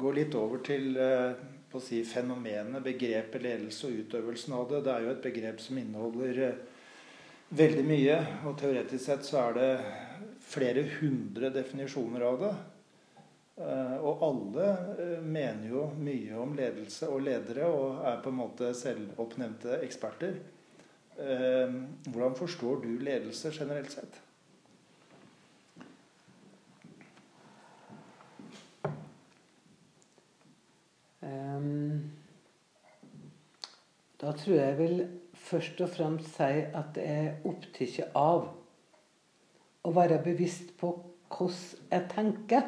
Gå 0.00 0.12
litt 0.14 0.34
over 0.34 0.58
til 0.64 0.96
eh, 0.96 1.32
på 1.70 1.78
å 1.78 1.82
si, 1.82 2.02
fenomenet, 2.04 2.82
begrepet 2.82 3.42
ledelse 3.42 3.86
og 3.88 4.04
utøvelsen 4.04 4.52
av 4.54 4.68
det. 4.70 4.82
Det 4.84 4.92
er 4.94 5.00
jo 5.06 5.10
et 5.14 5.22
begrep 5.22 5.60
som 5.60 5.78
inneholder 5.78 6.42
eh, 6.48 6.60
veldig 7.50 7.84
mye. 7.88 8.18
Og 8.46 8.58
teoretisk 8.60 9.04
sett 9.04 9.24
så 9.26 9.38
er 9.48 9.58
det 9.58 9.70
flere 10.50 10.84
hundre 10.98 11.50
definisjoner 11.54 12.26
av 12.26 12.40
det. 12.42 12.52
Eh, 13.60 13.96
og 14.00 14.22
alle 14.24 14.70
eh, 14.96 15.18
mener 15.20 15.68
jo 15.68 15.84
mye 16.00 16.38
om 16.40 16.54
ledelse 16.56 17.10
og 17.12 17.20
ledere 17.26 17.68
og 17.68 18.00
er 18.08 18.22
på 18.24 18.32
en 18.32 18.40
måte 18.40 18.72
selvoppnevnte 18.76 19.82
eksperter. 19.84 20.40
Eh, 21.20 21.76
hvordan 22.08 22.38
forstår 22.38 22.82
du 22.86 22.90
ledelse 23.04 23.52
generelt 23.54 23.92
sett? 23.94 24.20
Da 34.20 34.32
tror 34.36 34.56
jeg 34.56 34.76
vil 34.76 34.98
først 35.32 35.80
og 35.80 35.92
fremst 35.94 36.34
si 36.36 36.48
at 36.76 36.98
jeg 37.00 37.20
er 37.26 37.46
opptatt 37.48 38.16
av 38.16 38.48
å 39.86 39.92
være 39.96 40.18
bevisst 40.24 40.74
på 40.80 40.90
hvordan 41.30 41.86
jeg 41.92 42.08
tenker, 42.10 42.66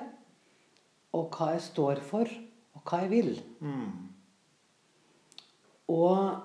og 1.12 1.34
hva 1.36 1.50
jeg 1.52 1.64
står 1.66 2.00
for, 2.06 2.30
og 2.76 2.84
hva 2.88 3.00
jeg 3.02 3.10
vil. 3.12 3.32
Og 5.92 6.38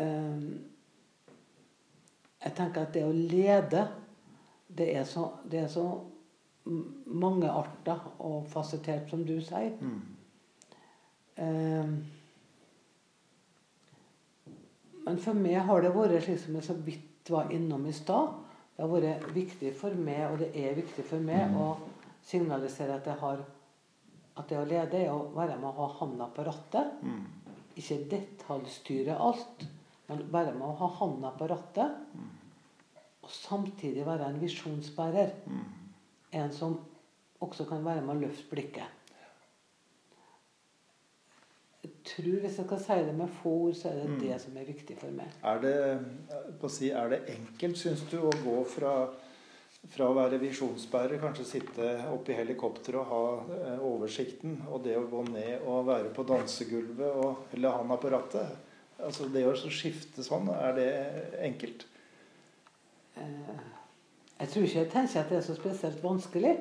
eh, 0.00 0.46
jeg 2.46 2.54
tenker 2.56 2.86
at 2.86 2.94
det 2.94 3.02
å 3.04 3.12
lede, 3.12 3.82
det 4.72 4.88
er 4.96 5.04
så, 5.04 5.26
det 5.50 5.60
er 5.66 5.68
så 5.68 5.84
m- 6.66 7.02
mangeartet 7.06 8.06
og 8.24 8.46
fasettert, 8.48 9.10
som 9.12 9.26
du 9.28 9.36
sier. 9.44 9.74
Eh, 11.36 11.92
Men 15.02 15.16
for 15.18 15.34
meg 15.34 15.56
har 15.66 15.82
det 15.82 15.88
vært 15.96 16.22
slik 16.22 16.38
som 16.38 16.54
jeg 16.54 16.62
så 16.68 16.74
vidt 16.86 17.30
var 17.34 17.48
innom 17.50 17.82
i 17.90 17.92
stad. 17.96 18.36
Det 18.72 18.84
har 18.84 18.92
vært 18.92 19.26
viktig 19.34 19.72
for 19.76 19.94
meg, 19.94 20.22
og 20.30 20.38
det 20.40 20.52
er 20.56 20.78
viktig 20.78 21.04
for 21.06 21.22
meg, 21.22 21.52
å 21.54 21.74
signalisere 22.24 22.96
at 22.96 23.10
har 23.20 23.42
at 24.32 24.48
det 24.48 24.56
å 24.56 24.64
lede 24.68 24.96
er 24.96 25.10
å 25.12 25.26
være 25.34 25.58
med 25.60 25.68
å 25.68 25.74
ha 25.76 25.88
handa 25.98 26.28
på 26.32 26.44
rattet. 26.46 27.02
Ikke 27.76 27.98
detaljstyre 28.12 29.16
alt, 29.20 29.66
men 30.08 30.24
være 30.32 30.54
med 30.56 30.66
å 30.70 30.76
ha 30.80 30.88
handa 31.00 31.32
på 31.36 31.48
rattet. 31.52 31.98
Og 33.22 33.30
samtidig 33.30 34.06
være 34.06 34.30
en 34.30 34.40
visjonsbærer. 34.40 35.34
En 36.32 36.52
som 36.56 36.78
også 37.44 37.66
kan 37.68 37.84
være 37.84 38.04
med 38.06 38.16
å 38.16 38.22
løfte 38.24 38.48
blikket. 38.50 38.98
Jeg 41.82 41.91
tror, 42.04 42.38
Hvis 42.42 42.56
jeg 42.58 42.66
skal 42.66 42.80
si 42.80 42.96
det 43.06 43.14
med 43.16 43.28
få 43.42 43.50
ord, 43.68 43.74
så 43.78 43.88
er 43.90 44.00
det 44.02 44.20
det 44.20 44.38
som 44.42 44.56
er 44.56 44.64
viktig 44.68 44.96
for 45.00 45.14
meg. 45.14 45.34
Er 45.44 45.60
det, 45.62 45.74
si, 46.70 46.90
er 46.90 47.12
det 47.12 47.20
enkelt, 47.34 47.78
syns 47.78 48.02
du, 48.10 48.18
å 48.26 48.32
gå 48.44 48.56
fra, 48.68 48.94
fra 49.92 50.08
å 50.10 50.16
være 50.16 50.40
visjonsbærer, 50.42 51.20
kanskje 51.22 51.46
sitte 51.48 51.92
oppe 52.12 52.34
i 52.34 52.38
helikopteret 52.40 53.00
og 53.00 53.12
ha 53.12 53.22
eh, 53.58 53.86
oversikten, 53.86 54.58
og 54.70 54.82
det 54.86 54.96
å 54.98 55.06
gå 55.10 55.24
ned 55.30 55.66
og 55.66 55.86
være 55.90 56.12
på 56.14 56.26
dansegulvet 56.28 57.22
og, 57.22 57.46
la 57.62 57.76
handa 57.78 57.98
på 58.02 58.12
rattet? 58.12 58.58
Altså 59.02 59.26
Det 59.34 59.42
å 59.48 59.54
skifte 59.56 60.22
sånn, 60.22 60.50
er 60.54 60.76
det 60.78 60.90
enkelt? 61.42 61.86
Eh, 63.16 63.56
Jeg 64.42 64.48
tror 64.50 64.64
ikke 64.66 64.78
jeg 64.80 64.90
tenker 64.90 65.20
at 65.20 65.28
det 65.30 65.36
er 65.38 65.44
så 65.46 65.54
spesielt 65.54 66.00
vanskelig. 66.02 66.56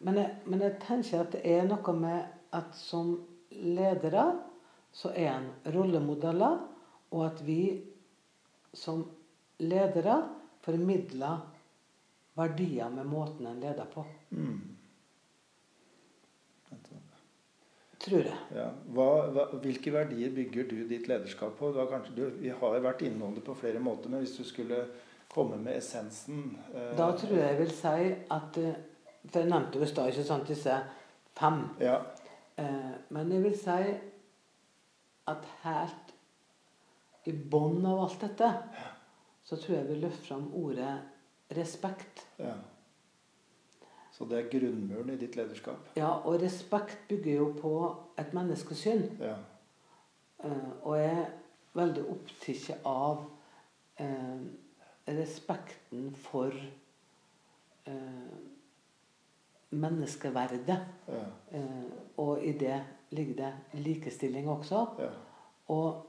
Men 0.00 0.16
jeg, 0.16 0.34
men 0.46 0.60
jeg 0.64 0.76
tenker 0.80 1.24
at 1.24 1.32
det 1.34 1.42
er 1.44 1.66
noe 1.68 1.92
med 1.92 2.22
at 2.56 2.76
som 2.78 3.18
ledere 3.52 4.22
så 4.98 5.12
er 5.14 5.30
en 5.30 5.50
rollemodeller, 5.74 6.58
og 7.14 7.22
at 7.26 7.44
vi 7.46 7.60
som 8.74 9.04
ledere 9.62 10.16
formidler 10.64 11.38
verdier 12.38 12.90
med 12.90 13.06
måten 13.06 13.46
en 13.46 13.60
leder 13.62 13.86
på. 13.92 14.04
Tror 17.98 18.22
jeg. 18.22 18.36
Ja. 18.54 18.68
Hva, 18.94 19.08
hva, 19.34 19.44
hvilke 19.58 19.90
verdier 19.92 20.30
bygger 20.34 20.68
du 20.70 20.76
ditt 20.86 21.08
lederskap 21.10 21.56
på? 21.58 21.72
Du 21.74 21.80
har 21.82 21.88
kanskje, 21.90 22.14
du, 22.14 22.24
vi 22.38 22.52
har 22.54 22.76
vært 22.84 23.02
innom 23.08 23.34
det 23.34 23.42
på 23.46 23.56
flere 23.58 23.82
måter, 23.82 24.10
men 24.12 24.22
hvis 24.22 24.36
du 24.38 24.44
skulle 24.46 24.84
komme 25.28 25.58
med 25.60 25.80
essensen 25.80 26.54
eh, 26.72 26.92
Da 26.96 27.10
tror 27.18 27.34
jeg 27.34 27.42
jeg 27.42 27.58
vil 27.58 27.74
si 27.74 28.12
at 28.36 28.60
eh, 28.62 28.78
For 29.26 29.42
jeg 29.42 29.50
nevnte 29.50 29.80
jo 29.80 29.84
i 29.84 29.90
stad 29.90 30.46
disse 30.48 30.78
fem. 31.36 31.58
Ja. 31.82 31.98
Eh, 32.56 32.94
men 33.14 33.34
jeg 33.34 33.44
vil 33.44 33.58
si 33.58 33.80
at 35.28 35.44
helt 35.64 36.14
i 37.28 37.32
bånn 37.32 37.84
av 37.86 38.06
alt 38.06 38.24
dette, 38.24 38.48
så 39.44 39.56
tror 39.56 39.78
jeg 39.78 39.88
vi 39.88 40.00
løfter 40.02 40.26
fram 40.30 40.50
ordet 40.56 40.96
respekt. 41.56 42.26
ja. 42.40 42.56
Så 44.18 44.26
det 44.26 44.38
er 44.38 44.48
grunnmuren 44.50 45.12
i 45.14 45.16
ditt 45.16 45.36
lederskap? 45.38 45.92
Ja, 45.94 46.08
og 46.26 46.40
respekt 46.42 47.04
bygger 47.06 47.36
jo 47.36 47.44
på 47.54 47.74
et 48.18 48.32
menneskesyn. 48.34 49.04
Ja. 49.22 49.36
Eh, 50.42 50.72
og 50.82 50.96
jeg 50.98 51.12
er 51.20 51.28
veldig 51.78 52.02
opptatt 52.10 52.80
av 52.82 53.20
eh, 54.02 54.40
respekten 55.06 56.10
for 56.18 56.50
eh, 57.86 58.34
menneskeverdet. 59.70 60.80
Ja. 61.08 61.22
Eh, 61.52 61.86
og 62.18 62.42
i 62.42 62.56
det 62.58 62.80
ligger 63.10 63.34
det 63.36 63.80
likestilling 63.84 64.48
også. 64.48 64.86
ja. 64.98 65.08
Og 65.68 66.04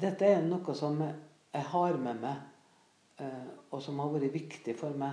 dette 0.00 0.26
er 0.26 0.42
noe 0.42 0.74
som 0.74 0.98
jeg 1.00 1.62
har 1.72 1.96
med 1.98 2.20
meg, 2.22 2.36
eh, 3.18 3.48
og 3.70 3.82
som 3.82 3.98
har 3.98 4.08
vært 4.14 4.32
viktig 4.34 4.74
for 4.78 4.90
meg 4.98 5.12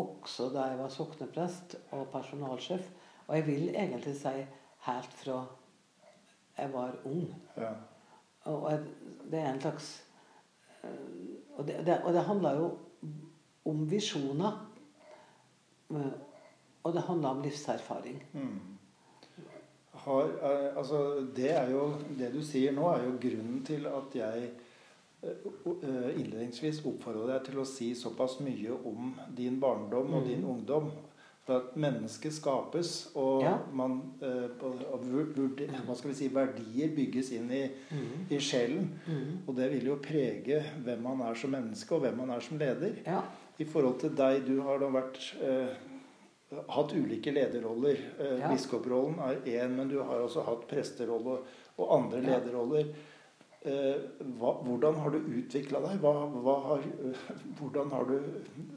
også 0.00 0.50
da 0.52 0.66
jeg 0.70 0.78
var 0.78 0.88
sokneprest 0.92 1.76
og 1.92 2.06
personalsjef. 2.12 2.90
Og 3.28 3.36
jeg 3.36 3.46
vil 3.46 3.68
egentlig 3.74 4.14
si 4.16 4.34
helt 4.86 5.12
fra 5.22 5.46
jeg 6.58 6.72
var 6.72 6.96
ung. 7.04 7.26
ja. 7.56 7.72
Og 8.44 8.70
det 9.30 9.38
er 9.40 9.50
en 9.52 9.60
slags 9.60 10.02
eh, 10.82 10.88
og 11.56 11.66
det, 11.68 11.86
det, 11.86 11.98
og 12.04 12.12
det 12.12 12.22
handler 12.24 12.56
jo 12.56 12.70
om 13.64 13.90
visjoner. 13.90 14.66
Eh, 15.90 16.12
Og 16.82 16.92
det 16.94 17.02
handler 17.02 17.28
om 17.28 17.42
livserfaring. 17.42 18.22
Har, 20.04 20.30
eh, 20.42 20.76
altså, 20.76 21.20
det, 21.36 21.50
er 21.52 21.70
jo, 21.74 21.92
det 22.18 22.30
du 22.32 22.40
sier 22.46 22.72
nå, 22.76 22.86
er 22.94 23.04
jo 23.04 23.18
grunnen 23.20 23.60
til 23.66 23.84
at 23.90 24.14
jeg 24.16 24.46
eh, 25.22 25.28
eh, 25.28 26.08
innledningsvis 26.16 26.80
oppfordrer 26.88 27.34
deg 27.34 27.44
til 27.50 27.60
å 27.60 27.66
si 27.68 27.90
såpass 27.98 28.38
mye 28.44 28.78
om 28.88 29.12
din 29.36 29.58
barndom 29.60 30.14
og 30.16 30.24
din 30.28 30.44
ungdom. 30.48 30.90
For 31.44 31.56
at 31.56 31.76
mennesket 31.80 32.34
skapes, 32.36 33.10
og 33.16 33.42
Ja. 33.42 33.54
man, 33.72 33.94
og 34.20 35.00
hva 35.00 35.94
skal 35.96 36.10
vi 36.10 36.16
si, 36.18 36.28
verdier 36.32 36.92
bygges 36.94 37.30
inn 37.32 37.48
i, 37.56 37.62
i 38.30 38.38
sjelen. 38.38 38.90
Og 39.48 39.56
det 39.56 39.70
vil 39.72 39.88
jo 39.88 39.96
prege 40.04 40.60
hvem 40.84 41.00
man 41.02 41.22
er 41.26 41.34
som 41.40 41.50
menneske, 41.56 41.96
og 41.96 42.04
hvem 42.04 42.20
man 42.20 42.30
er 42.36 42.44
som 42.44 42.60
leder. 42.60 43.00
Ja. 43.06 43.22
I 43.58 43.64
forhold 43.64 43.98
til 44.00 44.12
deg, 44.16 44.44
du 44.46 44.60
har 44.64 44.78
da 44.84 44.92
vært 44.92 45.18
eh, 45.40 45.72
hatt 46.50 46.92
ulike 46.96 47.32
lederroller. 47.32 47.98
Eh, 48.18 48.38
Ja. 48.40 48.48
Biskoprollen 48.50 49.18
er 49.18 49.40
én, 49.46 49.76
men 49.76 49.88
du 49.88 50.00
har 50.02 50.20
også 50.20 50.42
hatt 50.44 50.66
presterolle 50.68 51.38
og, 51.78 51.86
andre 51.98 52.20
Ja. 52.22 52.38
lederroller. 52.38 52.86
Eh, 53.62 53.96
hva, 54.38 54.54
hvordan 54.64 54.94
har 54.94 55.10
du 55.10 55.18
utvikla 55.18 55.80
deg? 55.80 56.00
Hva, 56.00 56.12
hva 56.32 56.54
har, 56.64 56.80
hvordan 57.60 57.90
har 57.90 58.04
du 58.04 58.18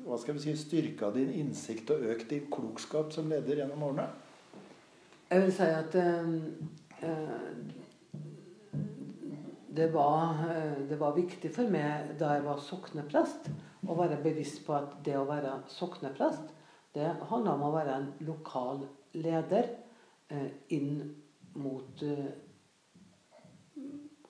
hva 0.05 0.17
skal 0.19 0.33
vi 0.35 0.39
si, 0.39 0.55
styrka 0.55 1.09
din 1.15 1.29
innsikt 1.31 1.89
og 1.91 2.01
økt 2.03 2.29
din 2.29 2.49
klokskap 2.51 3.13
som 3.13 3.29
leder 3.29 3.55
gjennom 3.63 3.83
årene? 3.83 4.09
Jeg 5.31 5.41
vil 5.41 5.51
si 5.55 5.63
at 5.63 5.95
eh, 5.95 6.33
eh, 7.01 7.47
det, 9.73 9.87
var, 9.93 10.35
det 10.89 10.99
var 10.99 11.15
viktig 11.15 11.49
for 11.55 11.71
meg 11.71 12.17
da 12.19 12.35
jeg 12.35 12.43
var 12.45 12.59
sokneprest, 12.61 13.47
å 13.87 13.95
være 13.97 14.19
bevisst 14.23 14.65
på 14.67 14.75
at 14.77 14.99
det 15.05 15.15
å 15.17 15.25
være 15.27 15.61
sokneprest, 15.67 16.51
det 16.93 17.07
handler 17.29 17.53
om 17.57 17.63
å 17.67 17.73
være 17.73 17.95
en 17.99 18.09
lokal 18.27 18.83
leder 19.17 19.69
eh, 20.29 20.49
inn 20.75 20.99
mot 21.55 22.01
eh, 22.05 22.31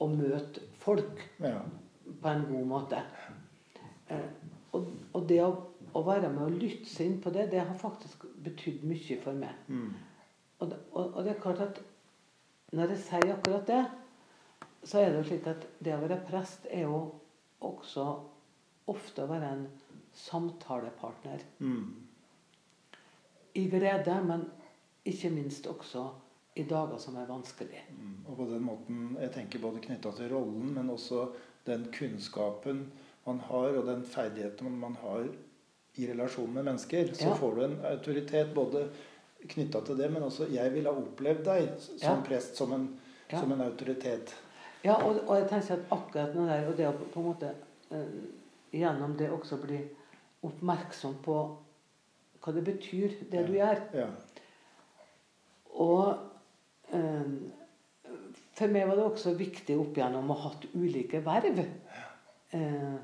å 0.04 0.08
møte 0.12 0.64
folk 0.84 1.22
Ja. 1.44 1.62
på 2.22 2.28
en 2.32 2.46
god 2.50 2.66
måte. 2.68 3.02
Eh, 4.12 4.30
og, 4.74 4.88
og 5.14 5.28
det 5.30 5.40
å, 5.44 5.52
å 5.94 6.04
være 6.08 6.30
med 6.34 6.44
å 6.48 6.54
lytte 6.56 6.90
seg 6.90 7.08
inn 7.12 7.20
på 7.24 7.32
det, 7.36 7.50
det 7.52 7.62
har 7.64 7.76
faktisk 7.80 8.26
betydd 8.44 8.84
mye 8.90 9.20
for 9.24 9.34
meg. 9.38 9.56
Mm. 9.68 9.92
Og, 10.60 10.70
det- 10.72 10.80
og, 10.92 11.04
og 11.16 11.20
det 11.24 11.36
er 11.36 11.42
klart 11.44 11.62
at 11.68 11.82
når 12.74 12.96
jeg 12.96 13.04
sier 13.06 13.34
akkurat 13.36 13.68
det, 13.70 13.82
så 14.84 15.00
er 15.00 15.12
det 15.14 15.20
jo 15.22 15.28
slik 15.30 15.46
at 15.48 15.68
det 15.84 15.94
å 15.96 16.02
være 16.02 16.18
prest 16.28 16.66
er 16.72 16.88
jo 16.88 17.04
også 17.64 18.08
ofte 18.92 19.24
å 19.24 19.30
være 19.30 19.52
en 19.56 19.68
samtalepartner. 20.18 21.44
Mm. 21.64 21.94
I 23.56 23.68
glede, 23.70 24.16
men 24.26 24.46
ikke 25.06 25.30
minst 25.30 25.68
også 25.68 26.08
i 26.56 26.64
dager 26.70 26.98
som 27.02 27.16
er 27.18 27.26
vanskelig. 27.30 27.82
Mm. 28.00 28.26
Og 28.28 28.38
på 28.38 28.46
den 28.50 28.64
måten, 28.66 29.18
jeg 29.22 29.32
tenker 29.34 29.60
både 29.62 29.82
knytta 29.84 30.12
til 30.18 30.30
rollen, 30.34 30.74
men 30.76 30.90
også 30.90 31.28
den 31.66 31.88
kunnskapen 31.94 32.86
man 33.26 33.40
har, 33.40 33.78
og 33.80 33.88
den 33.88 34.04
ferdigheten 34.06 34.72
man 34.80 34.96
har 35.02 35.28
i 35.96 36.08
relasjon 36.10 36.54
med 36.54 36.64
mennesker, 36.64 37.14
så 37.14 37.30
Ja. 37.30 37.34
får 37.34 37.56
du 37.56 37.62
en 37.66 37.78
autoritet 37.86 38.54
både 38.54 38.90
knytta 39.48 39.82
til 39.86 39.98
det, 39.98 40.12
men 40.12 40.24
også 40.24 40.48
jeg 40.52 40.74
vil 40.74 40.86
ha 40.86 40.92
opplevd 40.94 41.44
deg 41.46 41.70
som 41.80 41.98
Ja. 42.18 42.22
prest 42.26 42.56
som 42.58 42.72
en, 42.74 43.00
Ja. 43.32 43.40
som 43.40 43.52
en 43.52 43.62
autoritet. 43.62 44.34
Ja, 44.84 44.96
og, 44.96 45.16
og 45.28 45.36
jeg 45.40 45.50
tenker 45.50 45.74
at 45.74 45.92
akkurat 45.92 46.34
det 46.34 46.48
der, 46.48 46.68
og 46.68 46.78
det 46.78 46.88
å 46.88 46.92
på 47.14 47.20
en 47.20 47.26
måte 47.26 47.54
eh, 47.92 48.24
gjennom 48.74 49.18
det 49.18 49.30
også 49.32 49.58
bli 49.62 49.80
oppmerksom 50.44 51.16
på 51.24 51.58
hva 52.44 52.54
det 52.56 52.64
betyr, 52.68 53.18
det 53.32 53.48
du 53.48 53.54
gjør. 53.56 53.82
Ja. 53.96 54.08
Og 55.84 56.94
eh, 56.94 57.30
for 58.54 58.74
meg 58.74 58.88
var 58.90 59.00
det 59.00 59.06
også 59.08 59.34
viktig 59.38 59.78
opp 59.80 59.98
igjennom 59.98 60.30
å 60.30 60.38
ha 60.38 60.50
hatt 60.52 60.68
ulike 60.76 61.24
verv. 61.26 61.62
Eh, 62.54 62.96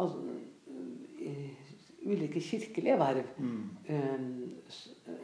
altså, 0.00 0.22
ulike 2.08 2.42
kirkelige 2.42 2.98
verv. 2.98 3.32
Mm. 3.38 3.62
Eh, 3.86 5.16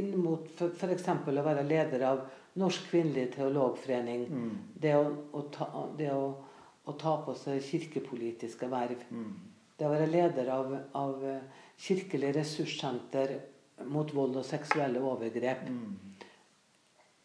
inn 0.00 0.12
mot 0.22 0.62
f.eks. 0.66 1.08
å 1.10 1.46
være 1.46 1.66
leder 1.66 2.06
av 2.08 2.26
Norsk 2.60 2.88
kvinnelig 2.90 3.30
teologforening. 3.36 4.26
Mm. 4.26 4.54
Det, 4.82 4.96
å, 4.98 5.12
å, 5.36 5.44
ta, 5.54 5.68
det 5.98 6.10
å, 6.14 6.26
å 6.88 6.96
ta 6.98 7.16
på 7.24 7.36
seg 7.38 7.62
kirkepolitiske 7.62 8.66
verv. 8.70 9.04
Mm. 9.14 9.32
Det 9.78 9.86
å 9.86 9.92
være 9.92 10.10
leder 10.10 10.50
av, 10.52 10.74
av 10.98 11.22
Kirkelig 11.80 12.34
ressurssenter 12.36 13.38
mot 13.88 14.10
vold 14.14 14.36
og 14.36 14.44
seksuelle 14.44 15.00
overgrep. 15.00 15.68
Mm. 15.70 15.94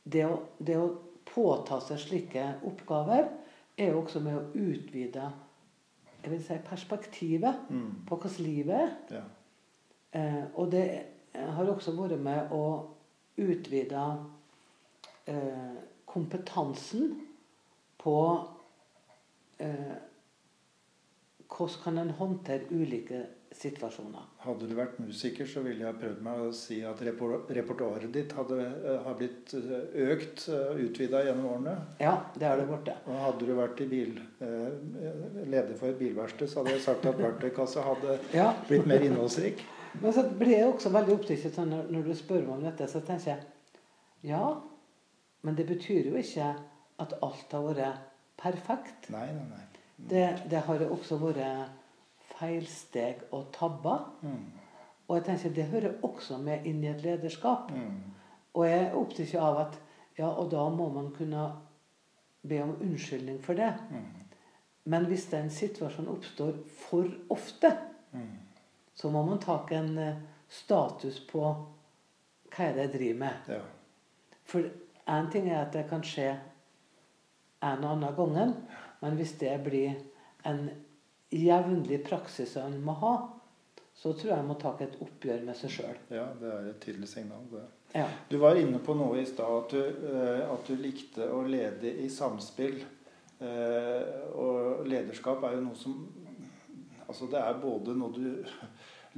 Det 0.05 0.23
å, 0.27 0.37
det 0.63 0.77
å 0.79 0.85
påta 1.27 1.81
seg 1.83 1.99
slike 1.99 2.45
oppgaver 2.69 3.27
er 3.75 3.91
jo 3.91 4.03
også 4.03 4.21
med 4.23 4.37
å 4.37 4.45
utvide 4.53 5.31
jeg 6.25 6.31
vil 6.31 6.41
si, 6.41 6.55
perspektivet 6.65 7.67
Mm. 7.69 8.05
på 8.07 8.15
hvordan 8.17 8.45
livet 8.45 8.75
er. 8.81 8.93
Ja. 9.11 9.21
Eh, 10.19 10.43
og 10.55 10.71
det 10.71 11.05
har 11.35 11.69
også 11.69 11.91
vært 11.91 12.19
med 12.19 12.51
å 12.51 12.63
utvide 13.37 14.05
eh, 15.27 15.75
kompetansen 16.05 17.11
på 18.01 18.15
eh, 19.59 19.95
hvordan 21.49 21.83
kan 21.83 21.97
en 21.97 22.09
håndtere 22.09 22.71
ulike 22.71 23.25
situasjoner. 23.55 24.23
Hadde 24.43 24.67
du 24.69 24.73
vært 24.77 24.97
musiker, 25.01 25.47
så 25.49 25.61
ville 25.65 25.85
jeg 25.85 25.97
prøvd 26.01 26.21
meg 26.25 26.41
å 26.45 26.51
si 26.55 26.77
at 26.85 26.99
repertoaret 27.05 28.11
ditt 28.13 28.33
hadde, 28.37 28.57
eh, 28.61 28.97
har 29.05 29.15
blitt 29.19 29.53
eh, 29.57 30.11
økt, 30.11 30.45
utvida 30.85 31.23
gjennom 31.27 31.47
årene. 31.53 31.75
Ja, 32.01 32.15
det 32.35 32.47
har 32.49 32.57
det 32.61 32.67
blitt. 32.69 32.91
Og 33.07 33.19
hadde 33.23 33.47
du 33.49 33.53
vært 33.57 33.81
i 33.81 33.87
bil, 33.91 34.19
eh, 34.43 35.45
leder 35.45 35.73
for 35.79 35.89
et 35.93 35.99
bilverksted, 35.99 36.51
så 36.51 36.61
hadde 36.61 36.75
jeg 36.75 36.85
sagt 36.85 37.05
at 37.11 37.19
verktøykassa 37.21 37.85
hadde 37.87 38.19
Ja. 38.41 38.51
blitt 38.67 38.85
mer 38.89 39.05
innholdsrik. 39.07 39.63
Men 40.01 40.11
så 40.13 40.25
blir 40.35 40.57
jeg 40.57 40.67
også 40.73 40.91
veldig 40.91 41.13
opptatt 41.15 41.59
av 41.61 41.67
når, 41.71 41.85
når 41.95 42.09
du 42.09 42.15
spør 42.19 42.41
meg 42.43 42.55
om 42.57 42.63
dette, 42.67 42.87
så 42.91 42.99
tenker 43.07 43.31
jeg 43.35 43.51
ja, 44.25 44.55
men 45.45 45.55
det 45.55 45.67
betyr 45.69 46.07
jo 46.09 46.15
ikke 46.17 46.47
at 46.99 47.11
alt 47.23 47.51
har 47.53 47.63
vært 47.69 48.05
perfekt. 48.41 49.09
Nei, 49.13 49.27
nei, 49.31 49.43
nei. 49.51 49.61
Det, 49.95 50.23
det 50.51 50.63
har 50.65 50.81
også 50.89 51.15
vært 51.21 51.69
feilsteg 52.39 53.23
og 53.31 53.47
tabber. 53.53 54.09
Mm. 54.21 54.51
Og 55.07 55.17
jeg 55.17 55.25
tenker 55.25 55.55
det 55.55 55.65
hører 55.71 55.97
også 56.03 56.37
med 56.41 56.65
inn 56.65 56.83
i 56.83 56.89
et 56.91 57.03
lederskap. 57.05 57.71
Mm. 57.71 57.97
Og 58.53 58.67
jeg 58.67 58.83
er 58.85 58.95
opptatt 58.97 59.35
av 59.35 59.57
at 59.67 59.79
ja, 60.17 60.27
og 60.29 60.51
da 60.51 60.69
må 60.69 60.89
man 60.89 61.11
kunne 61.15 61.49
be 62.47 62.61
om 62.63 62.75
unnskyldning 62.81 63.41
for 63.43 63.53
det. 63.57 63.73
Mm. 63.91 64.05
Men 64.85 65.05
hvis 65.09 65.25
den 65.31 65.49
situasjonen 65.49 66.11
oppstår 66.13 66.57
for 66.87 67.09
ofte, 67.29 67.73
Mm. 68.15 68.37
så 68.93 69.09
må 69.11 69.23
man 69.25 69.39
ta 69.39 69.57
en 69.71 69.97
eh, 69.97 70.15
status 70.47 71.19
på 71.27 71.41
hva 72.55 72.63
er 72.63 72.73
det 72.73 72.81
jeg 72.85 72.93
driver 72.93 73.17
med. 73.19 73.49
Ja. 73.49 73.59
For 74.45 74.69
én 75.07 75.31
ting 75.31 75.49
er 75.49 75.65
at 75.65 75.73
det 75.73 75.89
kan 75.89 76.03
skje 76.03 76.29
en 77.63 77.83
og 77.83 77.91
annen 77.91 78.15
gangen, 78.15 78.53
men 79.01 79.17
hvis 79.19 79.33
det 79.41 79.63
blir 79.63 79.97
en 80.45 80.69
jevnlig 81.29 82.03
praksis 82.05 82.53
som 82.53 82.73
en 82.73 82.83
må 82.85 82.95
ha, 83.01 83.15
så 83.95 84.11
tror 84.13 84.31
jeg 84.33 84.43
en 84.43 84.49
må 84.49 84.57
ta 84.59 84.73
et 84.83 84.97
oppgjør 85.01 85.45
med 85.47 85.57
seg 85.57 85.71
sjøl. 85.77 85.99
ja, 86.11 86.27
det 86.39 86.51
er 86.51 86.69
et 86.69 86.81
tydelig 86.83 87.09
signal. 87.09 87.45
det. 87.51 87.63
Ja. 87.95 88.09
Du 88.29 88.37
var 88.37 88.59
inne 88.59 88.81
på 88.83 88.93
noe 88.97 89.21
i 89.21 89.25
stad, 89.25 89.51
at, 89.63 89.71
du, 89.71 90.09
eh, 90.11 90.41
at 90.51 90.67
du 90.67 90.75
likte 90.75 91.29
å 91.31 91.45
lede 91.47 91.93
i 92.03 92.09
samspill. 92.11 92.81
Eh, 93.39 94.03
og 94.35 94.85
lederskap 94.87 95.43
er 95.43 95.57
jo 95.57 95.65
noe 95.69 95.79
som 95.79 95.97
Altså 97.05 97.27
det 97.29 97.37
er 97.37 97.59
både 97.61 97.93
noe 97.93 98.15
du 98.15 98.45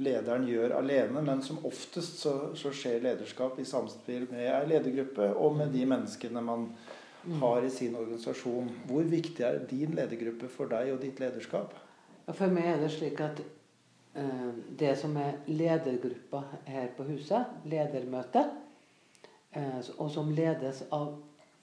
lederen 0.04 0.44
gjør 0.44 0.74
alene, 0.76 1.22
men 1.24 1.40
som 1.42 1.62
oftest 1.64 2.20
så, 2.20 2.34
så 2.52 2.68
skjer 2.68 3.00
lederskap 3.00 3.56
i 3.58 3.64
samspill 3.66 4.26
med 4.28 4.44
ei 4.44 4.66
ledergruppe 4.68 5.30
og 5.40 5.56
med 5.56 5.72
de 5.72 5.86
menneskene 5.88 6.42
man 6.44 6.68
har 7.40 7.64
i 7.64 7.72
sin 7.72 7.96
organisasjon. 7.98 8.68
Hvor 8.90 9.08
viktig 9.08 9.44
er 9.44 9.62
din 9.70 9.96
ledergruppe 9.96 10.50
for 10.52 10.70
deg 10.70 10.92
og 10.92 11.00
ditt 11.02 11.18
lederskap? 11.22 11.72
For 12.34 12.52
meg 12.52 12.66
er 12.68 12.82
det 12.82 12.90
slik 12.92 13.20
at 13.24 13.40
eh, 13.40 14.50
det 14.80 14.92
som 15.00 15.16
er 15.16 15.38
ledergruppa 15.48 16.42
her 16.68 16.90
på 16.96 17.06
huset, 17.08 17.54
ledermøte, 17.64 18.44
eh, 19.56 19.78
og 19.96 20.10
som 20.12 20.28
ledes 20.34 20.82
av 20.92 21.14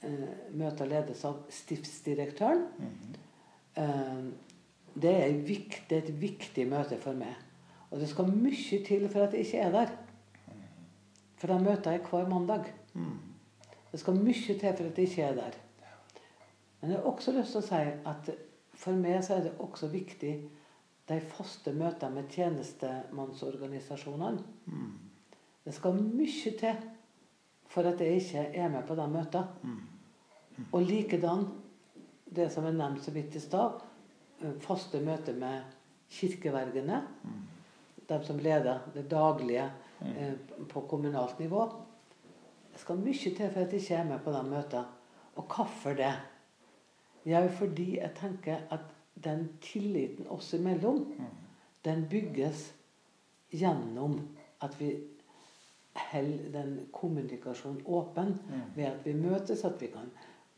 eh, 0.06 0.32
møtet 0.58 0.90
ledes 0.90 1.22
av 1.28 1.44
stiftsdirektøren, 1.54 2.66
eh, 3.78 4.26
det 4.96 5.12
er, 5.12 5.38
viktig, 5.44 5.98
et 5.98 6.12
viktig 6.22 6.66
møte 6.72 6.98
for 7.04 7.18
meg. 7.20 7.36
Og 7.92 8.00
det 8.00 8.10
skal 8.10 8.32
mye 8.32 8.80
til 8.88 9.06
for 9.12 9.26
at 9.26 9.36
jeg 9.36 9.46
ikke 9.46 9.64
er 9.68 9.74
der. 9.76 9.94
For 11.36 11.52
da 11.52 11.60
møter 11.60 11.92
jeg 11.92 12.06
hver 12.08 12.30
mandag. 12.32 12.72
Det 13.92 14.00
skal 14.00 14.18
mye 14.18 14.34
til 14.34 14.60
for 14.60 14.88
at 14.88 14.98
jeg 14.98 15.10
ikke 15.10 15.24
er 15.24 15.36
der. 15.36 15.58
Men 16.80 16.92
jeg 16.92 17.00
har 17.00 17.12
også 17.12 17.36
lyst 17.36 17.52
til 17.52 17.62
å 17.62 17.68
si 17.68 17.82
at 18.08 18.32
for 18.76 19.00
meg 19.00 19.24
så 19.24 19.38
er 19.38 19.48
det 19.48 19.56
også 19.64 19.88
viktig 19.92 20.34
de 21.06 21.20
faste 21.32 21.74
møtene 21.74 22.20
med 22.20 22.30
tjenestemannsorganisasjonene. 22.34 24.44
Det 25.66 25.74
skal 25.74 26.02
mye 26.02 26.52
til 26.60 26.76
for 27.70 27.90
at 27.90 28.02
jeg 28.02 28.22
ikke 28.22 28.48
er 28.54 28.70
med 28.74 28.84
på 28.88 28.98
de 28.98 29.08
møtene. 29.10 29.76
Og 30.72 30.86
likedan 30.86 31.48
det 32.36 32.50
som 32.54 32.66
er 32.66 32.76
nevnt 32.76 33.04
så 33.04 33.14
vidt 33.16 33.36
i 33.36 33.44
stad, 33.44 33.82
faste 34.66 35.02
møter 35.04 35.38
med 35.38 35.62
kirkevergene. 36.12 37.02
De 38.06 38.20
som 38.26 38.40
leder 38.40 38.86
det 38.94 39.08
daglige 39.10 39.66
eh, 40.02 40.34
på 40.70 40.82
kommunalt 40.90 41.40
nivå. 41.40 41.66
Det 42.74 42.82
skal 42.82 43.02
mye 43.02 43.32
til 43.36 43.50
for 43.50 43.64
at 43.64 43.74
jeg 43.74 43.82
ikke 43.82 43.96
er 43.96 44.10
med 44.10 44.22
på 44.22 44.34
de 44.36 44.44
møtene. 44.46 44.86
Og 45.36 45.48
hvorfor 45.52 45.98
det? 45.98 46.14
Jo, 47.26 47.48
fordi 47.48 47.98
jeg 47.98 48.12
tenker 48.20 48.58
at 48.72 48.80
den 49.24 49.50
tilliten 49.62 50.28
oss 50.30 50.54
imellom, 50.54 51.06
den 51.86 52.06
bygges 52.10 52.74
gjennom 53.52 54.20
at 54.62 54.80
vi 54.80 54.92
holder 56.12 56.52
den 56.52 56.80
kommunikasjonen 56.94 57.82
åpen 57.86 58.40
ved 58.76 58.84
at 58.86 59.06
vi 59.06 59.14
møtes, 59.14 59.64
at 59.66 59.82
vi 59.82 59.88
kan, 59.88 60.10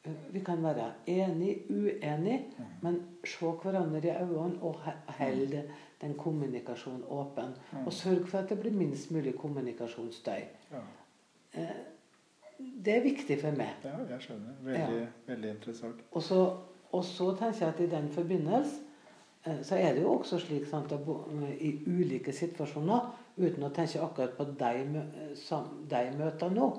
eh, 0.06 0.12
vi 0.34 0.40
kan 0.40 0.64
være 0.64 0.92
enig, 1.08 1.58
uenig, 1.70 2.46
Mm. 2.58 2.66
men 2.82 3.02
se 3.26 3.46
hverandre 3.46 4.02
i 4.04 4.10
øynene 4.24 4.62
og 4.64 4.76
holde 5.08 5.64
den 6.02 6.14
kommunikasjonen 6.14 7.04
åpen. 7.10 7.54
Og 7.86 7.94
sørge 7.94 8.26
for 8.28 8.38
at 8.38 8.50
det 8.50 8.60
blir 8.60 8.72
minst 8.74 9.12
mulig 9.12 9.36
kommunikasjonsstøy. 9.36 10.42
Ja. 12.60 12.64
Eh, 12.66 12.74
Det 12.84 12.96
er 12.98 13.04
viktig 13.04 13.40
for 13.42 13.52
meg. 13.52 13.70
ja, 13.84 13.90
jeg 14.10 14.22
skjønner. 14.22 14.54
Veldig, 14.64 15.08
veldig 15.28 15.50
interessant. 15.50 15.96
Og 16.12 16.22
så, 16.24 16.58
og 16.92 17.04
så 17.06 17.32
tenker 17.38 17.60
jeg 17.66 17.74
at 17.74 17.80
i 17.80 17.88
den 17.92 18.10
forbindelse 18.10 18.80
eh, 19.46 19.62
så 19.64 19.76
er 19.76 19.94
det 19.94 20.02
jo 20.04 20.14
også 20.20 20.40
slik 20.40 20.66
sant, 20.68 20.92
at 20.92 21.00
i 21.60 21.84
ulike 21.88 22.32
situasjoner, 22.34 23.12
uten 23.38 23.64
å 23.64 23.70
tenke 23.70 24.02
akkurat 24.02 24.34
på 24.38 24.44
de, 24.44 24.86
mø- 24.94 26.18
møter 26.18 26.50
nå, 26.50 26.70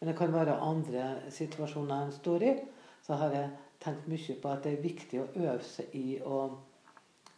men 0.00 0.08
det 0.10 0.16
kan 0.18 0.32
være 0.32 0.58
andre 0.60 1.06
situasjoner 1.30 2.04
en 2.06 2.12
står 2.12 2.42
i, 2.42 2.54
så 3.02 3.14
har 3.14 3.30
jeg 3.32 3.50
tenkt 3.80 4.06
mye 4.08 4.36
på 4.42 4.48
at 4.52 4.62
det 4.64 4.72
er 4.78 4.82
viktig 4.82 5.20
å 5.20 5.28
øve 5.34 5.62
seg 5.64 5.94
i 5.94 6.18
å 6.24 6.58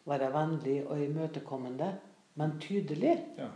være 0.08 0.30
vennlig 0.32 0.86
og 0.86 0.98
imøtekommende, 1.04 1.92
men 2.34 2.58
tydelig. 2.60 3.16
Ja. 3.38 3.48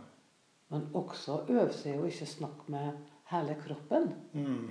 Men 0.69 0.87
også 0.93 1.41
øve 1.49 1.71
seg 1.73 1.95
i 1.95 1.99
å 1.99 2.05
ikke 2.09 2.25
snakke 2.25 2.71
med 2.71 2.91
hele 3.31 3.55
kroppen. 3.61 4.09
Mm. 4.33 4.67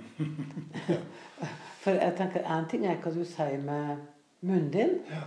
For 1.83 1.91
jeg 1.97 2.15
tenker 2.17 2.45
En 2.47 2.67
ting 2.69 2.85
er 2.87 2.99
hva 3.03 3.11
du 3.13 3.23
sier 3.27 3.59
med 3.59 4.03
munnen 4.43 4.69
din. 4.71 4.99
Ja. 5.09 5.23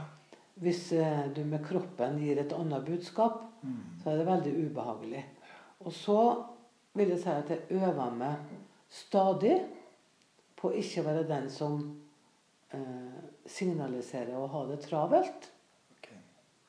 Hvis 0.63 0.93
eh, 0.97 1.27
du 1.37 1.43
med 1.45 1.65
kroppen 1.67 2.17
gir 2.23 2.39
et 2.41 2.53
annet 2.57 2.85
budskap, 2.87 3.43
Mm. 3.67 3.79
så 4.03 4.11
er 4.11 4.17
det 4.21 4.27
veldig 4.27 4.51
ubehagelig. 4.67 5.25
Og 5.81 5.93
så 5.93 6.45
vil 6.95 7.09
jeg 7.09 7.19
si 7.19 7.29
at 7.33 7.49
jeg 7.51 7.81
øver 7.81 8.13
meg 8.15 8.37
stadig 8.89 9.57
på 10.57 10.69
å 10.69 10.77
ikke 10.77 11.03
være 11.05 11.25
den 11.27 11.49
som 11.51 11.81
eh, 12.73 13.17
signaliserer 13.47 14.37
å 14.39 14.47
ha 14.53 14.63
det 14.69 14.79
travelt. 14.85 15.49
Okay. 15.97 16.19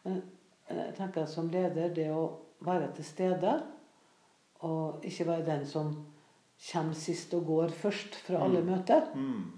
Men 0.07 0.23
jeg 0.69 0.95
tenker 0.97 1.23
at 1.27 1.29
som 1.35 1.51
leder 1.53 1.93
det 1.93 2.07
å 2.15 2.23
være 2.65 2.89
til 2.97 3.05
stede, 3.05 3.53
og 4.65 5.05
ikke 5.05 5.27
være 5.27 5.45
den 5.45 5.65
som 5.69 5.91
kommer 6.71 6.93
sist 6.97 7.33
og 7.37 7.45
går 7.45 7.67
først 7.69 8.15
fra 8.25 8.41
alle 8.43 8.59
Mm. 8.61 8.65
møter. 8.71 9.01
Mm. 9.15 9.51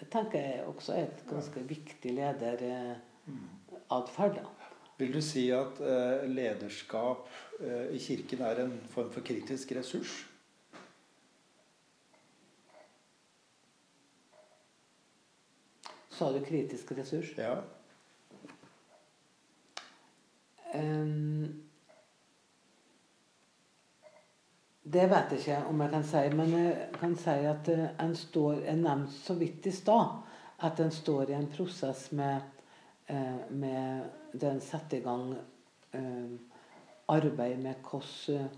Jeg 0.00 0.10
tenker 0.10 0.38
jeg 0.40 0.64
også 0.66 0.92
er 0.94 1.02
et 1.04 1.24
ganske 1.28 1.60
viktig 1.68 2.12
lederatferd. 2.14 4.40
Mm. 4.40 4.46
Vil 4.98 5.12
du 5.14 5.20
si 5.22 5.50
at 5.50 5.80
eh, 5.80 6.28
lederskap 6.28 7.28
eh, 7.60 7.94
i 7.94 7.98
kirken 7.98 8.40
er 8.40 8.54
en 8.64 8.80
form 8.90 9.12
for 9.12 9.20
kritisk 9.20 9.72
ressurs? 9.76 10.26
Sa 16.12 16.28
du 16.32 16.40
kritisk 16.44 16.92
ressurs? 16.96 17.32
Ja. 17.38 17.54
Ehm, 20.74 21.62
det 24.82 25.04
vet 25.10 25.30
jeg 25.30 25.38
ikke 25.38 25.58
om 25.70 25.82
jeg 25.84 25.92
kan 25.92 26.04
si, 26.06 26.22
men 26.34 26.54
jeg 26.56 26.88
kan 26.98 27.12
si 27.18 27.34
at 27.46 27.68
eh, 27.70 27.84
en 28.02 28.16
står 28.18 28.64
Jeg 28.64 28.80
nevnte 28.80 29.14
så 29.14 29.36
vidt 29.38 29.66
i 29.66 29.74
stad 29.74 30.16
at 30.62 30.80
en 30.80 30.90
står 30.90 31.30
i 31.30 31.36
en 31.36 31.46
prosess 31.50 32.08
med, 32.12 32.40
eh, 33.06 33.50
med 33.50 34.02
der 34.32 34.50
en 34.50 34.60
setter 34.60 34.98
i 34.98 35.04
gang 35.04 35.34
eh, 35.94 36.34
arbeid 37.08 37.62
med 37.62 37.74
hvordan 37.90 38.50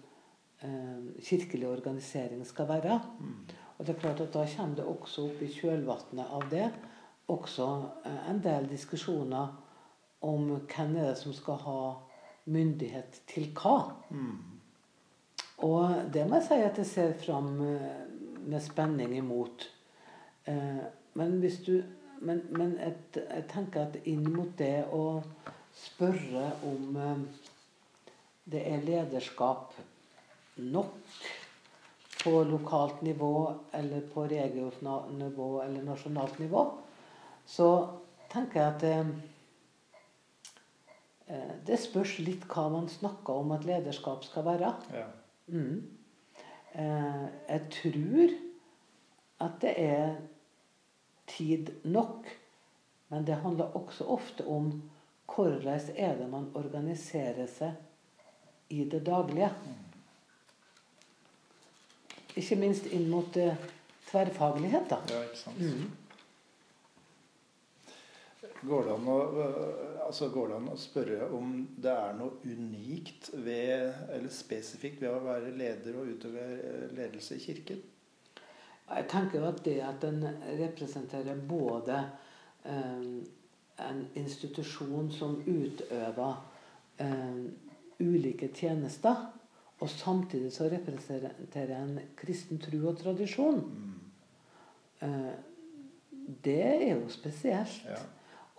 kirkelig 1.20 1.68
organisering 1.68 2.46
skal 2.46 2.68
være. 2.68 3.00
Mm. 3.20 3.48
Og 3.78 3.86
det 3.86 3.94
er 3.94 4.00
klart 4.00 4.20
at 4.20 4.32
Da 4.32 4.46
kommer 4.56 4.76
det 4.76 4.84
også 4.84 5.26
opp 5.26 5.42
i 5.42 5.48
kjølvannet 5.52 6.30
av 6.32 6.46
det 6.50 6.70
også 7.28 7.66
en 8.30 8.40
del 8.40 8.68
diskusjoner 8.70 9.52
om 10.24 10.48
hvem 10.48 10.96
er 10.96 11.10
det 11.10 11.18
som 11.20 11.32
skal 11.36 11.60
ha 11.66 11.78
myndighet 12.46 13.20
til 13.28 13.50
hva. 13.52 13.92
Mm. 14.10 14.53
Og 15.64 16.12
det 16.12 16.26
må 16.28 16.38
jeg 16.40 16.46
si 16.48 16.60
at 16.60 16.78
jeg 16.82 16.88
ser 16.90 17.14
fram 17.20 17.54
eh, 17.64 18.02
med 18.44 18.60
spenning 18.62 19.16
imot. 19.16 19.68
Eh, 20.46 20.84
Men 21.14 21.38
hvis 21.40 21.60
du 21.66 21.82
Men, 22.24 22.40
men 22.50 22.78
et, 22.80 23.16
jeg 23.16 23.44
tenker 23.50 23.80
at 23.82 23.96
inn 24.08 24.22
mot 24.32 24.48
det 24.56 24.86
å 24.96 25.22
spørre 25.76 26.44
om 26.64 26.96
eh, 26.96 27.18
det 28.48 28.62
er 28.70 28.84
lederskap 28.86 29.74
nok 30.56 30.94
på 32.22 32.44
lokalt 32.48 33.02
nivå 33.02 33.52
eller 33.76 34.00
på 34.14 34.24
regionnivå 34.30 35.62
eller 35.66 35.82
nasjonalt 35.84 36.38
nivå, 36.40 36.64
så 37.46 37.68
tenker 38.32 38.60
jeg 38.60 38.68
at 38.72 38.82
eh, 41.28 41.54
det 41.66 41.78
spørs 41.82 42.18
litt 42.24 42.44
hva 42.48 42.68
man 42.72 42.88
snakker 42.88 43.32
om 43.42 43.52
at 43.58 43.66
lederskap 43.68 44.24
skal 44.24 44.44
være. 44.48 44.72
Ja. 44.94 45.06
Mm. 45.46 45.82
Eh, 46.72 47.26
jeg 47.48 47.60
tror 47.70 48.34
at 49.44 49.60
det 49.60 49.74
er 49.76 50.16
tid 51.26 51.70
nok. 51.84 52.26
Men 53.08 53.26
det 53.26 53.34
handler 53.34 53.76
også 53.76 54.04
ofte 54.04 54.46
om 54.46 54.82
hvordan 55.34 55.80
er 55.96 56.16
det 56.18 56.28
man 56.30 56.50
organiserer 56.54 57.46
seg 57.46 57.72
i 58.68 58.84
det 58.90 59.02
daglige. 59.06 59.50
Ikke 62.36 62.56
minst 62.58 62.86
inn 62.90 63.06
mot 63.10 63.36
eh, 63.36 63.56
tverrfaglighet. 64.08 64.88
da. 64.90 64.98
ja, 65.10 65.22
ikke 65.22 65.38
sant. 65.38 65.60
Mm. 65.60 66.03
Går 68.64 68.86
det, 68.86 68.92
å, 69.12 69.16
altså 70.06 70.28
går 70.32 70.48
det 70.48 70.56
an 70.56 70.68
å 70.72 70.76
spørre 70.80 71.26
om 71.36 71.50
det 71.84 71.90
er 71.92 72.14
noe 72.16 72.38
unikt 72.48 73.28
ved, 73.34 73.90
eller 74.14 74.32
spesifikt 74.32 75.02
ved 75.02 75.10
å 75.12 75.20
være 75.24 75.50
leder 75.52 75.98
og 76.00 76.08
utøve 76.14 76.46
ledelse 76.96 77.36
i 77.36 77.42
kirken? 77.44 77.82
Jeg 78.88 79.06
tenker 79.08 79.44
at 79.48 79.60
det 79.64 79.78
at 79.84 80.00
den 80.04 80.24
representerer 80.60 81.38
både 81.48 81.98
eh, 82.64 83.06
en 83.84 84.02
institusjon 84.16 85.08
som 85.12 85.38
utøver 85.46 86.34
eh, 87.00 87.38
ulike 88.00 88.48
tjenester, 88.54 89.26
og 89.80 89.90
samtidig 89.90 90.52
så 90.54 90.68
representerer 90.72 91.76
en 91.82 91.98
kristen 92.16 92.60
tro 92.62 92.86
og 92.92 93.00
tradisjon, 93.00 93.64
Mm. 93.64 93.94
eh, 95.02 95.32
det 96.44 96.60
er 96.62 96.94
jo 96.94 97.08
spesielt. 97.08 97.82
Ja. 97.84 97.98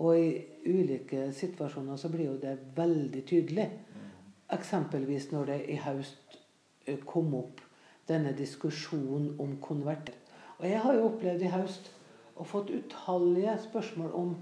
Og 0.03 0.17
i 0.19 0.31
ulike 0.65 1.29
situasjoner 1.33 1.95
så 1.95 2.09
blir 2.11 2.27
jo 2.27 2.39
det 2.39 2.57
veldig 2.75 3.21
tydelig. 3.27 3.67
Eksempelvis 4.51 5.29
når 5.31 5.51
det 5.51 5.59
i 5.71 5.77
høst 5.81 6.39
eh, 6.85 6.99
kom 7.07 7.33
opp 7.37 7.61
denne 8.07 8.35
diskusjonen 8.37 9.31
om 9.41 9.55
konverter. 9.61 10.17
Og 10.59 10.67
jeg 10.69 10.81
har 10.83 10.97
jo 10.97 11.05
opplevd 11.09 11.45
i 11.45 11.53
høst 11.53 11.87
og 12.35 12.47
fått 12.47 12.73
utallige 12.75 13.55
spørsmål 13.63 14.11
om, 14.19 14.35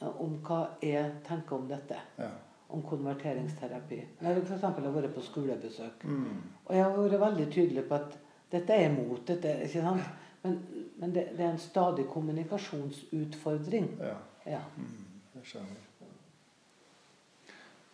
eh, 0.00 0.22
om 0.24 0.38
hva 0.46 0.62
jeg 0.82 1.12
tenker 1.28 1.56
om 1.56 1.68
dette. 1.68 2.00
Ja. 2.18 2.30
Om 2.70 2.82
konverteringsterapi. 2.86 4.00
Når 4.20 4.30
jeg 4.30 4.42
f.eks. 4.46 4.62
har 4.62 4.90
vært 4.94 5.14
på 5.14 5.20
skolebesøk. 5.26 6.04
Mm. 6.04 6.42
Og 6.64 6.74
jeg 6.76 6.84
har 6.84 6.96
vært 6.96 7.20
veldig 7.20 7.46
tydelig 7.52 7.84
på 7.88 7.94
at 7.98 8.18
dette 8.50 8.72
er 8.72 8.90
imot. 8.90 9.26
dette, 9.26 9.56
ikke 9.66 9.82
sant? 9.82 10.10
Men, 10.42 10.58
men 10.96 11.14
det, 11.14 11.28
det 11.36 11.44
er 11.44 11.50
en 11.50 11.58
stadig 11.58 12.06
kommunikasjonsutfordring. 12.08 13.96
ja. 14.00 14.16
Ja. 14.46 14.62
Mm. 14.76 15.04
Jeg 15.36 15.44
skjønner. 15.52 15.86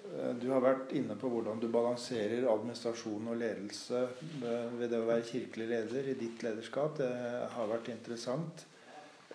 Eh, 0.06 0.32
Du 0.40 0.48
har 0.52 0.62
vært 0.62 0.92
inne 0.96 1.16
på 1.18 1.28
hvordan 1.32 1.60
du 1.60 1.68
balanserer 1.72 2.46
administrasjon 2.50 3.28
og 3.32 3.36
ledelse 3.40 4.06
ved 4.40 4.78
ved 4.78 4.90
det 4.92 5.00
å 5.02 5.08
være 5.08 5.26
kirkelig 5.26 5.68
leder 5.72 6.10
i 6.12 6.18
ditt 6.20 6.42
lederskap. 6.46 6.98
Det 6.98 7.10
har 7.56 7.70
vært 7.72 7.90
interessant. 7.94 8.66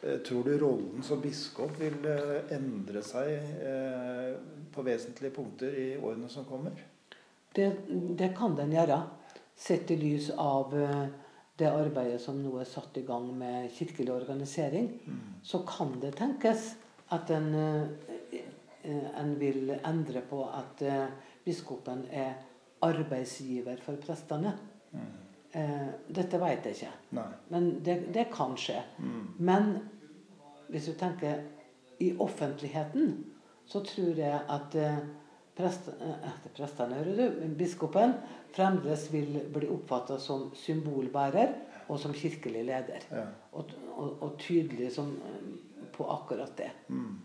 Eh, 0.02 0.20
Tror 0.26 0.44
du 0.48 0.58
rollen 0.58 1.04
som 1.04 1.22
biskop 1.22 1.76
vil 1.80 2.00
eh, 2.08 2.54
endre 2.56 3.04
seg 3.04 3.34
eh, 3.62 4.36
på 4.72 4.86
vesentlige 4.88 5.36
punkter 5.36 5.76
i 5.76 5.90
årene 6.00 6.30
som 6.30 6.46
kommer? 6.48 6.72
Det, 7.54 7.68
det 8.18 8.32
kan 8.38 8.56
den 8.56 8.72
gjøre. 8.72 9.02
Sett 9.62 9.92
i 9.92 9.98
lys 10.00 10.32
av 10.40 10.72
eh, 10.74 11.10
det 11.60 11.68
arbeidet 11.70 12.22
som 12.24 12.40
nå 12.42 12.56
er 12.58 12.66
satt 12.66 12.96
i 12.98 13.04
gang 13.06 13.28
med 13.38 13.68
kirkelig 13.76 14.10
organisering, 14.16 14.88
så 15.44 15.60
kan 15.68 15.92
det 16.02 16.16
tenkes 16.18 16.72
at 17.12 17.30
en, 17.30 17.56
eh, 17.56 17.82
eh, 18.84 19.20
en 19.22 19.40
vil 19.40 19.74
endre 19.86 20.22
på 20.30 20.44
at 20.48 20.82
eh, 20.82 21.08
biskopen 21.46 22.06
er 22.12 22.34
arbeidsgiver 22.82 23.82
for 23.86 24.00
prestene. 24.02 24.56
Mm. 24.92 25.18
Dette 26.08 26.40
vet 26.40 26.66
jeg 26.66 26.78
ikke, 26.78 26.92
Nei. 27.18 27.26
men 27.52 27.66
det, 27.84 27.96
det 28.16 28.24
kan 28.32 28.54
skje. 28.58 28.78
Mm. 29.04 29.26
Men 29.44 29.66
hvis 30.72 30.88
du 30.88 30.94
tenker 30.96 31.42
i 32.00 32.14
offentligheten, 32.24 33.18
så 33.68 33.82
tror 33.84 34.16
jeg 34.16 34.40
at 34.56 34.78
prest, 35.60 35.90
prestene, 36.56 37.02
hører 37.04 37.20
du, 37.20 37.44
biskopen 37.60 38.16
fremdeles 38.56 39.04
vil 39.12 39.42
bli 39.52 39.68
oppfatta 39.76 40.18
som 40.24 40.48
symbolbærer 40.56 41.54
og 41.92 42.00
som 42.00 42.16
kirkelig 42.16 42.64
leder. 42.68 43.04
Ja. 43.12 43.28
Og, 43.52 43.76
og, 43.92 44.24
og, 44.24 44.38
tydelig 44.40 44.94
som, 44.96 45.12
på 45.96 46.08
akkurat 46.12 46.56
det. 46.58 46.72
Mm. 46.90 47.20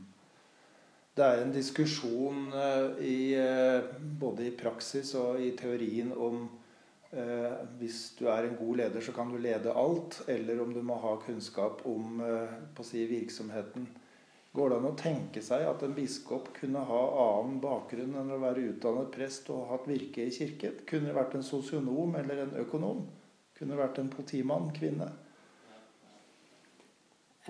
Det 1.16 1.24
er 1.24 1.40
en 1.40 1.52
diskusjon 1.54 2.50
uh, 2.52 2.98
i, 3.00 3.32
uh, 3.40 3.88
både 4.20 4.50
i 4.50 4.54
praksis 4.56 5.14
og 5.16 5.40
i 5.40 5.54
teorien 5.56 6.12
om 6.12 6.46
Eh, 7.16 7.52
hvis 7.78 8.00
du 8.18 8.26
er 8.28 8.44
en 8.44 8.56
god 8.58 8.76
leder, 8.76 9.00
så 9.00 9.12
kan 9.14 9.30
du 9.30 9.38
lede 9.38 9.72
alt, 9.72 10.18
eller 10.28 10.58
om 10.60 10.72
du 10.74 10.82
må 10.82 10.98
ha 11.00 11.14
kunnskap 11.22 11.84
om 11.86 12.18
på 12.74 12.82
å 12.82 12.86
si, 12.86 13.04
virksomheten. 13.08 13.86
Går 14.56 14.72
det 14.72 14.76
an 14.80 14.88
å 14.88 14.96
tenke 14.96 15.42
seg 15.44 15.66
at 15.68 15.82
en 15.84 15.94
biskop 15.96 16.48
kunne 16.56 16.80
ha 16.88 17.00
annen 17.22 17.58
bakgrunn 17.60 18.16
enn 18.16 18.32
å 18.32 18.40
være 18.40 18.70
utdannet 18.72 19.12
prest 19.12 19.50
og 19.52 19.68
hatt 19.70 19.88
virke 19.88 20.24
i 20.24 20.32
kirken? 20.32 20.80
Kunne 20.88 21.14
vært 21.16 21.36
en 21.36 21.44
sosionom 21.44 22.16
eller 22.16 22.42
en 22.46 22.54
økonom? 22.62 23.04
Kunne 23.56 23.78
vært 23.78 24.00
en 24.00 24.12
politimann, 24.12 24.70
kvinne? 24.76 25.10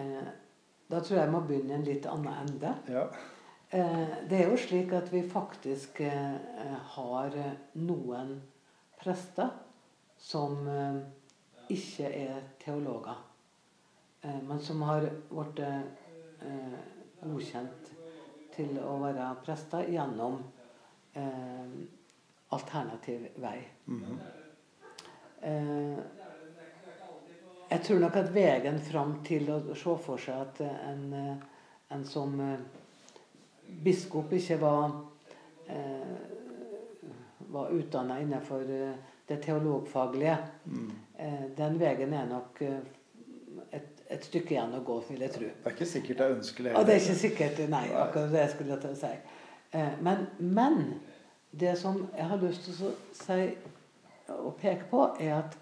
Eh, 0.03 0.33
da 0.87 1.01
tror 1.01 1.19
jeg 1.19 1.25
jeg 1.25 1.33
må 1.33 1.41
begynne 1.47 1.75
i 1.75 1.79
en 1.81 1.87
litt 1.87 2.07
annen 2.11 2.35
ende. 2.45 2.75
Ja. 2.93 3.07
Eh, 3.71 4.09
det 4.31 4.39
er 4.39 4.51
jo 4.51 4.59
slik 4.61 4.93
at 4.95 5.09
vi 5.13 5.25
faktisk 5.27 6.01
eh, 6.07 6.75
har 6.95 7.35
noen 7.75 8.37
prester 9.01 9.51
som 10.23 10.69
eh, 10.71 11.01
ikke 11.75 12.07
er 12.07 12.45
teologer, 12.63 13.19
men 14.47 14.61
som 14.63 14.83
har 14.87 15.03
blitt 15.31 15.61
godkjent 17.21 17.91
til 18.55 18.79
å 18.79 18.97
være 19.03 19.27
prester 19.43 19.91
gjennom 19.91 20.39
alternativ 22.55 23.27
vei. 23.43 23.59
Mm 23.87 24.05
-hmm. 24.05 24.19
Jeg 27.69 27.83
tror 27.87 28.01
nok 28.03 28.17
at 28.21 28.33
veien 28.35 28.79
fram 28.83 29.19
til 29.27 29.51
å 29.53 29.61
se 29.75 29.97
for 30.05 30.23
seg 30.23 30.41
at 30.45 30.63
en, 30.67 31.05
eh, 31.15 31.47
en 31.95 32.05
som 32.07 32.35
eh, 32.41 32.59
biskop 33.85 34.33
ikke 34.37 34.61
var 34.63 34.97
eh, 35.67 36.15
var 37.47 37.71
utdanna 37.71 38.19
innenfor 38.21 38.65
det 39.27 39.37
teologfaglige, 39.43 40.35
mm. 40.67 40.89
den 41.57 41.77
veien 41.79 42.15
er 42.15 42.25
nok 42.27 42.59
et 44.11 44.27
stykke 44.27 44.55
igjen 44.55 44.75
å 44.77 44.83
gå, 44.87 44.97
vil 45.09 45.25
jeg 45.27 45.35
tro. 45.35 45.49
Det 45.51 45.71
er 45.71 45.75
ikke 45.75 45.89
sikkert 45.91 46.19
det 46.19 46.27
er 46.27 46.35
ønskelig 46.37 46.71
heller. 46.71 46.81
Og 46.81 46.87
det 46.87 46.95
er 46.95 47.03
ikke 47.03 47.21
sikkert, 47.21 47.63
nei, 47.73 47.85
akkurat 48.03 48.33
det 48.33 48.43
jeg 48.43 48.53
skulle 48.55 48.81
til 48.83 48.95
å 48.95 48.99
si. 49.01 49.13
Eh, 49.77 49.95
men, 50.07 50.27
men, 50.39 50.83
det 51.57 51.77
som 51.81 52.03
jeg 52.13 52.29
har 52.31 52.43
lyst 52.43 52.67
til 52.67 52.87
å 52.87 52.93
si 53.17 53.41
og 54.35 54.57
peke 54.61 54.89
på, 54.91 55.03
er 55.23 55.39
at 55.39 55.57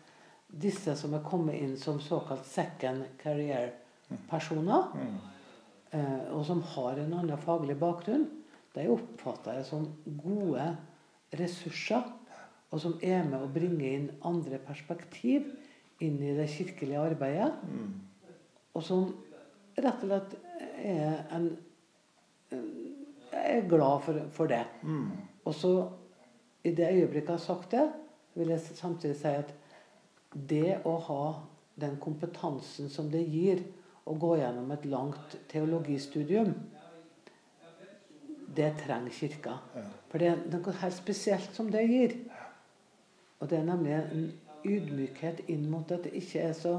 disse 0.61 0.95
som 0.99 1.15
er 1.17 1.25
kommet 1.27 1.59
inn 1.59 1.75
som 1.81 2.01
såkalt 2.03 2.47
second 2.47 3.07
career-personer, 3.23 4.91
mm. 4.95 5.15
Eh, 5.95 6.23
og 6.35 6.41
som 6.43 6.59
har 6.73 6.99
en 6.99 7.13
annen 7.15 7.39
faglig 7.39 7.77
bakgrunn, 7.79 8.25
de 8.75 8.89
oppfatter 8.91 9.61
jeg 9.61 9.67
som 9.69 9.85
gode 10.19 10.65
ressurser, 11.39 12.09
og 12.75 12.81
som 12.83 12.97
er 12.99 13.23
med 13.29 13.39
å 13.39 13.51
bringe 13.55 13.87
inn 13.87 14.09
andre 14.27 14.59
perspektiv 14.59 15.53
inn 16.03 16.17
i 16.19 16.33
det 16.35 16.49
kirkelige 16.51 16.99
arbeidet. 17.13 17.53
Mm. 17.71 17.93
Og 18.75 18.83
som 18.83 19.07
rett 19.79 20.03
og 20.03 20.11
slett 20.11 20.35
er 20.83 21.23
en 21.35 21.53
Jeg 23.35 23.59
er 23.59 23.69
glad 23.69 24.03
for, 24.05 24.19
for 24.31 24.47
det. 24.47 24.63
Mm. 24.83 25.09
Og 25.45 25.55
så, 25.59 25.71
i 26.63 26.71
det 26.71 26.87
øyeblikket 26.87 27.33
jeg 27.33 27.35
har 27.35 27.43
sagt 27.43 27.73
det, 27.75 27.87
vil 28.35 28.53
jeg 28.53 28.61
samtidig 28.79 29.17
si 29.19 29.33
at 29.35 29.51
det 30.35 30.80
å 30.85 30.97
ha 31.09 31.24
den 31.80 31.97
kompetansen 32.03 32.91
som 32.91 33.11
det 33.11 33.22
gir 33.26 33.62
å 34.05 34.14
gå 34.20 34.35
gjennom 34.39 34.70
et 34.74 34.85
langt 34.87 35.37
teologistudium, 35.51 36.53
det 38.55 38.70
trenger 38.85 39.11
Kirka. 39.11 39.57
For 40.11 40.22
det 40.22 40.30
er 40.30 40.43
noe 40.53 40.74
helt 40.78 40.97
spesielt 40.97 41.57
som 41.57 41.70
det 41.72 41.82
gir. 41.89 42.14
Og 43.41 43.51
det 43.51 43.59
er 43.59 43.66
nemlig 43.66 43.95
en 43.97 44.28
ydmykhet 44.64 45.43
inn 45.53 45.66
mot 45.70 45.91
at 45.93 46.07
det 46.07 46.14
ikke 46.20 46.45
er 46.49 46.55
så 46.57 46.76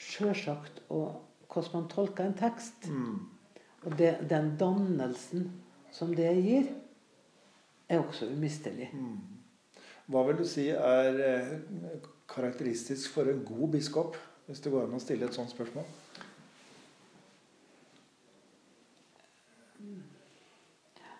sjølsagt 0.00 0.80
hvordan 0.88 1.74
man 1.74 1.90
tolker 1.92 2.24
en 2.24 2.38
tekst. 2.38 2.88
Mm. 2.88 3.18
Og 3.82 3.98
det, 3.98 4.14
den 4.30 4.54
dannelsen 4.58 5.50
som 5.92 6.14
det 6.16 6.30
gir, 6.40 6.70
er 7.88 8.00
også 8.00 8.30
umistelig. 8.32 8.88
Mm. 8.94 9.18
Hva 10.12 10.24
vil 10.28 10.40
du 10.40 10.46
si 10.48 10.68
er 10.72 11.20
eh, 11.26 11.52
karakteristisk 12.32 13.12
for 13.14 13.28
en 13.30 13.44
god 13.46 13.74
biskop, 13.76 14.16
hvis 14.46 14.62
det 14.64 14.72
går 14.72 14.86
an 14.86 14.96
å 14.96 15.02
stille 15.02 15.28
et 15.28 15.36
sånt 15.36 15.52
spørsmål? 15.52 15.86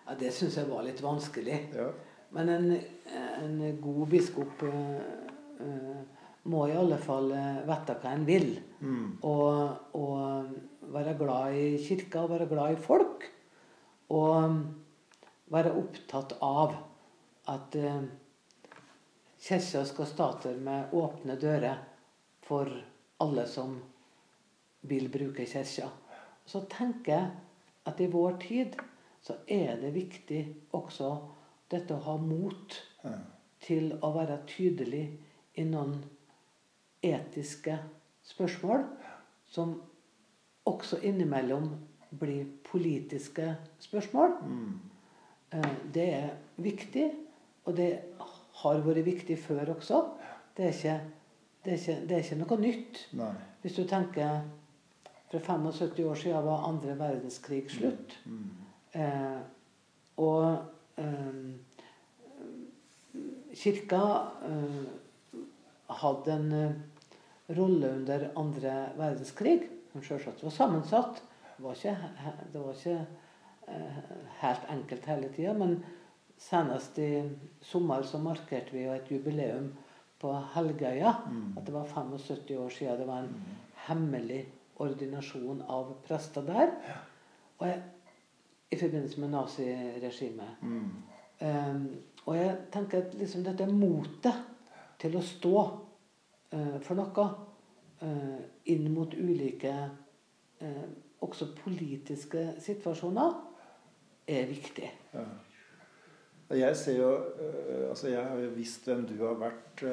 Ja, 0.03 0.15
Det 0.19 0.33
syns 0.35 0.57
jeg 0.59 0.69
var 0.69 0.83
litt 0.85 1.01
vanskelig. 1.03 1.59
Ja. 1.75 1.87
Men 2.33 2.49
en, 2.49 2.71
en, 3.13 3.59
god 3.81 4.07
biskop 4.11 4.63
uh, 4.65 6.01
må 6.49 6.65
i 6.67 6.75
alle 6.75 6.97
fall 6.99 7.29
eh, 7.31 7.61
vite 7.63 7.95
hva 8.01 8.11
en 8.11 8.25
vil. 8.27 8.49
Mm. 8.81 9.19
Og, 9.23 9.93
og, 9.95 10.55
være 10.93 11.13
glad 11.17 11.55
i 11.55 11.77
kirka 11.81 12.25
og 12.25 12.33
være 12.33 12.49
glad 12.49 12.73
i 12.73 12.81
folk. 12.83 13.23
Og 14.11 14.57
være 15.53 15.71
opptatt 15.79 16.35
av 16.43 16.75
at 17.53 17.77
uh, 17.79 18.03
kirka 19.43 19.85
skal 19.85 20.07
starte 20.07 20.53
med 20.55 20.93
åpne 20.95 21.35
dører 21.35 21.81
for 22.47 22.69
alle 23.23 23.45
som 23.47 23.75
vil 24.87 25.09
bruke 25.11 25.45
kirka. 25.45 25.89
Så 26.45 26.63
tenker 26.71 27.11
jeg 27.11 27.31
at 27.87 28.01
i 28.01 28.07
vår 28.11 28.39
tid 28.43 28.75
så 29.23 29.35
er 29.47 29.77
det 29.81 29.93
viktig 29.95 30.41
også 30.75 31.11
dette 31.71 31.95
å 31.95 32.03
ha 32.07 32.17
mot 32.19 32.75
til 33.63 33.93
å 34.03 34.11
være 34.15 34.41
tydelig 34.47 35.05
i 35.59 35.65
noen 35.67 35.95
etiske 37.03 37.77
spørsmål 38.23 38.85
som 39.51 39.75
også 40.67 40.99
innimellom 41.03 41.69
blir 42.19 42.47
politiske 42.67 43.55
spørsmål. 43.83 44.35
Mm. 44.41 44.79
Eh, 45.51 45.71
det 45.93 46.07
er 46.13 46.29
viktig, 46.55 47.09
og 47.65 47.75
det 47.77 47.89
har 48.63 48.83
vært 48.85 49.05
viktig 49.05 49.37
før 49.43 49.75
også. 49.75 50.01
Det 50.57 50.67
er 50.67 50.73
ikke, 50.73 50.97
det 51.65 51.73
er 51.73 51.79
ikke, 51.81 51.97
det 52.09 52.17
er 52.17 52.25
ikke 52.25 52.41
noe 52.41 52.59
nytt. 52.61 53.01
Nei. 53.19 53.31
Hvis 53.63 53.77
du 53.79 53.83
tenker 53.89 54.41
for 55.31 55.39
75 55.39 55.99
år 56.05 56.19
siden 56.19 56.45
var 56.45 56.67
andre 56.67 56.97
verdenskrig 56.99 57.63
slutt. 57.71 58.19
Mm. 58.25 58.33
Mm. 58.33 59.01
Eh, 59.01 59.39
og 60.21 60.57
eh, 61.01 61.37
kirka 63.57 64.01
eh, 64.45 64.83
hadde 66.03 66.35
en 66.35 66.51
eh, 66.59 66.75
rolle 67.57 67.89
under 67.97 68.29
andre 68.39 68.75
verdenskrig, 68.97 69.65
som 69.91 70.05
selvsagt 70.05 70.43
var 70.45 70.53
sammensatt. 70.53 71.23
Det 71.57 71.65
var 71.65 71.73
ikke, 71.77 71.97
det 72.53 72.61
var 72.61 72.77
ikke 72.77 73.05
eh, 73.67 73.99
helt 74.43 74.71
enkelt 74.77 75.09
hele 75.09 75.33
tida. 75.33 75.53
Men 75.57 75.77
senest 76.37 76.97
i 76.99 77.09
sommer 77.61 78.03
så 78.03 78.19
markerte 78.21 78.75
vi 78.75 78.85
jo 78.85 78.93
et 78.93 79.11
jubileum 79.11 79.71
på 80.19 80.33
Helgøya. 80.53 81.13
Mm. 81.29 81.57
At 81.57 81.65
det 81.67 81.73
var 81.73 81.85
75 81.85 82.51
år 82.57 82.69
siden 82.69 82.99
det 82.99 83.07
var 83.07 83.23
en 83.23 83.33
mm. 83.33 83.57
hemmelig 83.87 84.45
ordinasjon 84.83 85.61
av 85.69 85.93
prester 86.07 86.45
der. 86.47 86.71
Ja. 86.87 86.99
Og 87.59 87.67
jeg, 87.67 87.83
I 88.71 88.79
forbindelse 88.79 89.19
med 89.21 89.29
naziregimet. 89.29 90.61
Mm. 90.61 90.91
Um, 91.41 91.87
og 92.25 92.37
jeg 92.37 92.57
tenker 92.73 93.03
at 93.03 93.13
liksom 93.13 93.43
dette 93.43 93.67
motet 93.69 94.39
til 94.99 95.17
å 95.19 95.21
stå 95.21 95.57
uh, 95.59 96.77
for 96.81 96.97
noe 96.97 97.25
uh, 98.01 98.39
inn 98.71 98.87
mot 98.93 99.13
ulike 99.13 99.73
uh, 100.63 100.85
også 101.23 101.51
politiske 101.57 102.53
situasjoner, 102.63 103.35
er 104.27 104.47
viktig. 104.47 104.89
Ja. 105.13 105.25
Jeg 106.53 106.75
ser 106.77 106.97
jo 106.99 107.09
altså 107.89 108.09
Jeg 108.11 108.25
har 108.25 108.39
jo 108.41 108.49
visst 108.55 108.87
hvem 108.87 109.05
du 109.09 109.15
har 109.23 109.37
vært 109.39 109.83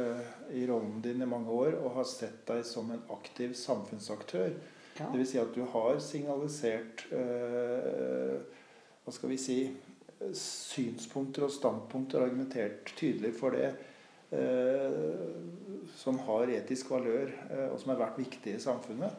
i 0.56 0.66
rollen 0.68 1.00
din 1.04 1.22
i 1.22 1.28
mange 1.28 1.50
år, 1.52 1.76
og 1.80 1.94
har 1.98 2.08
sett 2.08 2.42
deg 2.48 2.64
som 2.66 2.90
en 2.92 3.02
aktiv 3.14 3.54
samfunnsaktør. 3.58 4.52
Ja. 4.98 5.06
Dvs. 5.14 5.30
Si 5.30 5.38
at 5.40 5.54
du 5.54 5.62
har 5.72 6.00
signalisert 6.04 7.06
Hva 9.00 9.14
skal 9.14 9.32
vi 9.32 9.38
si 9.40 9.60
synspunkter 10.36 11.46
og 11.46 11.54
standpunkter, 11.54 12.26
argumentert 12.26 12.92
tydelig 12.98 13.32
for 13.38 13.56
det. 13.56 13.70
som 15.96 16.18
har 16.26 16.52
etisk 16.54 16.90
valør, 16.92 17.32
og 17.72 17.80
som 17.80 17.90
har 17.90 18.02
vært 18.04 18.20
viktig 18.20 18.54
i 18.54 18.62
samfunnet. 18.62 19.10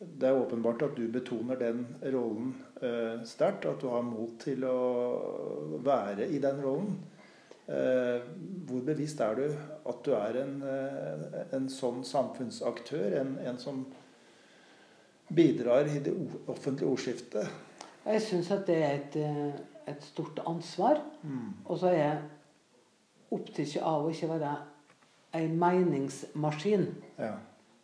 det 0.00 0.28
er 0.28 0.38
åpenbart 0.38 0.82
at 0.82 0.96
du 0.96 1.08
betoner 1.12 1.58
den 1.60 1.82
rollen 2.00 2.54
eh, 2.82 3.22
sterkt. 3.24 3.66
At 3.66 3.80
du 3.82 3.88
har 3.92 4.04
mot 4.06 4.36
til 4.40 4.64
å 4.68 5.78
være 5.84 6.28
i 6.28 6.40
den 6.42 6.60
rollen. 6.64 6.98
Eh, 7.70 8.22
hvor 8.66 8.82
bevisst 8.82 9.20
er 9.22 9.36
du 9.38 9.44
at 9.46 9.98
du 10.04 10.14
er 10.16 10.40
en, 10.42 10.56
eh, 10.66 11.42
en 11.54 11.68
sånn 11.70 12.02
samfunnsaktør? 12.04 13.20
En, 13.20 13.36
en, 13.46 13.58
som 13.58 13.84
bidrar 15.30 15.86
i 15.86 16.00
det 16.02 16.14
offentlige 16.50 16.90
ordskiftet? 16.90 17.46
Jeg 18.06 18.22
syns 18.24 18.50
at 18.50 18.66
det 18.66 18.78
er 18.82 18.96
et, 18.96 19.16
eh, 19.16 19.92
et 19.92 20.02
stort 20.02 20.42
ansvar. 20.46 20.98
Mm. 21.22 21.52
Og 21.64 21.78
så 21.78 21.92
er 21.92 21.98
jeg 21.98 22.18
opptatt 23.30 23.76
av 23.82 24.06
å 24.06 24.10
ikke 24.10 24.32
være 24.32 24.56
ei 25.38 25.46
meningsmaskin 25.46 26.88
ja. 27.18 27.36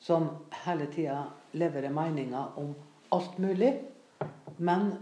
som 0.03 0.29
hele 0.65 0.89
tida 0.91 1.21
leverer 1.55 1.95
meninger 1.95 2.59
om 2.59 2.75
alt 3.15 3.39
mulig. 3.39 3.71
Men 4.59 4.93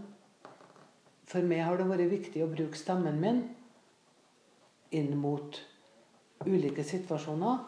for 1.25 1.45
meg 1.45 1.63
har 1.65 1.77
det 1.79 1.87
vært 1.89 2.11
viktig 2.11 2.43
å 2.43 2.51
bruke 2.51 2.79
stemmen 2.79 3.21
min 3.21 3.41
inn 4.95 5.15
mot 5.19 5.57
ulike 6.45 6.83
situasjoner 6.85 7.63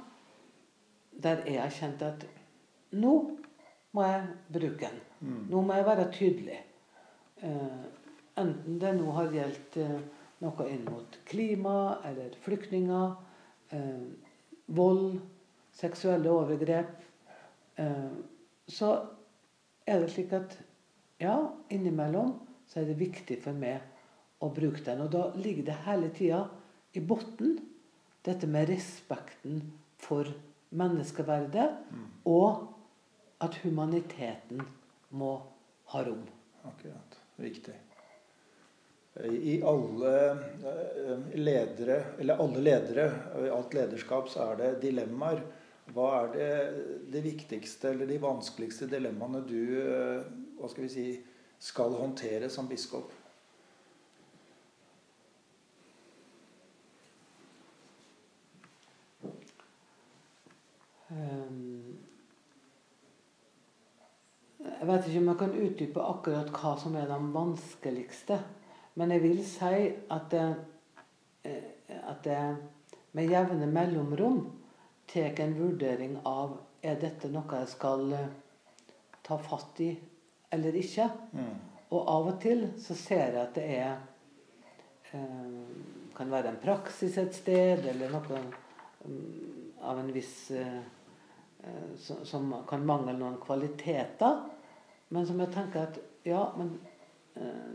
der 1.17 1.41
jeg 1.47 1.61
har 1.61 1.73
kjent 1.73 2.03
at 2.05 2.25
nå 2.97 3.13
må 3.95 4.05
jeg 4.05 4.25
bruke 4.53 4.83
den. 4.85 4.99
Mm. 5.19 5.39
Nå 5.49 5.63
må 5.65 5.77
jeg 5.77 5.87
være 5.87 6.11
tydelig. 6.13 6.59
Uh, 7.41 7.87
enten 8.37 8.77
det 8.81 8.93
nå 8.99 9.09
har 9.15 9.33
gjeldt 9.33 9.79
uh, 9.81 9.97
noe 10.43 10.67
inn 10.69 10.85
mot 10.85 11.17
klima 11.25 11.97
eller 12.05 12.37
flyktninger, 12.43 13.15
uh, 13.73 14.05
vold, 14.77 15.19
seksuelle 15.77 16.29
overgrep, 16.33 16.95
så 18.67 18.87
er 19.85 19.99
det 20.01 20.07
slik 20.09 20.31
at 20.33 20.55
ja, 21.21 21.37
innimellom 21.69 22.33
så 22.67 22.81
er 22.81 22.89
det 22.89 22.99
viktig 22.99 23.39
for 23.43 23.57
meg 23.57 24.43
å 24.43 24.51
bruke 24.53 24.83
den. 24.85 25.01
Og 25.05 25.11
da 25.13 25.27
ligger 25.39 25.69
det 25.69 25.79
hele 25.87 26.11
tida 26.13 26.43
i 26.97 27.01
bunnen 27.01 27.57
dette 28.27 28.49
med 28.49 28.69
respekten 28.69 29.61
for 30.01 30.29
menneskeverdet, 30.77 31.67
mm. 31.89 32.07
og 32.27 32.67
at 33.43 33.55
humaniteten 33.63 34.61
må 35.15 35.37
ha 35.93 36.01
rom. 36.03 36.25
Akkurat. 36.67 37.19
Viktig. 37.39 37.75
I 39.25 39.55
alle 39.65 40.13
eh, 40.29 41.37
ledere, 41.39 42.01
eller 42.19 42.41
alle 42.43 42.61
ledere, 42.61 43.05
i 43.47 43.53
alt 43.53 43.73
lederskap, 43.73 44.27
så 44.29 44.51
er 44.51 44.59
det 44.59 44.73
dilemmaer. 44.83 45.41
Hva 45.95 46.09
er 46.19 46.33
det, 46.33 46.51
det 47.13 47.23
viktigste 47.23 47.93
eller 47.93 48.09
de 48.09 48.19
vanskeligste 48.21 48.89
dilemmaene 48.91 49.41
du 49.47 49.61
eh, 49.79 50.27
hva 50.57 50.69
skal, 50.69 50.87
vi 50.87 50.89
si, 50.89 51.07
skal 51.59 51.95
håndtere 51.97 52.49
som 52.49 52.67
biskop? 52.69 53.13
Um, 61.07 61.97
jeg 64.59 64.87
vet 64.87 65.07
ikke 65.07 65.19
om 65.19 65.29
jeg 65.31 65.39
kan 65.39 65.57
utdype 65.65 66.03
akkurat 66.03 66.49
hva 66.53 66.73
som 66.79 66.95
er 66.99 67.07
det 67.09 67.19
vanskeligste. 67.33 68.39
Men 68.97 69.13
jeg 69.13 69.23
vil 69.23 69.39
si 69.45 69.79
at 70.13 70.27
det, 70.31 70.45
eh, 71.45 71.71
at 72.01 72.23
det 72.25 72.41
med 73.13 73.29
jevne 73.29 73.67
mellomrom 73.69 74.41
tar 75.07 75.39
en 75.41 75.55
vurdering 75.57 76.17
av 76.25 76.57
er 76.83 76.99
dette 77.01 77.29
noe 77.31 77.61
jeg 77.61 77.71
skal 77.71 78.13
eh, 78.13 78.29
ta 79.23 79.37
fatt 79.41 79.81
i 79.85 79.91
eller 80.53 80.75
ikke. 80.79 81.09
Mm. 81.33 81.53
Og 81.87 82.09
av 82.11 82.31
og 82.33 82.41
til 82.43 82.65
så 82.81 82.95
ser 82.97 83.31
jeg 83.31 83.41
at 83.41 83.55
det 83.55 83.67
er 83.77 83.93
eh, 85.13 85.87
kan 86.17 86.31
være 86.33 86.53
en 86.53 86.61
praksis 86.61 87.17
et 87.21 87.35
sted, 87.35 87.85
eller 87.91 88.11
noe 88.11 88.39
um, 89.05 89.17
av 89.85 89.99
en 90.01 90.11
viss 90.13 90.51
eh, 90.51 90.79
som, 92.01 92.23
som, 92.25 92.53
kan 92.69 92.85
mangle 92.85 93.13
noen 93.17 93.37
kvaliteter. 93.41 94.45
Men 95.13 95.27
som 95.27 95.39
jeg 95.39 95.53
tenker 95.53 95.87
at 95.87 95.99
ja, 96.27 96.41
men 96.57 96.73
eh, 97.37 97.73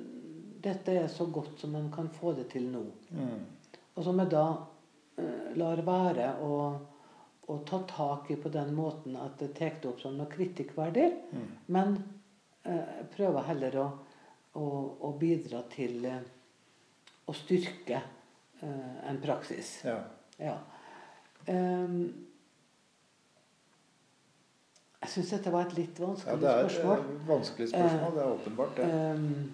dette 0.62 0.96
er 0.98 1.08
så 1.10 1.26
godt 1.32 1.62
som 1.62 1.74
en 1.78 1.90
kan 1.94 2.10
få 2.12 2.34
det 2.38 2.48
til 2.52 2.68
nå. 2.72 2.82
Mm. 3.14 3.44
Og 3.94 4.04
som 4.06 4.18
jeg 4.20 4.32
da 4.32 4.46
eh, 5.20 5.52
lar 5.58 5.84
være 5.86 6.28
å, 6.42 6.56
å, 7.46 7.60
ta 7.68 7.82
tak 7.88 8.32
i 8.34 8.40
på 8.40 8.52
den 8.52 8.74
måten 8.76 9.16
at 9.20 9.38
det 9.40 9.52
tar 9.58 9.78
det 9.80 9.90
opp 9.92 10.02
som 10.02 10.18
noe 10.18 10.30
kritikkverdig. 10.32 11.08
Mm. 11.32 11.48
Men 11.74 11.96
eh, 12.64 12.98
prøver 13.14 13.48
heller 13.50 13.78
å, 13.82 13.86
å, 14.58 14.66
å 15.08 15.12
bidra 15.20 15.62
til 15.72 16.04
eh, 16.08 16.20
å 17.26 17.34
styrke 17.36 18.00
eh, 18.60 19.08
en 19.10 19.20
praksis. 19.22 19.80
Ja. 19.86 19.98
ja. 20.38 20.58
Um, 21.48 22.28
jeg 25.02 25.10
syns 25.10 25.32
dette 25.34 25.50
var 25.50 25.66
et 25.66 25.74
litt 25.74 25.98
vanskelig 25.98 26.38
spørsmål. 26.38 26.44
Ja, 26.44 26.46
det 26.46 26.52
er 26.52 26.68
spørsmål. 26.68 26.98
et 26.98 27.26
vanskelig 27.28 27.68
spørsmål. 27.72 28.12
Det 28.14 28.22
er 28.22 28.30
åpenbart, 28.36 28.76
det. 28.76 28.84
Um, 29.10 29.52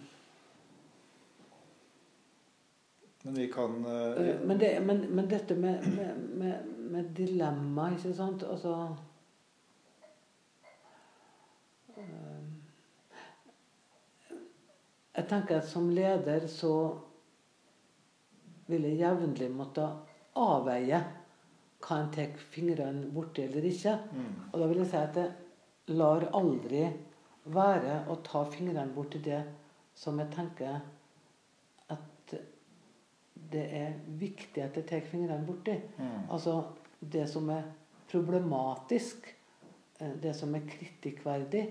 men 3.25 3.35
vi 3.35 3.47
kan 3.53 3.71
uh, 3.85 4.47
men, 4.47 4.61
det, 4.61 4.69
men, 4.85 5.01
men, 5.15 5.31
dette 5.31 5.55
med, 5.55 5.87
med, 5.97 6.19
med, 6.39 6.69
med, 6.91 7.05
dilemma, 7.17 7.91
ikke 7.97 8.15
sant 8.15 8.45
Altså 8.47 8.75
uh, 11.97 12.28
Jeg 15.19 15.27
tenker 15.27 15.59
at 15.59 15.66
som 15.66 15.89
leder 15.91 16.47
så 16.51 16.73
vil 18.69 18.85
jeg 18.87 19.01
jevnlig 19.01 19.49
måtte 19.51 19.87
avveie 20.39 21.01
hva 21.83 21.97
en 21.99 22.11
tar 22.14 22.37
fingrene 22.53 23.09
borti 23.14 23.43
eller 23.49 23.66
ikke. 23.66 23.97
Mm. 24.12 24.31
Og 24.53 24.61
da 24.61 24.69
vil 24.71 24.83
jeg 24.83 24.91
si 24.93 25.01
at 25.01 25.19
jeg 25.19 25.97
lar 25.99 26.29
aldri 26.37 26.85
være 27.49 28.03
å 28.12 28.19
ta 28.27 28.45
fingrene 28.53 28.95
borti 28.95 29.23
det 29.25 29.41
som 29.99 30.19
jeg 30.23 30.31
tenker 30.37 30.79
at 31.95 32.35
det 33.51 33.64
er 33.81 33.97
viktig 34.21 34.62
at 34.62 34.77
jeg 34.79 34.87
tar 34.87 35.07
fingrene 35.09 35.47
borti. 35.49 35.75
Mm. 35.99 36.29
Altså 36.29 36.61
det 37.01 37.27
som 37.31 37.49
er 37.55 37.66
problematisk, 38.11 39.27
eh, 39.99 40.14
det 40.23 40.35
som 40.37 40.55
er 40.55 40.66
kritikkverdig, 40.69 41.64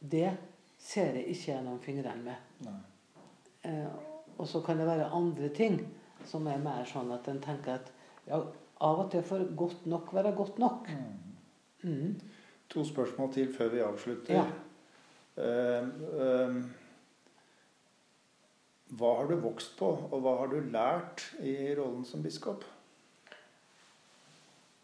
det 0.00 0.30
ser 0.82 1.18
jeg 1.18 1.30
ikke 1.30 1.52
gjennom 1.52 1.78
fingrene 1.82 2.22
med. 2.26 2.72
Eh, 3.62 3.86
og 4.38 4.48
så 4.48 4.62
kan 4.64 4.80
det 4.80 4.88
være 4.88 5.12
andre 5.14 5.48
ting 5.54 5.78
som 6.26 6.46
er 6.50 6.62
mer 6.62 6.84
sånn 6.88 7.12
at 7.14 7.28
en 7.30 7.40
tenker 7.42 7.78
at 7.78 7.90
ja, 8.26 8.38
av 8.82 9.04
og 9.04 9.10
til 9.12 9.24
får 9.26 9.46
godt 9.58 9.86
nok 9.90 10.12
være 10.14 10.34
godt 10.38 10.58
nok. 10.62 10.90
Mm. 10.90 11.32
Mm. 11.82 12.12
To 12.72 12.84
spørsmål 12.86 13.32
til 13.34 13.50
før 13.54 13.72
vi 13.72 13.82
avslutter. 13.84 14.34
Ja. 14.34 14.46
Uh, 15.32 15.88
uh, 16.12 16.56
hva 18.92 19.10
har 19.18 19.30
du 19.30 19.38
vokst 19.40 19.76
på, 19.78 19.88
og 19.88 20.18
hva 20.20 20.36
har 20.42 20.50
du 20.52 20.58
lært 20.72 21.24
i 21.40 21.72
rollen 21.78 22.04
som 22.04 22.22
biskop? 22.24 22.66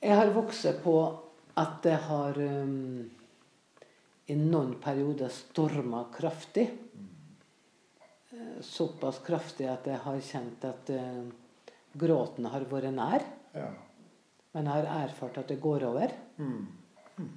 Jeg 0.01 0.15
har 0.17 0.31
vokst 0.33 0.65
på 0.85 0.95
at 1.59 1.81
det 1.85 1.97
har 2.07 2.39
um, 2.39 3.11
i 4.29 4.37
noen 4.37 4.75
perioder 4.83 5.33
storma 5.33 6.05
kraftig. 6.13 6.69
Mm. 6.95 7.09
Såpass 8.65 9.23
kraftig 9.25 9.69
at 9.71 9.87
jeg 9.89 10.01
har 10.05 10.19
kjent 10.25 10.65
at 10.69 10.91
uh, 10.93 11.23
gråten 11.99 12.49
har 12.53 12.67
vært 12.71 12.93
nær. 12.95 13.25
Ja. 13.57 13.71
Men 14.53 14.69
jeg 14.69 14.85
har 14.89 15.05
erfart 15.05 15.39
at 15.41 15.51
det 15.53 15.61
går 15.63 15.87
over. 15.89 16.13
Mm. 16.37 16.67
Mm. 17.19 17.33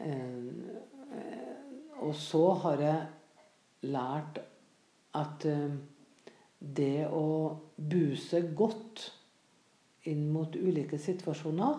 Eh, 0.00 0.38
og 2.00 2.14
så 2.16 2.44
har 2.62 2.82
jeg 2.82 3.90
lært 3.92 4.40
at 5.18 5.46
eh, 5.48 5.76
det 6.58 7.06
å 7.14 7.28
buse 7.76 8.42
godt 8.58 9.04
inn 10.10 10.28
mot 10.32 10.54
ulike 10.56 10.98
situasjoner 11.00 11.78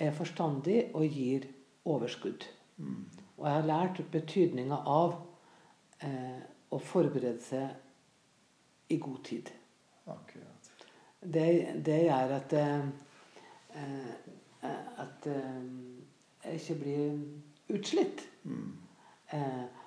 er 0.00 0.14
forstandig 0.16 0.86
og 0.96 1.04
gir 1.04 1.46
overskudd. 1.84 2.46
Mm. 2.76 3.04
Og 3.38 3.46
jeg 3.46 3.54
har 3.54 3.68
lært 3.68 4.00
betydninga 4.12 4.82
av 4.88 5.16
eh, 6.04 6.40
å 6.70 6.78
forberede 6.78 7.40
seg 7.42 8.90
i 8.90 8.98
god 8.98 9.24
tid. 9.24 9.50
Det, 11.20 11.46
det 11.86 11.98
gjør 12.06 12.36
at 12.36 12.52
eh, 12.56 12.86
eh, 13.76 14.12
at 15.00 15.26
eh, 15.30 15.58
jeg 16.44 16.60
ikke 16.60 16.78
blir 16.80 17.76
utslitt. 17.76 18.24
Mm. 18.42 18.72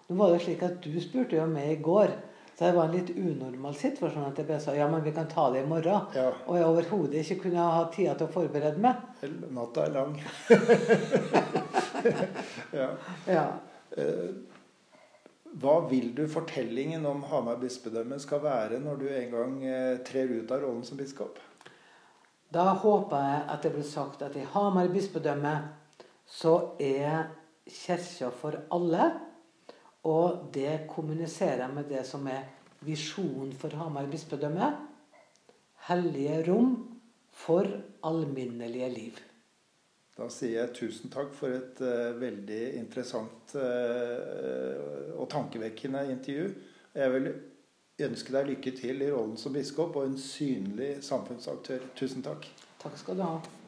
nå 0.07 0.15
var 0.15 0.29
det 0.31 0.43
slik 0.43 0.61
at 0.63 0.83
Du 0.83 1.01
spurte 1.01 1.35
jo 1.35 1.45
meg 1.49 1.71
i 1.71 1.81
går. 1.81 2.13
Så 2.53 2.65
det 2.65 2.75
var 2.75 2.85
en 2.85 2.93
litt 2.93 3.09
unormal 3.17 3.73
situasjon 3.75 4.27
at 4.27 4.37
jeg 4.37 4.47
bare 4.47 4.61
sa 4.61 4.75
ja, 4.77 4.85
men 4.87 5.01
vi 5.03 5.11
kan 5.11 5.27
ta 5.27 5.47
det 5.51 5.63
i 5.63 5.67
morgen. 5.67 6.05
Ja. 6.13 6.29
Og 6.45 6.57
jeg 6.57 6.67
overhodet 6.69 7.23
ikke 7.23 7.47
kunne 7.47 7.65
ha 7.65 7.87
tida 7.91 8.13
til 8.13 8.29
å 8.29 8.35
forberede 8.35 8.81
meg. 8.81 9.01
Natta 9.49 9.87
er 9.87 9.97
lang. 9.97 10.13
ja. 12.79 12.89
ja. 13.27 13.45
Eh, 13.97 14.29
hva 15.61 15.75
vil 15.85 16.09
du 16.17 16.23
fortellingen 16.31 17.05
om 17.05 17.23
Hamar 17.29 17.59
bispedømme 17.61 18.17
skal 18.21 18.41
være 18.43 18.79
når 18.81 19.01
du 19.01 19.07
en 19.09 19.33
gang 19.33 19.57
eh, 19.67 19.97
trer 20.05 20.31
ut 20.33 20.51
av 20.51 20.63
rollen 20.63 20.85
som 20.87 20.97
biskop? 20.97 21.37
Da 22.53 22.71
håper 22.81 23.27
jeg 23.27 23.43
at 23.53 23.65
det 23.65 23.73
blir 23.75 23.87
sagt 23.87 24.21
at 24.25 24.35
i 24.37 24.47
Hamar 24.53 24.89
bispedømme 24.93 25.53
så 26.29 26.55
er 26.81 27.29
kirka 27.69 28.31
for 28.33 28.57
alle. 28.73 29.11
Og 30.03 30.49
det 30.53 30.83
kommuniserer 30.89 31.71
med 31.71 31.87
det 31.87 32.03
som 32.05 32.25
er 32.27 32.49
visjonen 32.83 33.53
for 33.55 33.73
Hamar 33.79 34.09
bispedømme. 34.11 34.73
Hellige 35.87 36.41
rom 36.49 36.73
for 37.31 37.67
alminnelige 38.03 38.89
liv. 38.89 39.21
Da 40.13 40.27
sier 40.29 40.59
jeg 40.59 40.75
tusen 40.77 41.09
takk 41.13 41.31
for 41.33 41.55
et 41.55 41.81
uh, 41.81 42.13
veldig 42.19 42.61
interessant 42.77 43.55
uh, 43.57 45.15
og 45.17 45.25
tankevekkende 45.33 46.05
intervju. 46.13 46.51
Jeg 46.93 47.15
vil 47.15 47.31
ønske 48.05 48.35
deg 48.35 48.51
lykke 48.51 48.75
til 48.77 49.01
i 49.01 49.09
rollen 49.09 49.39
som 49.41 49.57
biskop 49.57 49.97
og 49.97 50.11
en 50.11 50.21
synlig 50.21 50.95
samfunnsaktør. 51.05 51.89
Tusen 51.97 52.25
takk. 52.25 52.45
Takk 52.83 52.97
skal 53.01 53.17
du 53.17 53.25
ha. 53.25 53.62